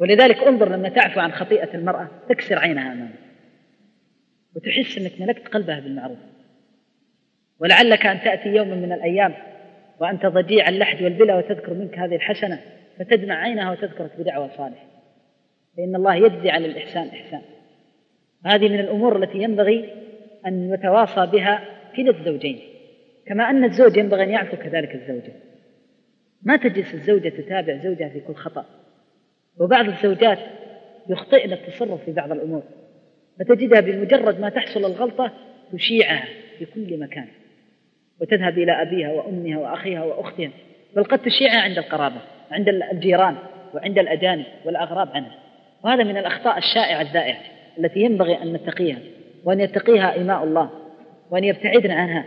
ولذلك 0.00 0.42
انظر 0.42 0.68
لما 0.68 0.88
تعفو 0.88 1.20
عن 1.20 1.32
خطيئة 1.32 1.74
المرأة 1.74 2.08
تكسر 2.28 2.58
عينها 2.58 2.92
أمامك. 2.92 3.29
وتحس 4.56 4.98
أنك 4.98 5.20
ملكت 5.20 5.48
قلبها 5.48 5.80
بالمعروف. 5.80 6.18
ولعلك 7.60 8.06
أن 8.06 8.20
تأتي 8.20 8.48
يوما 8.48 8.74
من 8.74 8.92
الأيام 8.92 9.34
وأنت 10.00 10.26
ضجيع 10.26 10.68
اللحد 10.68 11.02
والبلى 11.02 11.34
وتذكر 11.34 11.74
منك 11.74 11.98
هذه 11.98 12.14
الحسنة 12.14 12.60
فتدمع 12.98 13.34
عينها 13.34 13.70
وتذكرك 13.70 14.10
بدعوة 14.18 14.48
صالحة 14.48 14.86
فإن 15.76 15.96
الله 15.96 16.14
يجزي 16.14 16.50
على 16.50 16.66
الإحسان 16.66 17.08
إحسان. 17.08 17.42
هذه 18.46 18.68
من 18.68 18.80
الأمور 18.80 19.22
التي 19.22 19.38
ينبغي 19.38 19.92
أن 20.46 20.74
يتواصى 20.74 21.26
بها 21.26 21.64
كلا 21.96 22.10
الزوجين. 22.10 22.60
كما 23.26 23.50
أن 23.50 23.64
الزوج 23.64 23.96
ينبغي 23.96 24.22
أن 24.22 24.30
يعفو 24.30 24.56
كذلك 24.56 24.94
الزوجة 24.94 25.32
ما 26.42 26.56
تجلس 26.56 26.94
الزوجة 26.94 27.28
تتابع 27.28 27.76
زوجها 27.76 28.08
في 28.08 28.20
كل 28.20 28.34
خطأ. 28.34 28.64
وبعض 29.58 29.88
الزوجات 29.88 30.38
يخطئن 31.08 31.52
التصرف 31.52 32.04
في 32.04 32.12
بعض 32.12 32.32
الأمور. 32.32 32.62
فتجدها 33.40 33.80
بمجرد 33.80 34.40
ما 34.40 34.48
تحصل 34.48 34.84
الغلطة 34.84 35.32
تشيعها 35.72 36.24
في 36.58 36.64
كل 36.64 37.00
مكان 37.00 37.26
وتذهب 38.20 38.58
إلى 38.58 38.82
أبيها 38.82 39.12
وأمها 39.12 39.58
وأخيها 39.58 40.04
وأختها 40.04 40.50
بل 40.96 41.04
قد 41.04 41.18
تشيعها 41.18 41.60
عند 41.60 41.78
القرابة 41.78 42.20
عند 42.50 42.68
الجيران 42.68 43.36
وعند 43.74 43.98
الأجانب 43.98 44.44
والأغراب 44.64 45.08
عنها. 45.14 45.34
وهذا 45.84 46.04
من 46.04 46.16
الأخطاء 46.16 46.58
الشائعة 46.58 47.02
الدائعة 47.02 47.40
التي 47.78 48.00
ينبغي 48.00 48.42
أن 48.42 48.52
نتقيها 48.52 48.98
وأن 49.44 49.60
يتقيها 49.60 50.20
إماء 50.20 50.44
الله 50.44 50.70
وأن 51.30 51.44
يبتعدن 51.44 51.90
عنها. 51.90 52.24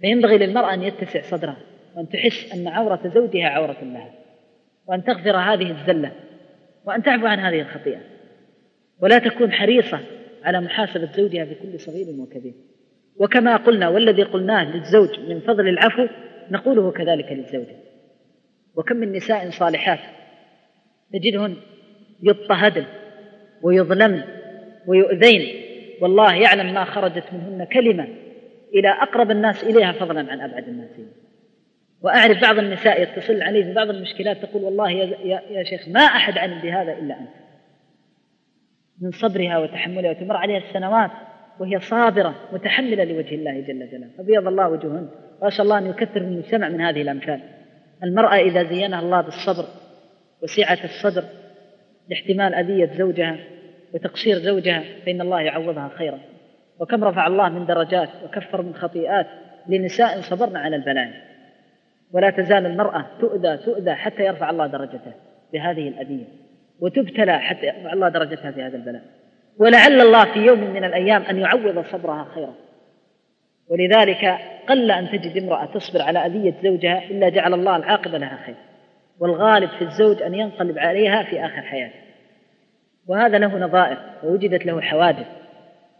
فينبغي 0.00 0.38
للمرأة 0.38 0.74
أن 0.74 0.82
يتسع 0.82 1.22
صدرها 1.22 1.56
وأن 1.96 2.08
تحس 2.08 2.52
أن 2.54 2.68
عورة 2.68 3.00
زوجها 3.14 3.48
عورة 3.48 3.76
لها 3.82 4.10
وأن 4.86 5.04
تغفر 5.04 5.36
هذه 5.36 5.70
الزلة 5.70 6.12
وأن 6.84 7.02
تعفو 7.02 7.26
عن 7.26 7.38
هذه 7.38 7.60
الخطيئة. 7.60 8.00
ولا 9.00 9.18
تكون 9.18 9.52
حريصة 9.52 10.00
على 10.44 10.60
محاسبة 10.60 11.12
زوجها 11.12 11.44
في 11.44 11.54
كل 11.54 11.80
صغير 11.80 12.06
وكبير. 12.18 12.54
وكما 13.16 13.56
قلنا 13.56 13.88
والذي 13.88 14.22
قلناه 14.22 14.76
للزوج 14.76 15.20
من 15.28 15.40
فضل 15.40 15.68
العفو 15.68 16.06
نقوله 16.50 16.90
كذلك 16.90 17.32
للزوجة. 17.32 17.76
وكم 18.76 18.96
من 18.96 19.12
نساء 19.12 19.50
صالحات 19.50 19.98
تجدهن 21.12 21.56
يضطهدن 22.22 22.84
ويظلمن 23.62 24.22
ويؤذين. 24.86 25.62
والله 26.00 26.34
يعلم 26.34 26.74
ما 26.74 26.84
خرجت 26.84 27.24
منهن 27.32 27.64
كلمة 27.64 28.08
إلى 28.74 28.88
أقرب 28.88 29.30
الناس 29.30 29.64
إليها 29.64 29.92
فضلا 29.92 30.32
عن 30.32 30.40
أبعد 30.40 30.68
الناس. 30.68 30.90
وأعرف 32.02 32.42
بعض 32.42 32.58
النساء 32.58 33.02
يتصل 33.02 33.42
علي 33.42 33.64
في 33.64 33.72
بعض 33.72 33.90
المشكلات 33.90 34.36
تقول 34.44 34.64
والله 34.64 34.90
يا, 34.90 35.04
يا, 35.24 35.42
يا 35.50 35.64
شيخ 35.64 35.88
ما 35.88 36.00
أحد 36.00 36.38
علم 36.38 36.60
بهذا 36.60 36.92
إلا 36.92 37.20
أنت. 37.20 37.47
من 39.00 39.10
صبرها 39.10 39.58
وتحملها 39.58 40.10
وتمر 40.10 40.36
عليها 40.36 40.58
السنوات 40.58 41.10
وهي 41.60 41.80
صابرة 41.80 42.34
متحملة 42.52 43.04
لوجه 43.04 43.34
الله 43.34 43.60
جل 43.60 43.90
جلاله. 43.90 44.10
فبيض 44.18 44.46
الله 44.46 44.68
وجههن 44.68 45.08
وأسأل 45.42 45.64
الله 45.64 45.78
أن 45.78 45.86
يكثر 45.86 46.20
من 46.20 46.32
المجتمع 46.32 46.68
من 46.68 46.80
هذه 46.80 47.02
الأمثال. 47.02 47.40
المرأة 48.04 48.36
إذا 48.36 48.62
زينها 48.62 49.00
الله 49.00 49.20
بالصبر 49.20 49.64
وسعة 50.42 50.78
الصدر 50.84 51.24
لاحتمال 52.08 52.54
أذية 52.54 52.86
زوجها 52.98 53.36
وتقصير 53.94 54.38
زوجها 54.38 54.84
فإن 55.06 55.20
الله 55.20 55.40
يعوضها 55.40 55.88
خيرا. 55.88 56.18
وكم 56.80 57.04
رفع 57.04 57.26
الله 57.26 57.48
من 57.48 57.66
درجات 57.66 58.08
وكفر 58.24 58.62
من 58.62 58.74
خطيئات 58.74 59.26
لنساء 59.68 60.20
صبرن 60.20 60.56
على 60.56 60.76
البلاء 60.76 61.10
ولا 62.12 62.30
تزال 62.30 62.66
المرأة 62.66 63.06
تؤذى 63.20 63.56
تؤذى 63.56 63.94
حتى 63.94 64.22
يرفع 64.22 64.50
الله 64.50 64.66
درجتها 64.66 65.14
بهذه 65.52 65.88
الأذية. 65.88 66.47
وتبتلى 66.80 67.38
حتى 67.38 67.66
يرفع 67.66 67.92
الله 67.92 68.08
درجتها 68.08 68.50
في 68.50 68.62
هذا 68.62 68.76
البلاء. 68.76 69.02
ولعل 69.58 70.00
الله 70.00 70.24
في 70.32 70.38
يوم 70.38 70.60
من 70.60 70.84
الأيام 70.84 71.22
أن 71.22 71.38
يعوض 71.38 71.84
صبرها 71.84 72.26
خيرا. 72.34 72.54
ولذلك 73.68 74.38
قل 74.68 74.90
أن 74.90 75.08
تجد 75.08 75.42
امرأة 75.42 75.66
تصبر 75.66 76.02
على 76.02 76.26
أذية 76.26 76.54
زوجها 76.62 77.04
إلا 77.04 77.28
جعل 77.28 77.54
الله 77.54 77.76
العاقبة 77.76 78.18
لها 78.18 78.38
خير. 78.46 78.54
والغالب 79.20 79.70
في 79.70 79.82
الزوج 79.82 80.22
أن 80.22 80.34
ينقلب 80.34 80.78
عليها 80.78 81.22
في 81.22 81.44
آخر 81.44 81.62
حياته. 81.62 81.98
وهذا 83.06 83.38
له 83.38 83.58
نظائر 83.58 83.98
ووجدت 84.24 84.66
له 84.66 84.80
حوادث. 84.80 85.26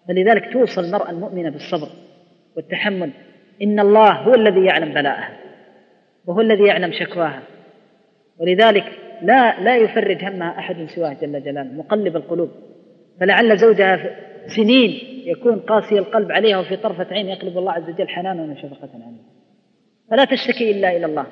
فلذلك 0.08 0.52
توصل 0.52 0.84
المرأة 0.84 1.10
المؤمنة 1.10 1.50
بالصبر 1.50 1.88
والتحمل. 2.56 3.10
إن 3.62 3.80
الله 3.80 4.12
هو 4.12 4.34
الذي 4.34 4.64
يعلم 4.64 4.94
بلاءها. 4.94 5.30
وهو 6.26 6.40
الذي 6.40 6.66
يعلم 6.66 6.92
شكواها. 6.92 7.42
ولذلك 8.38 8.84
لا 9.22 9.60
لا 9.60 9.76
يفرج 9.76 10.24
همها 10.24 10.58
أحد 10.58 10.86
سواه 10.86 11.12
جل 11.12 11.42
جلاله 11.44 11.72
مقلب 11.72 12.16
القلوب. 12.16 12.50
فلعل 13.20 13.58
زوجها 13.58 13.98
سنين 14.56 14.98
يكون 15.26 15.58
قاسي 15.58 15.98
القلب 15.98 16.32
عليها 16.32 16.58
وفي 16.58 16.76
طرفة 16.76 17.06
عين 17.10 17.28
يقلب 17.28 17.58
الله 17.58 17.72
عز 17.72 17.90
وجل 17.90 18.08
حنانا 18.08 18.42
وشفقة 18.42 18.88
عليها 18.94 19.28
فلا 20.10 20.24
تشتكي 20.24 20.70
إلا 20.70 20.96
إلى 20.96 21.06
الله 21.06 21.26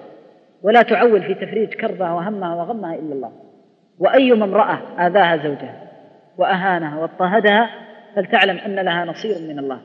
ولا 0.62 0.82
تعول 0.82 1.22
في 1.22 1.34
تفريج 1.34 1.68
كربها 1.68 2.12
وهمها 2.12 2.54
وغمها 2.54 2.94
إلا 2.94 3.14
الله. 3.14 3.32
وأيما 3.98 4.44
امرأة 4.44 5.06
آذاها 5.06 5.36
زوجها 5.36 5.90
وأهانها 6.38 6.98
واضطهدها 7.00 7.70
فلتعلم 8.16 8.56
أن 8.56 8.74
لها 8.74 9.04
نصير 9.04 9.48
من 9.48 9.58
الله. 9.58 9.80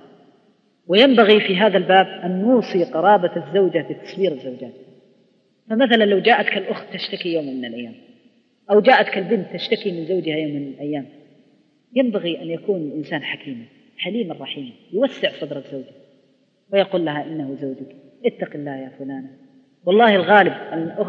وينبغي 0.88 1.40
في 1.40 1.58
هذا 1.58 1.78
الباب 1.78 2.08
أن 2.08 2.42
نوصي 2.42 2.84
قرابة 2.84 3.32
الزوجة 3.36 3.86
بتصبير 3.90 4.32
الزوجات. 4.32 4.74
فمثلا 5.72 6.04
لو 6.04 6.20
جاءتك 6.20 6.58
الأخت 6.58 6.94
تشتكي 6.94 7.34
يوم 7.34 7.58
من 7.58 7.66
الأيام 7.66 7.94
أو 8.72 8.80
جاءتك 8.80 9.18
البنت 9.18 9.54
تشتكي 9.54 9.92
من 9.92 10.06
زوجها 10.06 10.36
يوم 10.36 10.56
من 10.56 10.68
الأيام 10.68 11.06
ينبغي 11.96 12.42
أن 12.42 12.50
يكون 12.50 12.82
الإنسان 12.82 13.24
حكيما 13.24 13.64
حليما 13.98 14.36
رحيما 14.40 14.70
يوسع 14.94 15.30
صدر 15.42 15.58
الزوجة 15.58 15.92
ويقول 16.74 17.06
لها 17.06 17.26
إنه 17.26 17.56
زوجك 17.56 17.96
اتق 18.26 18.56
الله 18.56 18.76
يا 18.76 18.92
فلانة. 19.00 19.30
والله 19.86 20.16
الغالب 20.16 20.54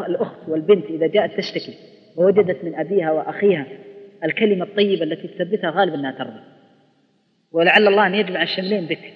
الأخت 0.07 0.49
والبنت 0.49 0.85
إذا 0.85 1.07
جاءت 1.07 1.37
تشتكي 1.37 1.73
ووجدت 2.17 2.63
من 2.63 2.75
أبيها 2.75 3.11
وأخيها 3.11 3.67
الكلمة 4.23 4.65
الطيبة 4.65 5.03
التي 5.03 5.27
تثبتها 5.27 5.69
غالبا 5.69 5.95
أنها 5.95 6.11
ترضى. 6.11 6.39
ولعل 7.51 7.87
الله 7.87 8.07
أن 8.07 8.15
يجمع 8.15 8.43
الشملين 8.43 8.85
بك. 8.85 9.13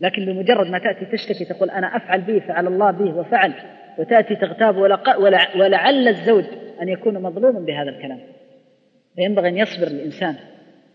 لكن 0.00 0.24
بمجرد 0.24 0.66
ما 0.66 0.78
تأتي 0.78 1.04
تشتكي 1.04 1.44
تقول 1.44 1.70
أنا 1.70 1.96
أفعل 1.96 2.20
به 2.20 2.38
فعل 2.38 2.66
الله 2.66 2.90
به 2.90 3.14
وفعل. 3.14 3.77
وتأتي 3.98 4.36
تغتاب 4.36 4.76
ولعل 5.56 6.08
الزوج 6.08 6.44
أن 6.82 6.88
يكون 6.88 7.22
مظلوما 7.22 7.60
بهذا 7.60 7.90
الكلام. 7.90 8.20
فينبغي 9.16 9.48
أن 9.48 9.58
يصبر 9.58 9.86
الإنسان 9.86 10.34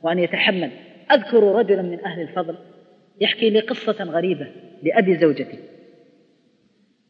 وأن 0.04 0.20
يتحمل. 0.20 0.72
أذكر 1.12 1.43
رجلا 1.43 1.82
من 1.82 2.06
أهل 2.06 2.22
الفضل 2.22 2.56
يحكي 3.22 3.49
لي 3.49 3.60
قصة 3.60 4.04
غريبة 4.04 4.47
لأبي 4.84 5.18
زوجتي. 5.18 5.60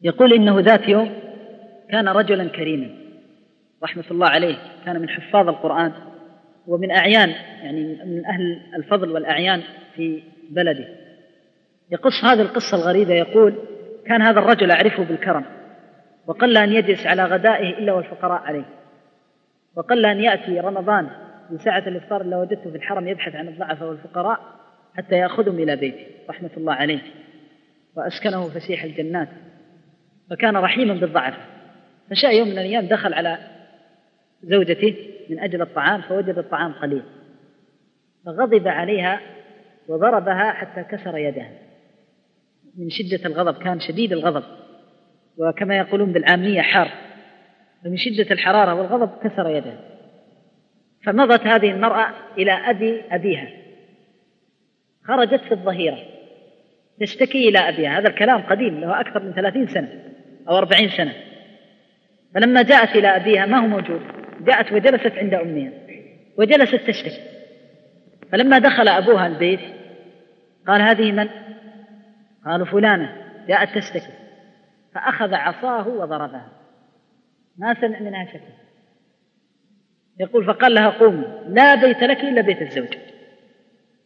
يقول 0.02 0.32
إنه 0.32 0.60
ذات 0.60 0.88
يوم 0.88 1.12
كان 1.90 2.08
رجلا 2.08 2.48
كريما 2.48 2.90
رحمة 3.82 4.04
الله 4.10 4.26
عليه 4.28 4.56
كان 4.84 5.00
من 5.00 5.08
حفاظ 5.08 5.48
القرآن 5.48 5.92
ومن 6.66 6.90
أعيان 6.90 7.30
يعني 7.62 7.82
من 8.04 8.26
أهل 8.26 8.60
الفضل 8.76 9.10
والأعيان 9.10 9.62
في 9.94 10.22
بلده. 10.50 10.88
يقص 11.90 12.24
هذه 12.24 12.40
القصة 12.40 12.76
الغريبة 12.76 13.14
يقول 13.14 13.54
كان 14.06 14.22
هذا 14.22 14.38
الرجل 14.38 14.70
أعرفه 14.70 15.04
بالكرم. 15.04 15.44
وقل 16.26 16.56
أن 16.56 16.72
يجلس 16.72 17.06
على 17.06 17.24
غدائه 17.24 17.78
إلا 17.78 17.92
والفقراء 17.92 18.42
عليه. 18.42 18.64
وقل 19.76 20.06
أن 20.06 20.20
يأتي 20.20 20.60
رمضان 20.60 21.10
من 21.50 21.58
ساعة 21.58 21.88
الإفطار 21.88 22.20
إلا 22.20 22.38
وجدته 22.38 22.70
في 22.70 22.76
الحرم 22.76 23.08
يبحث 23.08 23.34
عن 23.34 23.48
الضعفاء 23.48 23.88
والفقراء 23.88 24.40
حتى 24.94 25.14
يأخذهم 25.14 25.58
إلى 25.58 25.76
بيته 25.76 26.06
رحمة 26.30 26.50
الله 26.56 26.72
عليه. 26.72 27.00
وأسكنه 27.96 28.48
فسيح 28.48 28.84
الجنات. 28.84 29.28
فكان 30.30 30.56
رحيما 30.56 30.94
بالضعف. 30.94 31.34
فشاء 32.10 32.34
يوم 32.34 32.48
من 32.48 32.52
الأيام 32.52 32.86
دخل 32.86 33.14
على 33.14 33.38
زوجته 34.42 34.96
من 35.30 35.40
أجل 35.40 35.62
الطعام 35.62 36.00
فوجد 36.00 36.38
الطعام 36.38 36.72
قليل. 36.72 37.02
فغضب 38.26 38.68
عليها 38.68 39.20
وضربها 39.88 40.52
حتى 40.52 40.82
كسر 40.82 41.18
يدها. 41.18 41.50
من 42.78 42.90
شدة 42.90 43.26
الغضب 43.26 43.62
كان 43.62 43.80
شديد 43.80 44.12
الغضب. 44.12 44.63
وكما 45.38 45.76
يقولون 45.76 46.12
بالعامية 46.12 46.60
حار 46.62 46.90
فمن 47.84 47.96
شدة 47.96 48.30
الحرارة 48.30 48.74
والغضب 48.74 49.10
كسر 49.22 49.48
يده. 49.48 49.74
فمضت 51.04 51.46
هذه 51.46 51.70
المرأة 51.70 52.10
إلى 52.38 52.52
أبي 52.52 53.02
أبيها. 53.10 53.48
خرجت 55.04 55.40
في 55.40 55.52
الظهيرة. 55.52 55.98
تشتكي 57.00 57.48
إلى 57.48 57.58
أبيها. 57.58 57.98
هذا 57.98 58.08
الكلام 58.08 58.42
قديم 58.42 58.80
له 58.80 59.00
أكثر 59.00 59.22
من 59.22 59.32
ثلاثين 59.32 59.66
سنة 59.66 60.02
أو 60.48 60.58
أربعين 60.58 60.88
سنة. 60.88 61.12
فلما 62.34 62.62
جاءت 62.62 62.96
إلى 62.96 63.08
أبيها 63.16 63.46
ما 63.46 63.58
هو 63.58 63.66
موجود؟ 63.66 64.00
جاءت 64.40 64.72
وجلست 64.72 65.12
عند 65.18 65.34
أمها. 65.34 65.72
وجلست 66.38 66.74
تشتكي. 66.74 67.20
فلما 68.32 68.58
دخل 68.58 68.88
أبوها 68.88 69.26
البيت 69.26 69.60
قال 70.66 70.82
هذه 70.82 71.12
من؟ 71.12 71.28
قالوا 72.46 72.66
فلانة. 72.66 73.16
جاءت 73.48 73.78
تشتكي. 73.78 74.23
فأخذ 74.94 75.34
عصاه 75.34 75.88
وضربها 75.88 76.48
ما 77.58 77.74
سمع 77.74 78.00
منها 78.00 78.26
شكوى 78.26 78.64
يقول 80.20 80.44
فقال 80.44 80.74
لها 80.74 80.88
قومي 80.88 81.24
لا 81.48 81.74
بيت 81.74 82.02
لك 82.02 82.20
إلا 82.20 82.40
بيت 82.40 82.62
الزوج. 82.62 82.94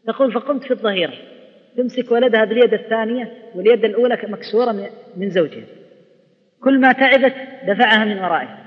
تقول 0.07 0.33
فقمت 0.33 0.65
في 0.65 0.71
الظهيرة. 0.71 1.15
تمسك 1.77 2.13
ولدها 2.13 2.45
باليد 2.45 2.75
الثانية 2.75 3.33
واليد 3.55 3.85
الأولى 3.85 4.19
مكسورة 4.23 4.91
من 5.17 5.31
زوجها. 5.31 5.65
كل 6.61 6.81
ما 6.81 6.93
تعبت 6.93 7.35
دفعها 7.67 8.05
من 8.05 8.19
ورائه. 8.19 8.59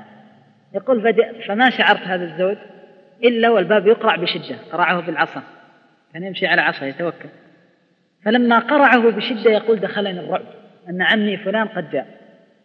يقول 0.73 1.13
فما 1.47 1.69
شعرت 1.69 2.01
هذا 2.01 2.23
الزوج 2.23 2.57
إلا 3.23 3.49
والباب 3.49 3.87
يقرع 3.87 4.15
بشدة. 4.15 4.57
قرعه 4.71 5.01
بالعصا. 5.01 5.43
كان 6.13 6.23
يمشي 6.23 6.47
على 6.47 6.61
عصا 6.61 6.85
يتوكل. 6.85 7.29
فلما 8.25 8.59
قرعه 8.59 9.11
بشدة 9.11 9.51
يقول 9.51 9.79
دخلني 9.79 10.19
الرعب. 10.19 10.60
أن 10.89 11.01
عمي 11.01 11.37
فلان 11.37 11.67
قد 11.67 11.91
جاء. 11.91 12.07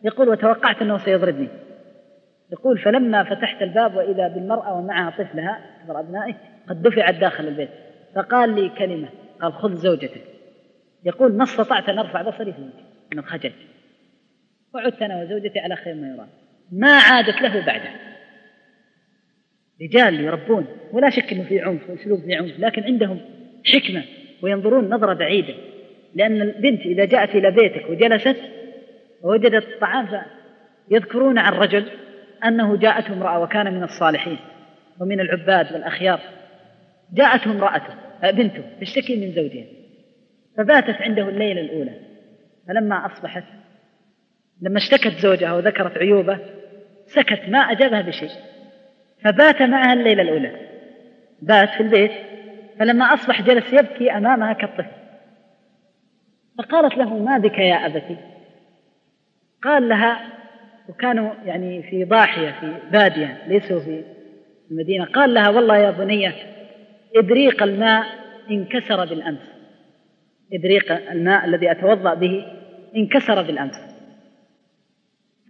يقول 0.05 0.29
وتوقعت 0.29 0.83
أنه 0.83 0.99
سيضربني. 0.99 1.49
يقول 2.53 2.79
فلما 2.79 3.25
فتحت 3.25 3.63
الباب 3.63 3.97
وإذا 3.97 4.29
بالمرأة 4.29 4.79
ومعها 4.79 5.11
طفلها 5.11 5.61
كبر 5.85 6.01
أبنائه 6.01 6.35
قد 6.69 6.83
دفعت 6.83 7.15
داخل 7.15 7.49
البيت. 7.49 7.71
فقال 8.15 8.55
لي 8.55 8.69
كلمة. 8.69 9.09
قال 9.41 9.53
خذ 9.53 9.75
زوجتك. 9.75 10.23
يقول 11.05 11.33
ما 11.33 11.45
استطعت 11.45 11.89
أن 11.89 11.99
أرفع 11.99 12.23
بصري 12.23 12.53
في 12.53 12.61
من 13.13 13.19
الخجل 13.19 13.53
وعدت 14.75 15.03
أنا 15.03 15.23
وزوجتي 15.23 15.59
على 15.59 15.77
خير 15.77 15.95
ما 15.95 16.09
يرام. 16.09 16.29
ما 16.73 16.99
عادت 16.99 17.43
له 17.43 17.67
بعده. 17.67 17.91
رجال 19.83 20.21
يربون. 20.21 20.67
ولا 20.93 21.11
شك 21.11 21.33
إنه 21.33 21.45
في 21.45 21.61
عنف 21.61 21.91
وأسلوب 21.91 22.21
في 22.21 22.35
عنف. 22.35 22.59
لكن 22.59 22.83
عندهم 22.83 23.21
حكمة 23.65 24.03
وينظرون 24.43 24.89
نظرة 24.89 25.15
بعيدة. 25.15 25.55
لأن 26.17 26.43
البنت 26.43 26.81
إذا 26.81 27.05
جاءت 27.05 27.35
إلى 27.35 27.51
بيتك 27.51 27.91
وجلست 27.91 28.37
ووجدت 29.23 29.69
الطعام 29.69 30.09
يذكرون 30.91 31.39
عن 31.39 31.53
رجل 31.53 31.85
أنه 32.45 32.77
جاءته 32.77 33.13
امرأة 33.13 33.41
وكان 33.41 33.75
من 33.75 33.83
الصالحين 33.83 34.39
ومن 35.01 35.21
العباد 35.21 35.73
والأخيار. 35.73 36.21
جاءته 37.15 37.51
امرأته 37.51 37.95
بنته 38.23 38.63
تشتكي 38.81 39.17
من 39.17 39.33
زوجها 39.33 39.65
فباتت 40.57 41.03
عنده 41.03 41.29
الليلة 41.29 41.61
الأولى. 41.61 41.93
فلما 42.69 43.07
أصبحت 43.07 43.45
لما 44.63 44.79
اشتكت 44.79 45.19
زوجها 45.21 45.53
وذكرت 45.53 45.99
عيوبه 45.99 46.39
سكت 47.07 47.49
ما 47.49 47.59
أجابها 47.59 48.01
بشيء. 48.01 48.31
فبات 49.25 49.63
معها 49.63 49.93
الليلة 49.93 50.23
الأولى. 50.23 50.53
بات 51.43 51.69
في 51.69 51.81
البيت 51.81 52.13
فلما 52.79 53.05
أصبح 53.15 53.43
جلس 53.43 53.73
يبكي 53.73 54.13
أمامها 54.13 54.53
كالطفل. 54.53 55.06
فقالت 56.59 56.97
له 56.97 57.19
ما 57.19 57.39
بك 57.39 57.59
يا 57.59 57.87
أبتي؟ 57.87 58.17
قال 59.63 59.89
لها 59.89 60.33
وكانوا 60.89 61.35
يعني 61.45 61.83
في 61.83 62.05
ضاحية 62.05 62.51
في 62.61 62.91
بادية 62.93 63.43
ليسوا 63.47 63.81
في 63.81 64.05
المدينة. 64.71 65.05
قال 65.05 65.35
لها 65.35 65.49
والله 65.49 65.77
يا 65.77 65.91
بنية 65.91 66.35
إبريق 67.17 67.63
الماء 67.63 68.07
انكسر 68.51 69.05
بالأمس. 69.05 69.53
إبريق 70.53 70.93
الماء 71.11 71.45
الذي 71.45 71.71
أتوضأ 71.71 72.15
به 72.15 72.47
انكسر 72.97 73.43
بالأمس. 73.43 73.75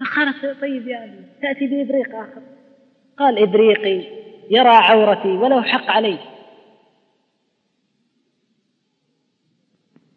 فقالت 0.01 0.61
طيب 0.61 0.89
يا 0.89 1.05
أبي 1.05 1.25
تأتي 1.43 1.67
بإبريق 1.67 2.15
آخر. 2.17 2.43
قال 3.17 3.39
إبريقي 3.39 4.05
يرى 4.51 4.69
عورتي 4.69 5.29
وله 5.29 5.63
حق 5.63 5.91
علي. 5.91 6.19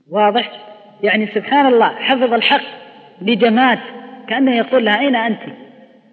واضح؟ 0.10 0.68
يعني 1.04 1.28
سبحان 1.28 1.66
الله 1.66 1.88
حفظ 1.88 2.34
الحق 2.34 2.64
لجماد 3.22 3.80
كأنه 4.28 4.58
يقول 4.58 4.86
لها 4.86 5.00
أين 5.00 5.16
أنت؟ 5.16 5.41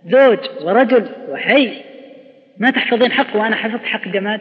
زوج 0.06 0.38
ورجل 0.64 1.08
وحي. 1.28 1.82
ما 2.58 2.70
تحفظين 2.70 3.12
حق 3.12 3.36
وأنا 3.36 3.56
حفظت 3.56 3.84
حق 3.84 4.08
جماد. 4.08 4.40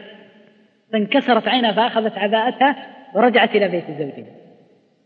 فانكسرت 0.92 1.48
عينها 1.48 1.72
فأخذت 1.72 2.18
عباءتها 2.18 2.76
ورجعت 3.14 3.56
إلى 3.56 3.68
بيت 3.68 3.84
زوجها. 3.98 4.34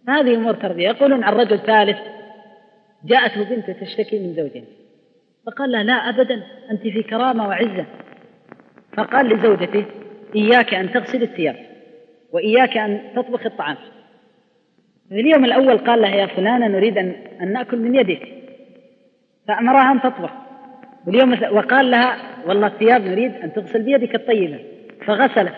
هذه 0.09 0.35
أمور 0.35 0.55
تربية 0.55 0.89
يقولون 0.89 1.25
عن 1.25 1.33
رجل 1.33 1.59
ثالث 1.59 1.99
جاءته 3.05 3.45
بنت 3.45 3.71
تشتكي 3.71 4.19
من 4.19 4.35
زوجها. 4.35 4.65
فقال 5.47 5.73
لها 5.73 5.83
لا 5.83 5.93
أبدا 5.93 6.43
أنت 6.71 6.83
في 6.83 7.03
كرامة 7.03 7.49
وعزة. 7.49 7.87
فقال 8.97 9.27
لزوجته 9.27 9.85
إياك 10.37 10.75
أن 10.75 10.93
تغسل 10.93 11.23
الثياب 11.23 11.57
وإياك 12.33 12.77
أن 12.77 13.01
تطبخ 13.17 13.47
الطعام. 13.47 13.77
في 15.11 15.21
اليوم 15.21 15.45
الأول 15.45 15.79
قال 15.79 16.03
لها 16.03 16.15
يا 16.15 16.27
فلانة 16.27 16.67
نريد 16.67 16.99
أن, 16.99 17.15
نأكل 17.53 17.79
من 17.79 17.95
يدك. 17.95 18.29
فأمرها 19.49 19.93
أن 19.93 20.01
تطبخ. 20.01 20.31
واليوم 21.07 21.33
وقال 21.53 21.91
لها 21.91 22.17
والله 22.47 22.67
الثياب 22.67 23.01
نريد 23.01 23.33
أن 23.35 23.53
تغسل 23.53 23.83
بيدك 23.83 24.15
الطيبة. 24.15 24.59
فغسلت. 25.07 25.55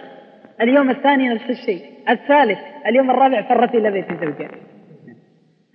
اليوم 0.60 0.90
الثاني 0.90 1.28
نفس 1.28 1.50
الشيء. 1.50 1.82
الثالث 2.08 2.58
اليوم 2.86 3.10
الرابع 3.10 3.42
فرت 3.42 3.74
إلى 3.74 3.90
بيت 3.90 4.06
زوجها. 4.12 4.50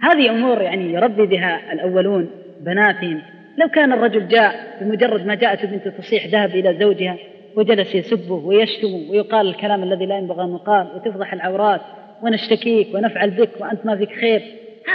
هذه 0.02 0.30
أمور 0.30 0.62
يعني 0.62 0.94
يربي 0.94 1.26
بها 1.26 1.74
الأولون 1.74 2.30
بناتهم. 2.62 3.22
لو 3.58 3.68
كان 3.68 3.94
الرجل 3.94 4.28
جاء 4.28 4.78
بمجرد 4.82 5.26
ما 5.26 5.36
جاءت 5.36 5.66
بنت 5.66 5.88
تصيح 5.88 6.28
ذهب 6.28 6.50
إلى 6.50 6.78
زوجها 6.80 7.18
وجلس 7.56 7.96
يسبه 7.96 8.36
ويشتمه 8.36 9.12
ويقال 9.12 9.48
الكلام 9.48 9.84
الذي 9.84 10.06
لا 10.06 10.18
ينبغي 10.18 10.44
أن 10.44 10.54
يقال 10.54 10.88
وتفضح 10.96 11.34
العورات 11.34 11.82
ونشتكيك 12.24 12.96
ونفعل 12.96 13.30
بك 13.30 13.50
وأنت 13.60 13.86
ما 13.86 13.96
فيك 13.96 14.12
خير. 14.12 14.42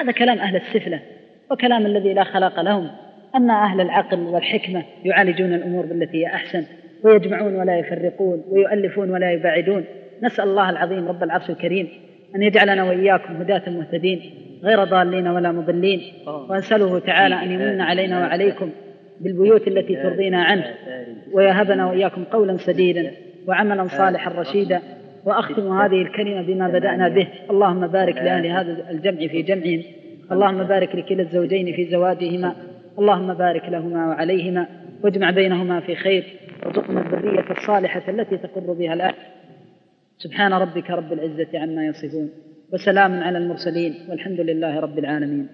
هذا 0.01 0.13
كلام 0.13 0.39
أهل 0.39 0.57
السفلة 0.57 1.01
وكلام 1.51 1.87
الذي 1.87 2.15
لا 2.15 2.25
خلاق 2.25 2.61
لهم 2.61 2.91
أما 3.37 3.65
أهل 3.65 3.81
العقل 3.81 4.19
والحكمة 4.19 4.83
يعالجون 5.05 5.55
الأمور 5.55 5.87
بالتي 5.87 6.17
هي 6.17 6.27
أحسن 6.27 6.65
ويجمعون 7.05 7.57
ولا 7.57 7.79
يفرقون 7.79 8.45
ويؤلفون 8.49 9.11
ولا 9.11 9.33
يباعدون 9.33 9.85
نسأل 10.23 10.45
الله 10.45 10.71
العظيم 10.71 11.09
رب 11.09 11.23
العرش 11.23 11.51
الكريم 11.51 11.89
أن 12.37 12.43
يجعلنا 12.43 12.85
وإياكم 12.85 13.37
هداة 13.37 13.63
مهتدين 13.71 14.21
غير 14.63 14.85
ضالين 14.85 15.29
ولا 15.29 15.53
مضلين. 15.53 16.01
وأسأله 16.27 16.99
تعالى 16.99 17.35
أن 17.35 17.51
يمن 17.51 17.81
علينا 17.81 18.21
وعليكم 18.21 18.71
بالبيوت 19.21 19.69
التي 19.69 19.97
ترضينا 19.97 20.43
عنه 20.43 20.65
ويهبنا 21.33 21.87
وإياكم 21.87 22.25
قولا 22.25 22.57
سديدا 22.57 23.13
وعملا 23.47 23.89
صالحا 23.89 24.31
رشيدا. 24.41 24.81
وأختم 25.25 25.79
هذه 25.79 26.03
الكلمة 26.03 26.43
بما 26.43 26.69
بدأنا 26.69 27.09
به. 27.09 27.29
اللهم 27.51 27.87
بارك 27.87 28.17
لأهل 28.17 28.47
هذا 28.47 28.91
الجمع 28.91 29.27
في 29.27 29.43
جمعهم. 29.43 29.83
اللهم 30.33 30.65
بارك 30.65 30.95
لكلا 30.95 31.23
الزوجين 31.23 31.77
في 31.77 31.91
زواجهما. 31.91 32.57
اللهم 32.99 33.35
بارك 33.35 33.69
لهما 33.69 34.07
وعليهما. 34.07 34.67
واجمع 35.03 35.31
بينهما 35.31 35.81
في 35.81 35.95
خير. 35.95 36.25
وارزقنا 36.63 37.01
الذرية 37.01 37.51
الصالحة 37.51 38.03
التي 38.09 38.37
تقر 38.37 38.73
بها 38.73 38.95
الآن 38.95 39.15
سبحان 40.19 40.53
ربك 40.53 40.91
رب 40.91 41.13
العزة 41.13 41.59
عما 41.59 41.87
يصفون. 41.87 42.31
وسلام 42.73 43.23
على 43.23 43.39
المرسلين. 43.39 43.95
والحمد 44.11 44.41
لله 44.41 44.81
رب 44.81 44.99
العالمين. 44.99 45.49